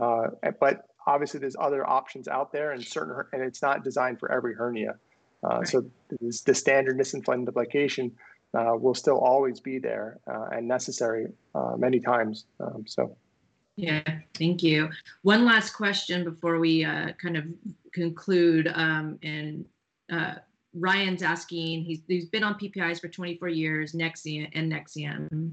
Uh, 0.00 0.24
but 0.60 0.76
obviously, 1.06 1.40
there's 1.40 1.56
other 1.58 1.88
options 1.88 2.28
out 2.28 2.52
there, 2.52 2.72
and 2.72 2.84
certain, 2.84 3.24
and 3.32 3.42
it's 3.42 3.62
not 3.62 3.84
designed 3.84 4.18
for 4.20 4.30
every 4.32 4.54
hernia. 4.54 4.96
Uh, 5.44 5.58
right. 5.58 5.68
So 5.68 5.84
the 6.20 6.54
standard 6.54 6.96
Nissen 6.96 7.22
fundoplication 7.22 8.12
uh, 8.54 8.72
will 8.76 8.94
still 8.94 9.18
always 9.18 9.60
be 9.60 9.78
there 9.78 10.18
uh, 10.26 10.46
and 10.52 10.66
necessary 10.66 11.26
many 11.76 12.00
times. 12.00 12.46
Um, 12.60 12.84
so. 12.86 13.16
Yeah, 13.76 14.02
thank 14.34 14.62
you. 14.62 14.88
One 15.22 15.44
last 15.44 15.74
question 15.74 16.24
before 16.24 16.58
we 16.58 16.84
uh, 16.84 17.12
kind 17.22 17.36
of 17.36 17.44
conclude. 17.92 18.72
Um, 18.74 19.18
and 19.22 19.66
uh, 20.10 20.36
Ryan's 20.74 21.22
asking, 21.22 21.84
he's, 21.84 22.00
he's 22.08 22.28
been 22.30 22.42
on 22.42 22.54
PPIs 22.54 23.00
for 23.00 23.08
24 23.08 23.48
years, 23.48 23.92
Nexium 23.92 24.48
and 24.54 24.72
Nexium. 24.72 25.52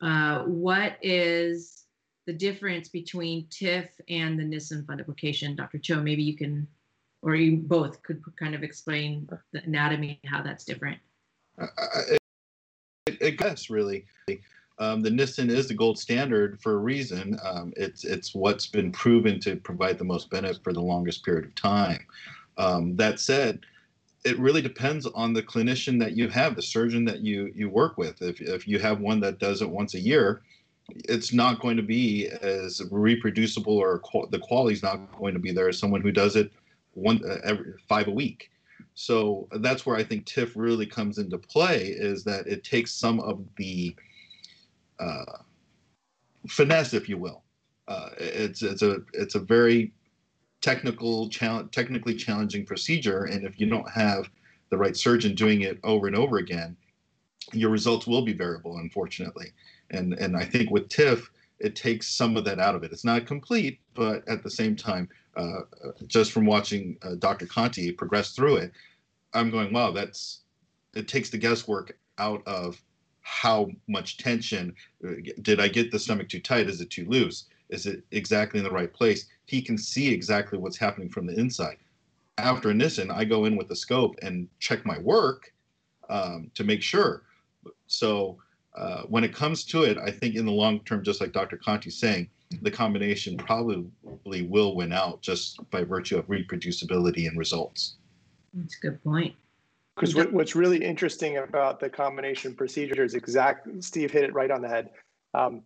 Uh, 0.00 0.42
what 0.44 0.96
is 1.00 1.83
the 2.26 2.32
difference 2.32 2.88
between 2.88 3.46
TIF 3.46 3.88
and 4.08 4.38
the 4.38 4.44
Nissen 4.44 4.84
fundoplication? 4.84 5.56
Dr. 5.56 5.78
Choe, 5.78 6.02
maybe 6.02 6.22
you 6.22 6.36
can, 6.36 6.66
or 7.22 7.34
you 7.34 7.56
both 7.56 8.02
could 8.02 8.22
kind 8.38 8.54
of 8.54 8.62
explain 8.62 9.28
the 9.52 9.62
anatomy, 9.64 10.20
how 10.26 10.42
that's 10.42 10.64
different. 10.64 10.98
I, 11.58 11.66
I, 11.78 13.16
I 13.22 13.30
guess 13.30 13.70
really. 13.70 14.06
Um, 14.78 15.02
the 15.02 15.10
Nissen 15.10 15.50
is 15.50 15.68
the 15.68 15.74
gold 15.74 15.98
standard 15.98 16.60
for 16.60 16.72
a 16.72 16.78
reason. 16.78 17.38
Um, 17.44 17.72
it's 17.76 18.04
it's 18.04 18.34
what's 18.34 18.66
been 18.66 18.90
proven 18.90 19.38
to 19.40 19.56
provide 19.56 19.98
the 19.98 20.04
most 20.04 20.30
benefit 20.30 20.64
for 20.64 20.72
the 20.72 20.80
longest 20.80 21.24
period 21.24 21.44
of 21.44 21.54
time. 21.54 22.04
Um, 22.56 22.96
that 22.96 23.20
said, 23.20 23.60
it 24.24 24.38
really 24.38 24.62
depends 24.62 25.06
on 25.06 25.32
the 25.32 25.42
clinician 25.42 25.98
that 26.00 26.16
you 26.16 26.28
have, 26.28 26.56
the 26.56 26.62
surgeon 26.62 27.04
that 27.04 27.20
you 27.20 27.52
you 27.54 27.68
work 27.68 27.98
with. 27.98 28.20
If 28.20 28.40
if 28.40 28.66
you 28.66 28.80
have 28.80 29.00
one 29.00 29.20
that 29.20 29.38
does 29.38 29.62
it 29.62 29.70
once 29.70 29.94
a 29.94 30.00
year, 30.00 30.42
it's 30.90 31.32
not 31.32 31.60
going 31.60 31.76
to 31.76 31.82
be 31.82 32.28
as 32.42 32.82
reproducible, 32.90 33.76
or 33.76 34.00
the 34.30 34.38
quality 34.38 34.74
is 34.74 34.82
not 34.82 35.18
going 35.18 35.34
to 35.34 35.40
be 35.40 35.52
there 35.52 35.68
as 35.68 35.78
someone 35.78 36.00
who 36.00 36.12
does 36.12 36.36
it 36.36 36.52
one 36.92 37.20
uh, 37.28 37.38
every 37.44 37.74
five 37.88 38.08
a 38.08 38.10
week. 38.10 38.50
So 38.94 39.48
that's 39.60 39.84
where 39.86 39.96
I 39.96 40.04
think 40.04 40.26
TIF 40.26 40.52
really 40.54 40.86
comes 40.86 41.18
into 41.18 41.38
play. 41.38 41.88
Is 41.88 42.22
that 42.24 42.46
it 42.46 42.64
takes 42.64 42.92
some 42.92 43.20
of 43.20 43.44
the 43.56 43.96
uh, 45.00 45.38
finesse, 46.48 46.94
if 46.94 47.08
you 47.08 47.18
will. 47.18 47.42
Uh, 47.88 48.10
it's 48.18 48.62
it's 48.62 48.82
a 48.82 48.98
it's 49.12 49.34
a 49.34 49.40
very 49.40 49.92
technical 50.60 51.28
challenge, 51.28 51.70
technically 51.72 52.14
challenging 52.14 52.64
procedure, 52.64 53.24
and 53.24 53.44
if 53.44 53.60
you 53.60 53.66
don't 53.68 53.90
have 53.90 54.30
the 54.70 54.76
right 54.76 54.96
surgeon 54.96 55.34
doing 55.34 55.62
it 55.62 55.78
over 55.84 56.06
and 56.06 56.16
over 56.16 56.38
again, 56.38 56.76
your 57.52 57.70
results 57.70 58.06
will 58.06 58.22
be 58.22 58.32
variable, 58.32 58.78
unfortunately. 58.78 59.52
And 59.94 60.14
and 60.14 60.36
I 60.36 60.44
think 60.44 60.70
with 60.70 60.88
TIF, 60.88 61.28
it 61.58 61.76
takes 61.76 62.08
some 62.08 62.36
of 62.36 62.44
that 62.44 62.58
out 62.58 62.74
of 62.74 62.82
it. 62.82 62.92
It's 62.92 63.04
not 63.04 63.26
complete, 63.26 63.80
but 63.94 64.26
at 64.28 64.42
the 64.42 64.50
same 64.50 64.76
time, 64.76 65.08
uh, 65.36 65.60
just 66.06 66.32
from 66.32 66.46
watching 66.46 66.96
uh, 67.02 67.14
Dr. 67.18 67.46
Conti 67.46 67.92
progress 67.92 68.32
through 68.32 68.56
it, 68.56 68.72
I'm 69.32 69.50
going, 69.50 69.72
wow, 69.72 69.90
that's 69.90 70.42
it 70.94 71.08
takes 71.08 71.30
the 71.30 71.38
guesswork 71.38 71.98
out 72.18 72.42
of 72.46 72.80
how 73.20 73.68
much 73.88 74.18
tension 74.18 74.74
did 75.42 75.58
i 75.58 75.66
get 75.66 75.90
the 75.90 75.98
stomach 75.98 76.28
too 76.28 76.40
tight 76.40 76.68
is 76.68 76.80
it 76.80 76.90
too 76.90 77.06
loose 77.06 77.46
is 77.70 77.86
it 77.86 78.04
exactly 78.10 78.58
in 78.58 78.64
the 78.64 78.70
right 78.70 78.92
place 78.92 79.26
he 79.46 79.62
can 79.62 79.78
see 79.78 80.12
exactly 80.12 80.58
what's 80.58 80.76
happening 80.76 81.08
from 81.08 81.26
the 81.26 81.34
inside 81.34 81.78
after 82.36 82.74
nissen 82.74 83.10
i 83.10 83.24
go 83.24 83.46
in 83.46 83.56
with 83.56 83.66
the 83.68 83.76
scope 83.76 84.14
and 84.22 84.46
check 84.58 84.84
my 84.84 84.98
work 84.98 85.52
um, 86.10 86.50
to 86.54 86.64
make 86.64 86.82
sure 86.82 87.22
so 87.86 88.38
uh, 88.76 89.02
when 89.02 89.24
it 89.24 89.34
comes 89.34 89.64
to 89.64 89.82
it 89.82 89.98
i 89.98 90.10
think 90.10 90.34
in 90.34 90.44
the 90.44 90.52
long 90.52 90.80
term 90.80 91.02
just 91.02 91.20
like 91.20 91.32
dr 91.32 91.56
conti's 91.58 91.96
saying 91.96 92.28
the 92.62 92.70
combination 92.70 93.36
probably 93.36 93.84
will 94.42 94.76
win 94.76 94.92
out 94.92 95.20
just 95.20 95.58
by 95.70 95.82
virtue 95.82 96.18
of 96.18 96.26
reproducibility 96.26 97.26
and 97.26 97.38
results 97.38 97.96
that's 98.54 98.76
a 98.76 98.80
good 98.80 99.02
point 99.02 99.34
because 99.96 100.14
what, 100.14 100.32
what's 100.32 100.56
really 100.56 100.84
interesting 100.84 101.38
about 101.38 101.78
the 101.78 101.88
combination 101.88 102.54
procedure 102.54 103.04
is 103.04 103.14
exact. 103.14 103.68
Steve 103.82 104.10
hit 104.10 104.24
it 104.24 104.34
right 104.34 104.50
on 104.50 104.60
the 104.60 104.68
head. 104.68 104.90
Um, 105.34 105.62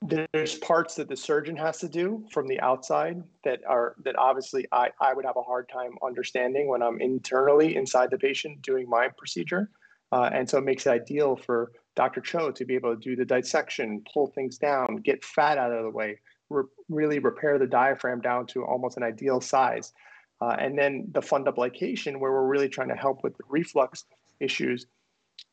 there's 0.00 0.54
parts 0.56 0.94
that 0.94 1.08
the 1.08 1.16
surgeon 1.16 1.56
has 1.56 1.78
to 1.78 1.88
do 1.88 2.24
from 2.30 2.46
the 2.46 2.60
outside 2.60 3.20
that 3.42 3.60
are 3.66 3.96
that 4.04 4.16
obviously 4.16 4.64
I, 4.70 4.90
I 5.00 5.12
would 5.12 5.24
have 5.24 5.36
a 5.36 5.42
hard 5.42 5.68
time 5.68 5.90
understanding 6.04 6.68
when 6.68 6.82
I'm 6.82 7.00
internally 7.00 7.74
inside 7.74 8.12
the 8.12 8.18
patient 8.18 8.62
doing 8.62 8.88
my 8.88 9.08
procedure. 9.16 9.70
Uh, 10.12 10.30
and 10.32 10.48
so 10.48 10.58
it 10.58 10.64
makes 10.64 10.86
it 10.86 10.90
ideal 10.90 11.34
for 11.34 11.72
Dr. 11.98 12.20
Choe 12.20 12.52
to 12.52 12.64
be 12.64 12.76
able 12.76 12.94
to 12.94 13.00
do 13.00 13.16
the 13.16 13.24
dissection, 13.24 14.04
pull 14.14 14.28
things 14.28 14.56
down, 14.56 14.98
get 15.02 15.24
fat 15.24 15.58
out 15.58 15.72
of 15.72 15.82
the 15.82 15.90
way, 15.90 16.20
re- 16.48 16.62
really 16.88 17.18
repair 17.18 17.58
the 17.58 17.66
diaphragm 17.66 18.20
down 18.20 18.46
to 18.46 18.64
almost 18.64 18.96
an 18.96 19.02
ideal 19.02 19.40
size. 19.40 19.92
Uh, 20.40 20.54
and 20.60 20.78
then 20.78 21.08
the 21.10 21.20
fundoplication, 21.20 22.20
where 22.20 22.30
we're 22.30 22.46
really 22.46 22.68
trying 22.68 22.88
to 22.88 22.94
help 22.94 23.24
with 23.24 23.36
the 23.36 23.42
reflux 23.48 24.04
issues, 24.38 24.86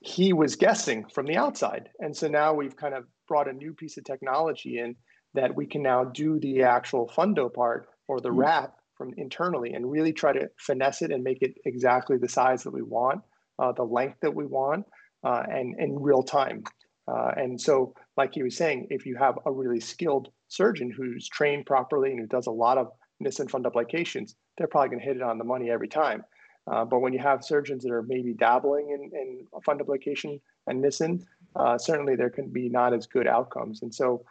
he 0.01 0.33
was 0.33 0.55
guessing 0.55 1.05
from 1.11 1.25
the 1.25 1.35
outside. 1.35 1.89
And 1.99 2.15
so 2.15 2.27
now 2.27 2.53
we've 2.53 2.77
kind 2.77 2.93
of 2.93 3.05
brought 3.27 3.49
a 3.49 3.53
new 3.53 3.73
piece 3.73 3.97
of 3.97 4.03
technology 4.03 4.77
in 4.77 4.95
that 5.33 5.55
we 5.55 5.65
can 5.65 5.81
now 5.81 6.03
do 6.03 6.39
the 6.39 6.61
actual 6.61 7.07
fundo 7.07 7.49
part 7.49 7.87
or 8.07 8.21
the 8.21 8.29
mm-hmm. 8.29 8.37
wrap 8.41 8.75
from 8.95 9.15
internally 9.17 9.73
and 9.73 9.89
really 9.89 10.13
try 10.13 10.31
to 10.31 10.47
finesse 10.59 11.01
it 11.01 11.09
and 11.09 11.23
make 11.23 11.41
it 11.41 11.55
exactly 11.65 12.17
the 12.19 12.29
size 12.29 12.61
that 12.61 12.71
we 12.71 12.83
want, 12.83 13.21
uh, 13.57 13.71
the 13.71 13.83
length 13.83 14.19
that 14.21 14.35
we 14.35 14.45
want, 14.45 14.85
uh, 15.25 15.43
and 15.49 15.77
in 15.79 15.99
real 15.99 16.23
time. 16.23 16.63
Uh, 17.07 17.31
and 17.35 17.59
so, 17.59 17.93
like 18.15 18.33
he 18.33 18.43
was 18.43 18.55
saying, 18.55 18.87
if 18.89 19.05
you 19.05 19.15
have 19.15 19.37
a 19.45 19.51
really 19.51 19.79
skilled 19.79 20.29
surgeon 20.47 20.89
who's 20.89 21.27
trained 21.27 21.65
properly 21.65 22.11
and 22.11 22.19
who 22.19 22.27
does 22.27 22.47
a 22.47 22.51
lot 22.51 22.77
of 22.77 22.91
Nissen 23.19 23.47
fundoplications, 23.47 24.35
they're 24.57 24.67
probably 24.67 24.89
going 24.89 24.99
to 24.99 25.05
hit 25.05 25.17
it 25.17 25.21
on 25.21 25.37
the 25.37 25.43
money 25.43 25.69
every 25.69 25.87
time. 25.87 26.23
Uh, 26.67 26.83
but 26.83 26.99
when 26.99 27.13
you 27.13 27.19
have 27.19 27.43
surgeons 27.43 27.83
that 27.83 27.91
are 27.91 28.03
maybe 28.03 28.33
dabbling 28.33 28.89
in, 28.89 29.11
in 29.17 29.45
fundoplication 29.61 30.39
and 30.67 30.81
Nissen, 30.81 31.25
uh, 31.55 31.77
certainly 31.77 32.15
there 32.15 32.29
can 32.29 32.47
be 32.49 32.69
not 32.69 32.93
as 32.93 33.05
good 33.05 33.27
outcomes. 33.27 33.83
And 33.83 33.93
so 33.93 34.25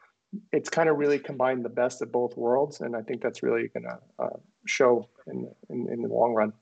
it's 0.52 0.68
kind 0.68 0.88
of 0.88 0.96
really 0.96 1.18
combined 1.18 1.64
the 1.64 1.68
best 1.68 2.02
of 2.02 2.10
both 2.10 2.36
worlds. 2.36 2.80
And 2.80 2.96
I 2.96 3.02
think 3.02 3.22
that's 3.22 3.42
really 3.42 3.68
going 3.68 3.84
to 3.84 3.98
uh, 4.18 4.36
show 4.66 5.08
in, 5.28 5.48
in, 5.70 5.88
in, 5.92 6.02
the 6.02 6.08
long 6.08 6.34
run. 6.34 6.52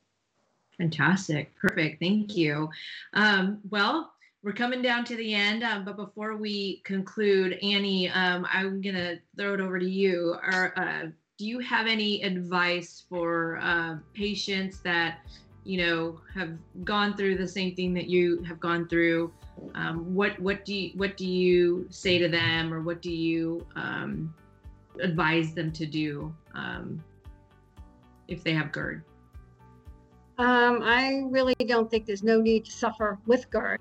Fantastic. 0.77 1.55
Perfect. 1.55 2.01
Thank 2.01 2.37
you. 2.37 2.69
Um, 3.15 3.61
well, 3.71 4.13
we're 4.43 4.53
coming 4.53 4.83
down 4.83 5.05
to 5.05 5.17
the 5.17 5.35
end, 5.35 5.63
um, 5.63 5.85
but 5.85 5.97
before 5.97 6.37
we 6.37 6.83
conclude, 6.85 7.59
Annie, 7.63 8.09
um, 8.11 8.47
I'm 8.53 8.81
going 8.81 8.97
to 8.97 9.19
throw 9.37 9.55
it 9.55 9.61
over 9.61 9.79
to 9.79 9.89
you. 9.89 10.37
Our, 10.43 10.73
uh, 10.77 11.07
do 11.39 11.47
you 11.47 11.61
have 11.61 11.87
any 11.87 12.23
advice 12.23 13.05
for 13.09 13.59
uh, 13.63 13.99
patients 14.15 14.81
that 14.81 15.19
you 15.65 15.79
know, 15.79 16.21
have 16.35 16.57
gone 16.85 17.17
through 17.17 17.37
the 17.37 17.47
same 17.47 17.75
thing 17.75 17.95
that 17.95 18.09
you 18.09 18.43
have 18.43 18.59
gone 18.59 18.89
through, 18.89 19.33
um, 19.75 20.15
what 20.15 20.39
what 20.41 20.65
do 20.65 20.75
you 20.75 20.91
what 20.97 21.17
do 21.17 21.27
you 21.27 21.87
say 21.91 22.19
to 22.19 22.29
them, 22.29 22.73
or 22.73 22.81
what 22.81 23.01
do 23.01 23.13
you 23.13 23.65
um, 23.77 24.35
advise 25.01 25.55
them 25.55 25.71
to 25.73 25.87
do 25.87 26.35
um, 26.55 27.03
if 28.29 28.43
they 28.43 28.53
have 28.53 28.73
GERD? 28.73 29.05
Um, 30.39 30.81
I 30.83 31.23
really 31.27 31.55
don't 31.67 31.91
think 31.91 32.07
there's 32.07 32.25
no 32.25 32.41
need 32.41 32.65
to 32.65 32.73
suffer 32.73 33.19
with 33.27 33.49
GERD. 33.51 33.81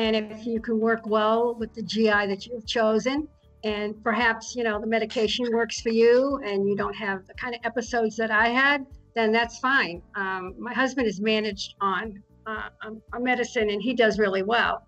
And 0.00 0.16
if 0.16 0.46
you 0.46 0.62
can 0.62 0.80
work 0.80 1.06
well 1.06 1.54
with 1.54 1.74
the 1.74 1.82
GI 1.82 2.04
that 2.32 2.46
you've 2.46 2.66
chosen, 2.66 3.28
and 3.64 4.02
perhaps 4.02 4.56
you 4.56 4.64
know 4.64 4.80
the 4.80 4.86
medication 4.86 5.44
works 5.52 5.82
for 5.82 5.90
you, 5.90 6.40
and 6.42 6.66
you 6.66 6.74
don't 6.74 6.96
have 6.96 7.26
the 7.26 7.34
kind 7.34 7.54
of 7.54 7.60
episodes 7.64 8.16
that 8.16 8.30
I 8.30 8.48
had, 8.48 8.86
then 9.14 9.30
that's 9.30 9.58
fine. 9.58 10.00
Um, 10.14 10.54
my 10.58 10.72
husband 10.72 11.06
is 11.06 11.20
managed 11.20 11.74
on 11.82 12.14
uh, 12.46 12.70
a 13.12 13.20
medicine, 13.20 13.68
and 13.68 13.82
he 13.82 13.92
does 13.92 14.18
really 14.18 14.42
well. 14.42 14.86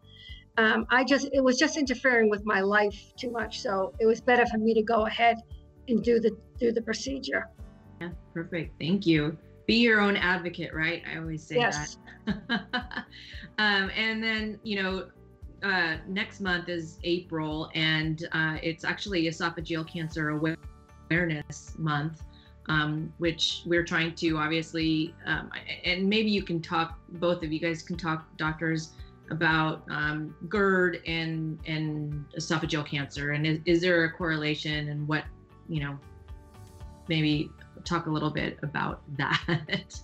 Um, 0.56 0.86
I 0.90 1.04
just 1.04 1.28
it 1.34 1.44
was 1.44 1.58
just 1.58 1.76
interfering 1.76 2.30
with 2.30 2.46
my 2.46 2.62
life 2.62 2.98
too 3.18 3.30
much, 3.30 3.60
so 3.60 3.92
it 4.00 4.06
was 4.06 4.22
better 4.22 4.46
for 4.46 4.56
me 4.56 4.72
to 4.72 4.82
go 4.82 5.04
ahead 5.04 5.36
and 5.88 6.02
do 6.02 6.20
the 6.20 6.34
do 6.58 6.72
the 6.72 6.80
procedure. 6.80 7.50
Yeah, 8.00 8.12
perfect. 8.32 8.80
Thank 8.80 9.04
you. 9.04 9.36
Be 9.66 9.74
your 9.76 10.00
own 10.00 10.16
advocate, 10.16 10.74
right? 10.74 11.02
I 11.10 11.18
always 11.18 11.42
say 11.42 11.56
yes. 11.56 11.98
that. 12.26 12.36
um, 13.58 13.90
and 13.96 14.22
then 14.22 14.58
you 14.62 14.82
know, 14.82 15.08
uh, 15.62 15.96
next 16.08 16.40
month 16.40 16.68
is 16.68 16.98
April, 17.04 17.70
and 17.74 18.28
uh, 18.32 18.58
it's 18.62 18.84
actually 18.84 19.24
esophageal 19.24 19.86
cancer 19.86 20.30
awareness 20.30 21.74
month 21.78 22.22
um, 22.68 23.12
which 23.18 23.62
we're 23.66 23.84
trying 23.84 24.14
to 24.14 24.36
obviously, 24.38 25.14
um, 25.26 25.50
and 25.84 26.08
maybe 26.08 26.30
you 26.30 26.42
can 26.42 26.60
talk, 26.60 26.98
both 27.14 27.42
of 27.42 27.52
you 27.52 27.58
guys 27.58 27.82
can 27.82 27.96
talk, 27.96 28.26
doctors, 28.36 28.92
about 29.30 29.82
um, 29.88 30.34
GERD 30.48 31.00
and 31.06 31.58
and 31.66 32.24
esophageal 32.36 32.86
cancer, 32.86 33.30
and 33.30 33.46
is, 33.46 33.60
is 33.64 33.80
there 33.80 34.04
a 34.04 34.12
correlation, 34.12 34.88
and 34.88 35.08
what, 35.08 35.24
you 35.68 35.80
know, 35.80 35.98
maybe 37.08 37.50
talk 37.84 38.06
a 38.06 38.10
little 38.10 38.30
bit 38.30 38.58
about 38.62 39.02
that. 39.16 40.00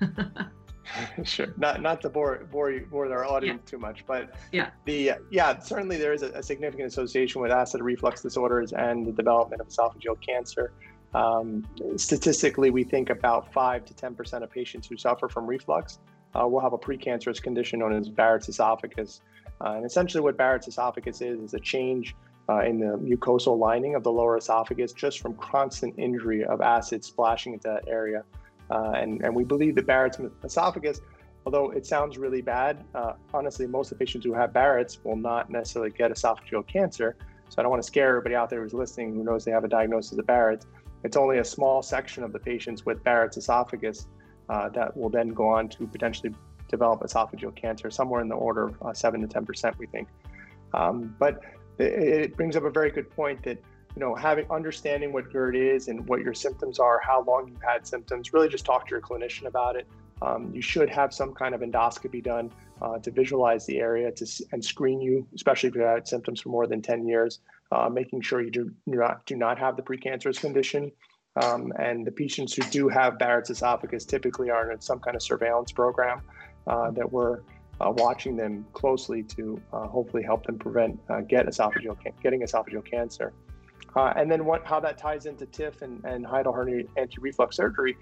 sure. 1.24 1.54
Not 1.56 1.82
not 1.82 2.00
to 2.02 2.08
bore 2.08 2.46
bore 2.50 2.70
you, 2.70 2.86
bore 2.90 3.10
our 3.12 3.24
audience 3.24 3.62
yeah. 3.64 3.70
too 3.70 3.78
much, 3.78 4.04
but 4.06 4.34
yeah, 4.52 4.70
the 4.84 5.12
yeah 5.30 5.58
certainly 5.58 5.96
there 5.96 6.12
is 6.12 6.22
a, 6.22 6.30
a, 6.30 6.42
significant 6.42 6.88
association 6.88 7.40
with 7.40 7.50
acid 7.50 7.80
reflux 7.82 8.22
disorders 8.22 8.72
and 8.72 9.06
the 9.06 9.12
development 9.12 9.60
of 9.60 9.68
esophageal 9.68 10.20
cancer. 10.20 10.72
Um, 11.14 11.66
statistically, 11.96 12.70
we 12.70 12.84
think 12.84 13.10
about 13.10 13.52
5 13.52 13.84
to 13.86 13.94
10% 13.94 14.44
of 14.44 14.50
patients 14.50 14.86
who 14.86 14.96
suffer 14.96 15.28
from 15.28 15.44
reflux 15.44 15.98
uh, 16.38 16.46
will 16.46 16.60
have 16.60 16.72
a 16.72 16.78
precancerous 16.78 17.42
condition 17.42 17.80
known 17.80 17.92
as 17.92 18.08
Barrett's 18.08 18.48
esophagus. 18.48 19.20
Uh, 19.60 19.72
and 19.72 19.84
essentially, 19.84 20.20
what 20.20 20.36
Barrett's 20.36 20.68
esophagus 20.68 21.20
is, 21.20 21.40
is 21.40 21.54
a 21.54 21.58
change 21.58 22.14
uh, 22.50 22.62
in 22.62 22.80
the 22.80 22.98
mucosal 22.98 23.56
lining 23.56 23.94
of 23.94 24.02
the 24.02 24.10
lower 24.10 24.36
esophagus 24.36 24.92
just 24.92 25.20
from 25.20 25.34
constant 25.34 25.94
injury 25.98 26.44
of 26.44 26.60
acid 26.60 27.04
splashing 27.04 27.52
into 27.52 27.68
that 27.68 27.86
area. 27.86 28.24
Uh, 28.70 28.92
and, 28.96 29.22
and 29.22 29.34
we 29.34 29.44
believe 29.44 29.74
that 29.76 29.86
Barrett's 29.86 30.18
esophagus, 30.42 31.00
although 31.46 31.70
it 31.70 31.86
sounds 31.86 32.18
really 32.18 32.42
bad, 32.42 32.84
uh, 32.94 33.12
honestly, 33.32 33.66
most 33.66 33.92
of 33.92 33.98
the 33.98 34.04
patients 34.04 34.24
who 34.24 34.32
have 34.32 34.52
Barrett's 34.52 34.98
will 35.04 35.16
not 35.16 35.48
necessarily 35.50 35.92
get 35.92 36.10
esophageal 36.10 36.66
cancer. 36.66 37.16
So 37.48 37.56
I 37.58 37.62
don't 37.62 37.70
want 37.70 37.82
to 37.82 37.86
scare 37.86 38.08
everybody 38.08 38.34
out 38.34 38.50
there 38.50 38.62
who's 38.62 38.74
listening 38.74 39.14
who 39.14 39.22
knows 39.22 39.44
they 39.44 39.52
have 39.52 39.64
a 39.64 39.68
diagnosis 39.68 40.18
of 40.18 40.26
Barrett's. 40.26 40.66
It's 41.04 41.16
only 41.16 41.38
a 41.38 41.44
small 41.44 41.82
section 41.82 42.24
of 42.24 42.32
the 42.32 42.38
patients 42.38 42.84
with 42.84 43.02
Barrett's 43.04 43.36
esophagus 43.36 44.08
uh, 44.48 44.68
that 44.70 44.96
will 44.96 45.08
then 45.08 45.28
go 45.28 45.48
on 45.48 45.68
to 45.68 45.86
potentially 45.86 46.34
develop 46.68 47.00
esophageal 47.00 47.54
cancer, 47.54 47.90
somewhere 47.90 48.20
in 48.20 48.28
the 48.28 48.34
order 48.34 48.68
of 48.68 48.82
uh, 48.82 48.92
7 48.92 49.20
to 49.20 49.26
10%, 49.26 49.78
we 49.78 49.86
think. 49.86 50.08
Um, 50.74 51.14
but 51.18 51.40
it, 51.80 52.36
brings 52.36 52.56
up 52.56 52.64
a 52.64 52.70
very 52.70 52.90
good 52.90 53.10
point 53.10 53.42
that, 53.44 53.58
you 53.96 54.00
know, 54.00 54.14
having 54.14 54.46
understanding 54.50 55.12
what 55.12 55.30
GERD 55.32 55.56
is 55.56 55.88
and 55.88 56.06
what 56.06 56.20
your 56.20 56.34
symptoms 56.34 56.78
are, 56.78 57.00
how 57.02 57.22
long 57.24 57.48
you've 57.48 57.62
had 57.62 57.86
symptoms, 57.86 58.32
really 58.32 58.48
just 58.48 58.64
talk 58.64 58.86
to 58.88 58.90
your 58.90 59.00
clinician 59.00 59.46
about 59.46 59.76
it. 59.76 59.86
Um, 60.22 60.50
you 60.54 60.60
should 60.60 60.90
have 60.90 61.14
some 61.14 61.32
kind 61.32 61.54
of 61.54 61.62
endoscopy 61.62 62.22
done 62.22 62.52
uh, 62.82 62.98
to 62.98 63.10
visualize 63.10 63.64
the 63.66 63.78
area 63.78 64.12
to, 64.12 64.26
and 64.52 64.62
screen 64.62 65.00
you, 65.00 65.26
especially 65.34 65.70
if 65.70 65.74
you've 65.74 65.84
had 65.84 66.06
symptoms 66.06 66.40
for 66.40 66.50
more 66.50 66.66
than 66.66 66.82
10 66.82 67.08
years 67.08 67.40
uh, 67.72 67.88
making 67.88 68.20
sure 68.20 68.40
you 68.40 68.50
do 68.50 68.72
not 68.86 69.24
do 69.26 69.36
not 69.36 69.58
have 69.58 69.76
the 69.76 69.82
precancerous 69.82 70.40
condition. 70.40 70.90
Um, 71.40 71.72
and 71.78 72.04
the 72.04 72.10
patients 72.10 72.54
who 72.54 72.62
do 72.70 72.88
have 72.88 73.18
Barrett's 73.18 73.50
esophagus 73.50 74.04
typically 74.04 74.50
are 74.50 74.72
in 74.72 74.80
some 74.80 74.98
kind 74.98 75.14
of 75.14 75.22
surveillance 75.22 75.70
program 75.70 76.22
uh, 76.66 76.90
that 76.90 77.10
we're 77.10 77.40
uh, 77.80 77.90
watching 77.96 78.36
them 78.36 78.66
closely 78.72 79.22
to 79.22 79.60
uh, 79.72 79.86
hopefully 79.86 80.22
help 80.22 80.44
them 80.46 80.58
prevent 80.58 80.98
uh, 81.08 81.20
get 81.20 81.46
esophageal 81.46 81.96
getting 82.22 82.42
esophageal 82.42 82.84
cancer. 82.84 83.32
Uh, 83.96 84.12
and 84.16 84.30
then 84.30 84.44
what, 84.44 84.64
how 84.64 84.78
that 84.78 84.96
ties 84.98 85.26
into 85.26 85.46
TIF 85.46 85.82
and, 85.82 86.04
and 86.04 86.24
hiatal 86.24 86.54
hernia 86.54 86.84
anti-reflux 86.96 87.56
surgery. 87.56 87.96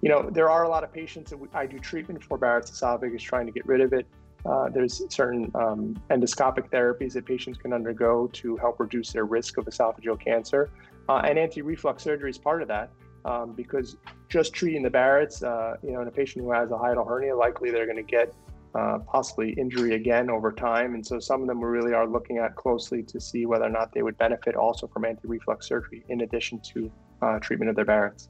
You 0.00 0.08
know, 0.08 0.30
there 0.30 0.50
are 0.50 0.64
a 0.64 0.68
lot 0.68 0.84
of 0.84 0.92
patients 0.92 1.30
that 1.30 1.36
we, 1.36 1.48
I 1.52 1.66
do 1.66 1.78
treatment 1.78 2.22
for 2.22 2.38
Barrett's 2.38 2.70
esophagus, 2.70 3.22
trying 3.22 3.46
to 3.46 3.52
get 3.52 3.66
rid 3.66 3.80
of 3.80 3.92
it. 3.92 4.06
Uh, 4.44 4.68
there's 4.68 5.02
certain 5.08 5.50
um, 5.54 6.00
endoscopic 6.10 6.70
therapies 6.70 7.12
that 7.12 7.24
patients 7.24 7.58
can 7.58 7.72
undergo 7.72 8.28
to 8.32 8.56
help 8.56 8.80
reduce 8.80 9.12
their 9.12 9.24
risk 9.24 9.58
of 9.58 9.66
esophageal 9.66 10.18
cancer. 10.18 10.70
Uh, 11.08 11.22
and 11.24 11.38
anti-reflux 11.38 12.02
surgery 12.02 12.30
is 12.30 12.38
part 12.38 12.62
of 12.62 12.68
that 12.68 12.90
um, 13.24 13.52
because 13.52 13.96
just 14.28 14.52
treating 14.52 14.82
the 14.82 14.90
Barrett's, 14.90 15.42
uh, 15.42 15.76
you 15.82 15.92
know, 15.92 16.02
in 16.02 16.08
a 16.08 16.10
patient 16.10 16.44
who 16.44 16.52
has 16.52 16.70
a 16.70 16.74
hiatal 16.74 17.06
hernia, 17.06 17.36
likely 17.36 17.70
they're 17.70 17.86
going 17.86 17.96
to 17.96 18.02
get 18.02 18.34
uh, 18.74 18.98
possibly 19.00 19.50
injury 19.52 19.94
again 19.94 20.30
over 20.30 20.52
time. 20.52 20.94
And 20.94 21.06
so 21.06 21.18
some 21.18 21.42
of 21.42 21.48
them 21.48 21.60
we 21.60 21.68
really 21.68 21.92
are 21.92 22.06
looking 22.06 22.38
at 22.38 22.56
closely 22.56 23.02
to 23.04 23.20
see 23.20 23.46
whether 23.46 23.64
or 23.64 23.70
not 23.70 23.92
they 23.92 24.02
would 24.02 24.16
benefit 24.18 24.54
also 24.54 24.86
from 24.86 25.04
anti-reflux 25.04 25.68
surgery 25.68 26.04
in 26.08 26.22
addition 26.22 26.60
to 26.72 26.90
uh, 27.20 27.38
treatment 27.38 27.68
of 27.68 27.76
their 27.76 27.84
Barrett's. 27.84 28.28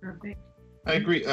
Perfect. 0.00 0.38
I 0.86 0.94
agree 0.94 1.24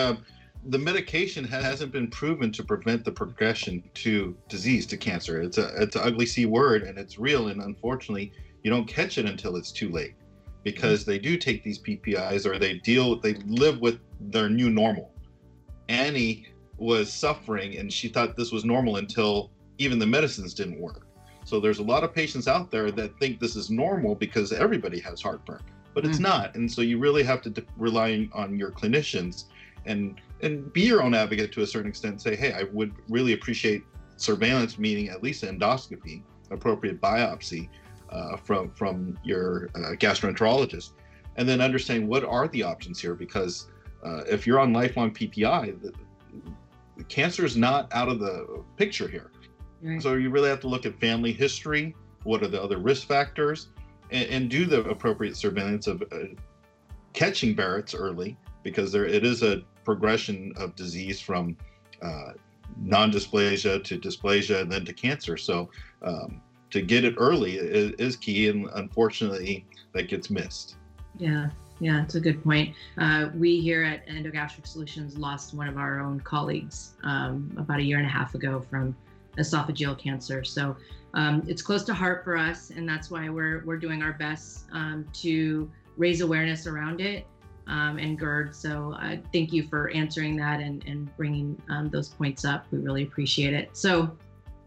the 0.65 0.77
medication 0.77 1.43
hasn't 1.43 1.91
been 1.91 2.09
proven 2.09 2.51
to 2.51 2.63
prevent 2.63 3.05
the 3.05 3.11
progression 3.11 3.83
to 3.93 4.35
disease 4.49 4.85
to 4.87 4.97
cancer. 4.97 5.41
It's 5.41 5.57
a 5.57 5.69
it's 5.81 5.95
an 5.95 6.01
ugly 6.03 6.25
c 6.25 6.45
word 6.45 6.83
and 6.83 6.97
it's 6.97 7.17
real 7.17 7.47
and 7.47 7.61
unfortunately 7.61 8.33
you 8.63 8.71
don't 8.71 8.87
catch 8.87 9.17
it 9.17 9.25
until 9.25 9.55
it's 9.55 9.71
too 9.71 9.89
late 9.89 10.15
because 10.63 11.05
they 11.05 11.19
do 11.19 11.37
take 11.37 11.63
these 11.63 11.79
PPIs 11.79 12.45
or 12.45 12.59
they 12.59 12.75
deal 12.79 13.19
they 13.19 13.35
live 13.45 13.79
with 13.79 13.99
their 14.19 14.49
new 14.49 14.69
normal. 14.69 15.13
Annie 15.89 16.47
was 16.77 17.11
suffering 17.11 17.77
and 17.77 17.91
she 17.91 18.07
thought 18.07 18.35
this 18.35 18.51
was 18.51 18.65
normal 18.65 18.97
until 18.97 19.51
even 19.77 19.99
the 19.99 20.05
medicines 20.05 20.53
didn't 20.53 20.79
work. 20.79 21.07
So 21.45 21.59
there's 21.59 21.79
a 21.79 21.83
lot 21.83 22.03
of 22.03 22.13
patients 22.13 22.47
out 22.47 22.71
there 22.71 22.91
that 22.91 23.17
think 23.19 23.39
this 23.39 23.55
is 23.55 23.69
normal 23.69 24.15
because 24.15 24.51
everybody 24.51 24.99
has 24.99 25.21
heartburn, 25.21 25.61
but 25.93 26.05
it's 26.05 26.17
mm. 26.17 26.23
not. 26.23 26.55
And 26.55 26.69
so 26.69 26.81
you 26.81 26.99
really 26.99 27.23
have 27.23 27.41
to 27.43 27.49
de- 27.49 27.63
rely 27.77 28.27
on 28.33 28.59
your 28.59 28.71
clinicians 28.71 29.45
and 29.85 30.19
and 30.41 30.71
be 30.73 30.81
your 30.81 31.01
own 31.01 31.15
advocate 31.15 31.51
to 31.53 31.61
a 31.61 31.67
certain 31.67 31.89
extent. 31.89 32.21
Say, 32.21 32.35
hey, 32.35 32.53
I 32.53 32.63
would 32.73 32.93
really 33.07 33.33
appreciate 33.33 33.83
surveillance, 34.17 34.77
meaning 34.77 35.09
at 35.09 35.23
least 35.23 35.43
endoscopy, 35.43 36.21
appropriate 36.51 36.99
biopsy 37.01 37.69
uh, 38.09 38.35
from 38.35 38.69
from 38.71 39.17
your 39.23 39.69
uh, 39.75 39.95
gastroenterologist, 39.95 40.91
and 41.37 41.47
then 41.47 41.61
understand 41.61 42.07
what 42.07 42.25
are 42.25 42.47
the 42.49 42.61
options 42.61 42.99
here. 42.99 43.15
Because 43.15 43.67
uh, 44.03 44.23
if 44.29 44.45
you're 44.45 44.59
on 44.59 44.73
lifelong 44.73 45.11
PPI, 45.11 45.81
the 45.81 45.93
cancer 47.05 47.45
is 47.45 47.57
not 47.57 47.93
out 47.93 48.09
of 48.09 48.19
the 48.19 48.63
picture 48.75 49.07
here. 49.07 49.31
Right. 49.81 50.01
So 50.01 50.13
you 50.13 50.29
really 50.29 50.49
have 50.49 50.59
to 50.61 50.67
look 50.67 50.85
at 50.85 50.99
family 50.99 51.31
history. 51.31 51.95
What 52.23 52.43
are 52.43 52.47
the 52.47 52.61
other 52.61 52.77
risk 52.77 53.07
factors? 53.07 53.69
And, 54.11 54.29
and 54.29 54.49
do 54.49 54.65
the 54.65 54.83
appropriate 54.89 55.37
surveillance 55.37 55.87
of 55.87 56.01
uh, 56.11 56.17
catching 57.13 57.55
Barrett's 57.55 57.93
early 57.93 58.37
because 58.63 58.91
there 58.91 59.05
it 59.05 59.25
is 59.25 59.43
a 59.43 59.63
progression 59.83 60.53
of 60.57 60.75
disease 60.75 61.21
from 61.21 61.55
uh, 62.01 62.33
non-dysplasia 62.77 63.83
to 63.83 63.97
dysplasia 63.97 64.61
and 64.61 64.71
then 64.71 64.85
to 64.85 64.93
cancer. 64.93 65.37
So 65.37 65.69
um, 66.01 66.41
to 66.71 66.81
get 66.81 67.05
it 67.05 67.15
early 67.17 67.55
is, 67.55 67.93
is, 67.93 68.15
key, 68.15 68.49
and 68.49 68.67
unfortunately, 68.75 69.65
that 69.93 70.09
gets 70.09 70.29
missed. 70.29 70.75
Yeah, 71.17 71.49
yeah, 71.79 72.01
it's 72.03 72.15
a 72.15 72.19
good 72.19 72.43
point. 72.43 72.75
Uh, 72.97 73.29
we 73.35 73.59
here 73.59 73.83
at 73.83 74.07
Endogastric 74.07 74.65
Solutions 74.65 75.17
lost 75.17 75.53
one 75.53 75.67
of 75.67 75.77
our 75.77 75.99
own 75.99 76.19
colleagues 76.19 76.93
um, 77.03 77.51
about 77.57 77.79
a 77.79 77.83
year 77.83 77.97
and 77.97 78.05
a 78.05 78.09
half 78.09 78.35
ago 78.35 78.63
from 78.69 78.95
esophageal 79.37 79.97
cancer. 79.97 80.43
So 80.43 80.75
um, 81.13 81.43
it's 81.47 81.61
close 81.61 81.83
to 81.85 81.93
heart 81.93 82.23
for 82.23 82.37
us, 82.37 82.71
and 82.71 82.87
that's 82.87 83.09
why 83.11 83.29
we're 83.29 83.63
we're 83.65 83.77
doing 83.77 84.01
our 84.01 84.13
best 84.13 84.65
um, 84.71 85.05
to 85.13 85.69
raise 85.97 86.21
awareness 86.21 86.67
around 86.67 87.01
it 87.01 87.25
um, 87.67 87.97
and 87.97 88.17
GERD. 88.17 88.55
So 88.55 88.93
uh, 88.99 89.17
thank 89.33 89.53
you 89.53 89.63
for 89.63 89.89
answering 89.91 90.35
that 90.37 90.59
and, 90.59 90.83
and 90.85 91.15
bringing 91.17 91.59
um, 91.69 91.89
those 91.89 92.09
points 92.09 92.45
up. 92.45 92.65
We 92.71 92.79
really 92.79 93.03
appreciate 93.03 93.53
it. 93.53 93.75
So 93.75 94.15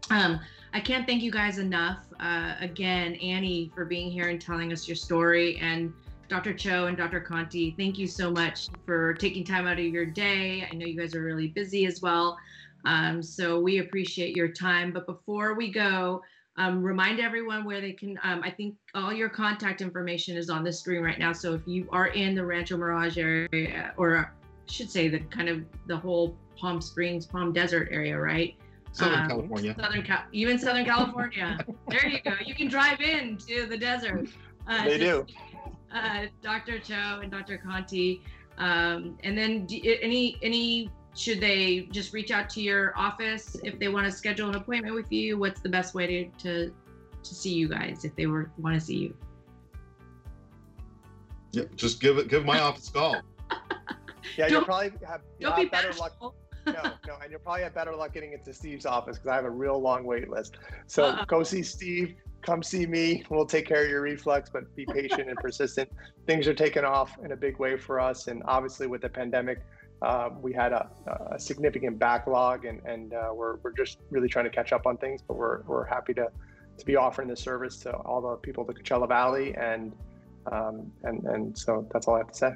um, 0.09 0.39
I 0.73 0.79
can't 0.79 1.05
thank 1.05 1.21
you 1.21 1.31
guys 1.31 1.57
enough. 1.57 2.05
Uh, 2.19 2.55
again, 2.59 3.15
Annie, 3.15 3.71
for 3.73 3.85
being 3.85 4.09
here 4.11 4.29
and 4.29 4.39
telling 4.39 4.71
us 4.71 4.87
your 4.87 4.95
story, 4.95 5.57
and 5.57 5.93
Dr. 6.31 6.53
Choe 6.53 6.85
and 6.85 6.95
Dr. 6.95 7.19
Conti, 7.19 7.75
thank 7.77 7.97
you 7.99 8.07
so 8.07 8.31
much 8.31 8.69
for 8.85 9.13
taking 9.15 9.43
time 9.43 9.67
out 9.67 9.77
of 9.77 9.83
your 9.83 10.05
day. 10.05 10.65
I 10.71 10.73
know 10.73 10.85
you 10.85 10.97
guys 10.97 11.13
are 11.13 11.21
really 11.21 11.49
busy 11.49 11.85
as 11.85 12.01
well. 12.01 12.37
Um, 12.85 13.21
so 13.21 13.59
we 13.59 13.79
appreciate 13.79 14.33
your 14.33 14.47
time. 14.47 14.93
But 14.93 15.05
before 15.05 15.55
we 15.55 15.69
go, 15.73 16.21
um, 16.55 16.81
remind 16.81 17.19
everyone 17.19 17.65
where 17.65 17.81
they 17.81 17.91
can. 17.91 18.17
Um, 18.23 18.43
I 18.45 18.49
think 18.49 18.75
all 18.95 19.11
your 19.11 19.27
contact 19.27 19.81
information 19.81 20.37
is 20.37 20.49
on 20.49 20.63
the 20.63 20.71
screen 20.71 21.01
right 21.03 21.19
now. 21.19 21.33
So 21.33 21.53
if 21.53 21.63
you 21.65 21.89
are 21.91 22.07
in 22.07 22.33
the 22.33 22.45
Rancho 22.45 22.77
Mirage 22.77 23.17
area, 23.17 23.93
or 23.97 24.17
I 24.17 24.71
should 24.71 24.89
say 24.89 25.09
the 25.09 25.19
kind 25.19 25.49
of 25.49 25.65
the 25.87 25.97
whole 25.97 26.37
Palm 26.57 26.79
Springs, 26.79 27.25
Palm 27.25 27.51
Desert 27.51 27.89
area, 27.91 28.17
right? 28.17 28.55
Southern 28.93 29.19
Um, 29.19 29.27
California. 29.27 29.75
Southern 29.77 30.03
Cal, 30.03 30.23
even 30.31 30.57
Southern 30.57 30.85
California. 30.85 31.59
there 31.89 32.07
you 32.07 32.21
go. 32.21 32.35
You 32.45 32.55
can 32.55 32.69
drive 32.69 33.01
in 33.01 33.35
to 33.47 33.65
the 33.65 33.77
desert. 33.77 34.29
Uh, 34.67 34.85
They 34.85 34.97
do. 34.97 35.25
Just, 35.91 36.03
Uh, 36.03 36.27
Dr. 36.41 36.79
Choe 36.79 37.19
and 37.21 37.31
Dr. 37.31 37.57
Conti, 37.57 38.21
um, 38.57 39.17
and 39.23 39.37
then 39.37 39.65
do, 39.65 39.79
any 40.01 40.37
any 40.41 40.89
should 41.15 41.41
they 41.41 41.81
just 41.91 42.13
reach 42.13 42.31
out 42.31 42.49
to 42.51 42.61
your 42.61 42.97
office 42.97 43.57
if 43.63 43.77
they 43.79 43.89
want 43.89 44.05
to 44.05 44.11
schedule 44.11 44.49
an 44.49 44.55
appointment 44.55 44.95
with 44.95 45.11
you? 45.11 45.37
What's 45.37 45.61
the 45.61 45.69
best 45.69 45.93
way 45.93 46.07
to 46.07 46.29
to, 46.43 46.73
to 47.23 47.35
see 47.35 47.53
you 47.53 47.67
guys 47.67 48.05
if 48.05 48.15
they 48.15 48.27
were 48.27 48.51
want 48.57 48.79
to 48.79 48.85
see 48.85 48.97
you? 48.97 49.17
Yeah, 51.51 51.63
just 51.75 51.99
give 51.99 52.17
it 52.17 52.27
give 52.27 52.45
my 52.45 52.59
office 52.67 52.89
a 52.89 52.93
call. 52.93 53.21
Yeah, 54.37 54.47
you'll 54.47 54.63
probably 54.63 54.93
have, 55.05 55.21
you'll 55.39 55.49
Don't 55.51 55.57
be 55.57 55.63
have 55.63 55.71
better 55.71 55.93
luck. 55.93 56.35
No, 56.65 56.73
no, 57.07 57.15
and 57.21 57.31
you'll 57.31 57.39
probably 57.39 57.63
have 57.63 57.73
better 57.73 57.95
luck 57.95 58.13
getting 58.13 58.33
into 58.33 58.53
Steve's 58.53 58.85
office 58.85 59.17
because 59.17 59.31
I 59.31 59.35
have 59.35 59.45
a 59.45 59.49
real 59.49 59.79
long 59.79 60.03
wait 60.03 60.29
list. 60.29 60.57
So 60.87 61.05
Uh-uh. 61.05 61.25
go 61.25 61.43
see 61.43 61.63
Steve. 61.63 62.15
Come 62.41 62.63
see 62.63 62.85
me. 62.87 63.23
We'll 63.29 63.45
take 63.45 63.67
care 63.67 63.83
of 63.83 63.89
your 63.89 64.01
reflux, 64.01 64.49
but 64.49 64.75
be 64.75 64.85
patient 64.85 65.29
and 65.29 65.37
persistent. 65.37 65.91
Things 66.27 66.47
are 66.47 66.53
taking 66.53 66.83
off 66.83 67.17
in 67.23 67.31
a 67.31 67.35
big 67.35 67.59
way 67.59 67.77
for 67.77 67.99
us, 67.99 68.27
and 68.27 68.41
obviously 68.45 68.87
with 68.87 69.01
the 69.01 69.09
pandemic, 69.09 69.59
uh, 70.01 70.29
we 70.41 70.51
had 70.51 70.71
a, 70.71 70.89
a 71.31 71.39
significant 71.39 71.99
backlog, 71.99 72.65
and 72.65 72.81
and 72.85 73.13
uh, 73.13 73.29
we're 73.33 73.57
we're 73.57 73.73
just 73.73 73.99
really 74.09 74.27
trying 74.27 74.45
to 74.45 74.51
catch 74.51 74.71
up 74.73 74.87
on 74.87 74.97
things. 74.97 75.21
But 75.21 75.35
we're 75.35 75.61
we're 75.63 75.85
happy 75.85 76.13
to 76.15 76.27
to 76.77 76.85
be 76.85 76.95
offering 76.95 77.27
this 77.27 77.39
service 77.39 77.77
to 77.77 77.91
all 77.97 78.21
the 78.21 78.35
people 78.37 78.67
of 78.67 78.73
the 78.75 78.81
Coachella 78.81 79.07
Valley, 79.07 79.53
and 79.55 79.93
um, 80.51 80.91
and 81.03 81.23
and 81.25 81.57
so 81.57 81.87
that's 81.91 82.07
all 82.07 82.15
I 82.15 82.19
have 82.19 82.31
to 82.31 82.37
say. 82.37 82.53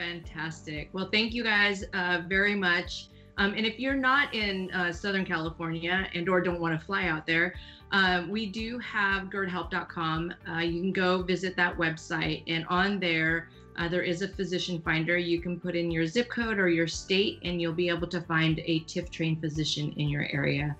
Fantastic. 0.00 0.88
Well, 0.94 1.10
thank 1.12 1.34
you 1.34 1.44
guys 1.44 1.84
uh, 1.92 2.22
very 2.26 2.54
much. 2.54 3.08
Um, 3.36 3.52
and 3.52 3.66
if 3.66 3.78
you're 3.78 3.92
not 3.92 4.32
in 4.32 4.70
uh, 4.70 4.92
Southern 4.92 5.26
California 5.26 6.08
and 6.14 6.26
or 6.26 6.40
don't 6.40 6.58
want 6.58 6.78
to 6.78 6.86
fly 6.86 7.08
out 7.08 7.26
there, 7.26 7.54
um, 7.92 8.30
we 8.30 8.46
do 8.46 8.78
have 8.78 9.24
GERDHelp.com. 9.24 10.32
Uh, 10.48 10.58
you 10.60 10.80
can 10.80 10.92
go 10.92 11.22
visit 11.22 11.54
that 11.56 11.76
website, 11.76 12.44
and 12.46 12.64
on 12.68 12.98
there, 12.98 13.50
uh, 13.76 13.88
there 13.88 14.00
is 14.00 14.22
a 14.22 14.28
physician 14.28 14.80
finder. 14.80 15.18
You 15.18 15.38
can 15.38 15.60
put 15.60 15.76
in 15.76 15.90
your 15.90 16.06
zip 16.06 16.30
code 16.30 16.58
or 16.58 16.70
your 16.70 16.88
state, 16.88 17.38
and 17.42 17.60
you'll 17.60 17.74
be 17.74 17.90
able 17.90 18.06
to 18.08 18.22
find 18.22 18.58
a 18.60 18.80
TIF 18.80 19.10
trained 19.10 19.42
physician 19.42 19.92
in 19.98 20.08
your 20.08 20.26
area. 20.32 20.74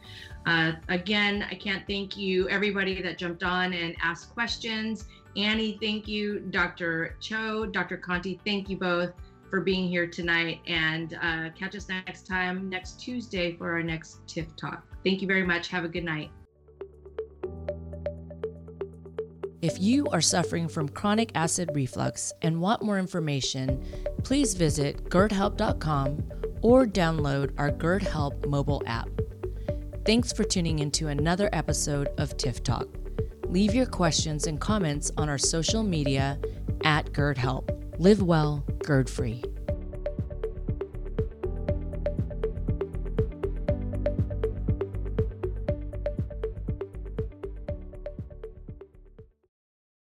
Uh, 0.46 0.72
again, 0.88 1.44
I 1.50 1.56
can't 1.56 1.86
thank 1.86 2.16
you, 2.16 2.48
everybody 2.48 3.02
that 3.02 3.18
jumped 3.18 3.42
on 3.42 3.74
and 3.74 3.94
asked 4.00 4.32
questions. 4.32 5.04
Annie, 5.36 5.78
thank 5.80 6.08
you. 6.08 6.40
Dr. 6.50 7.16
Choe, 7.20 7.66
Dr. 7.66 7.96
Conti, 7.96 8.40
thank 8.44 8.68
you 8.68 8.76
both 8.76 9.12
for 9.48 9.60
being 9.60 9.88
here 9.88 10.06
tonight. 10.06 10.60
And 10.66 11.14
uh, 11.14 11.50
catch 11.58 11.74
us 11.74 11.88
next 11.88 12.26
time, 12.26 12.68
next 12.68 13.00
Tuesday, 13.00 13.56
for 13.56 13.72
our 13.72 13.82
next 13.82 14.26
TIF 14.26 14.56
Talk. 14.56 14.84
Thank 15.04 15.20
you 15.22 15.28
very 15.28 15.44
much. 15.44 15.68
Have 15.68 15.84
a 15.84 15.88
good 15.88 16.04
night. 16.04 16.30
If 19.62 19.78
you 19.78 20.06
are 20.06 20.22
suffering 20.22 20.68
from 20.68 20.88
chronic 20.88 21.32
acid 21.34 21.70
reflux 21.74 22.32
and 22.40 22.60
want 22.62 22.82
more 22.82 22.98
information, 22.98 23.84
please 24.24 24.54
visit 24.54 25.04
GERDHelp.com 25.10 26.22
or 26.62 26.86
download 26.86 27.52
our 27.58 27.70
GERD 27.70 28.02
Help 28.02 28.46
mobile 28.46 28.82
app. 28.86 29.08
Thanks 30.06 30.32
for 30.32 30.44
tuning 30.44 30.78
into 30.78 31.08
another 31.08 31.50
episode 31.52 32.08
of 32.16 32.36
TIF 32.38 32.64
Talk. 32.64 32.99
Leave 33.50 33.74
your 33.74 33.86
questions 33.86 34.46
and 34.46 34.60
comments 34.60 35.10
on 35.16 35.28
our 35.28 35.36
social 35.36 35.82
media 35.82 36.38
at 36.84 37.12
GERD 37.12 37.36
Help. 37.36 37.72
Live 37.98 38.22
well, 38.22 38.64
GERD 38.84 39.10
free. 39.10 39.42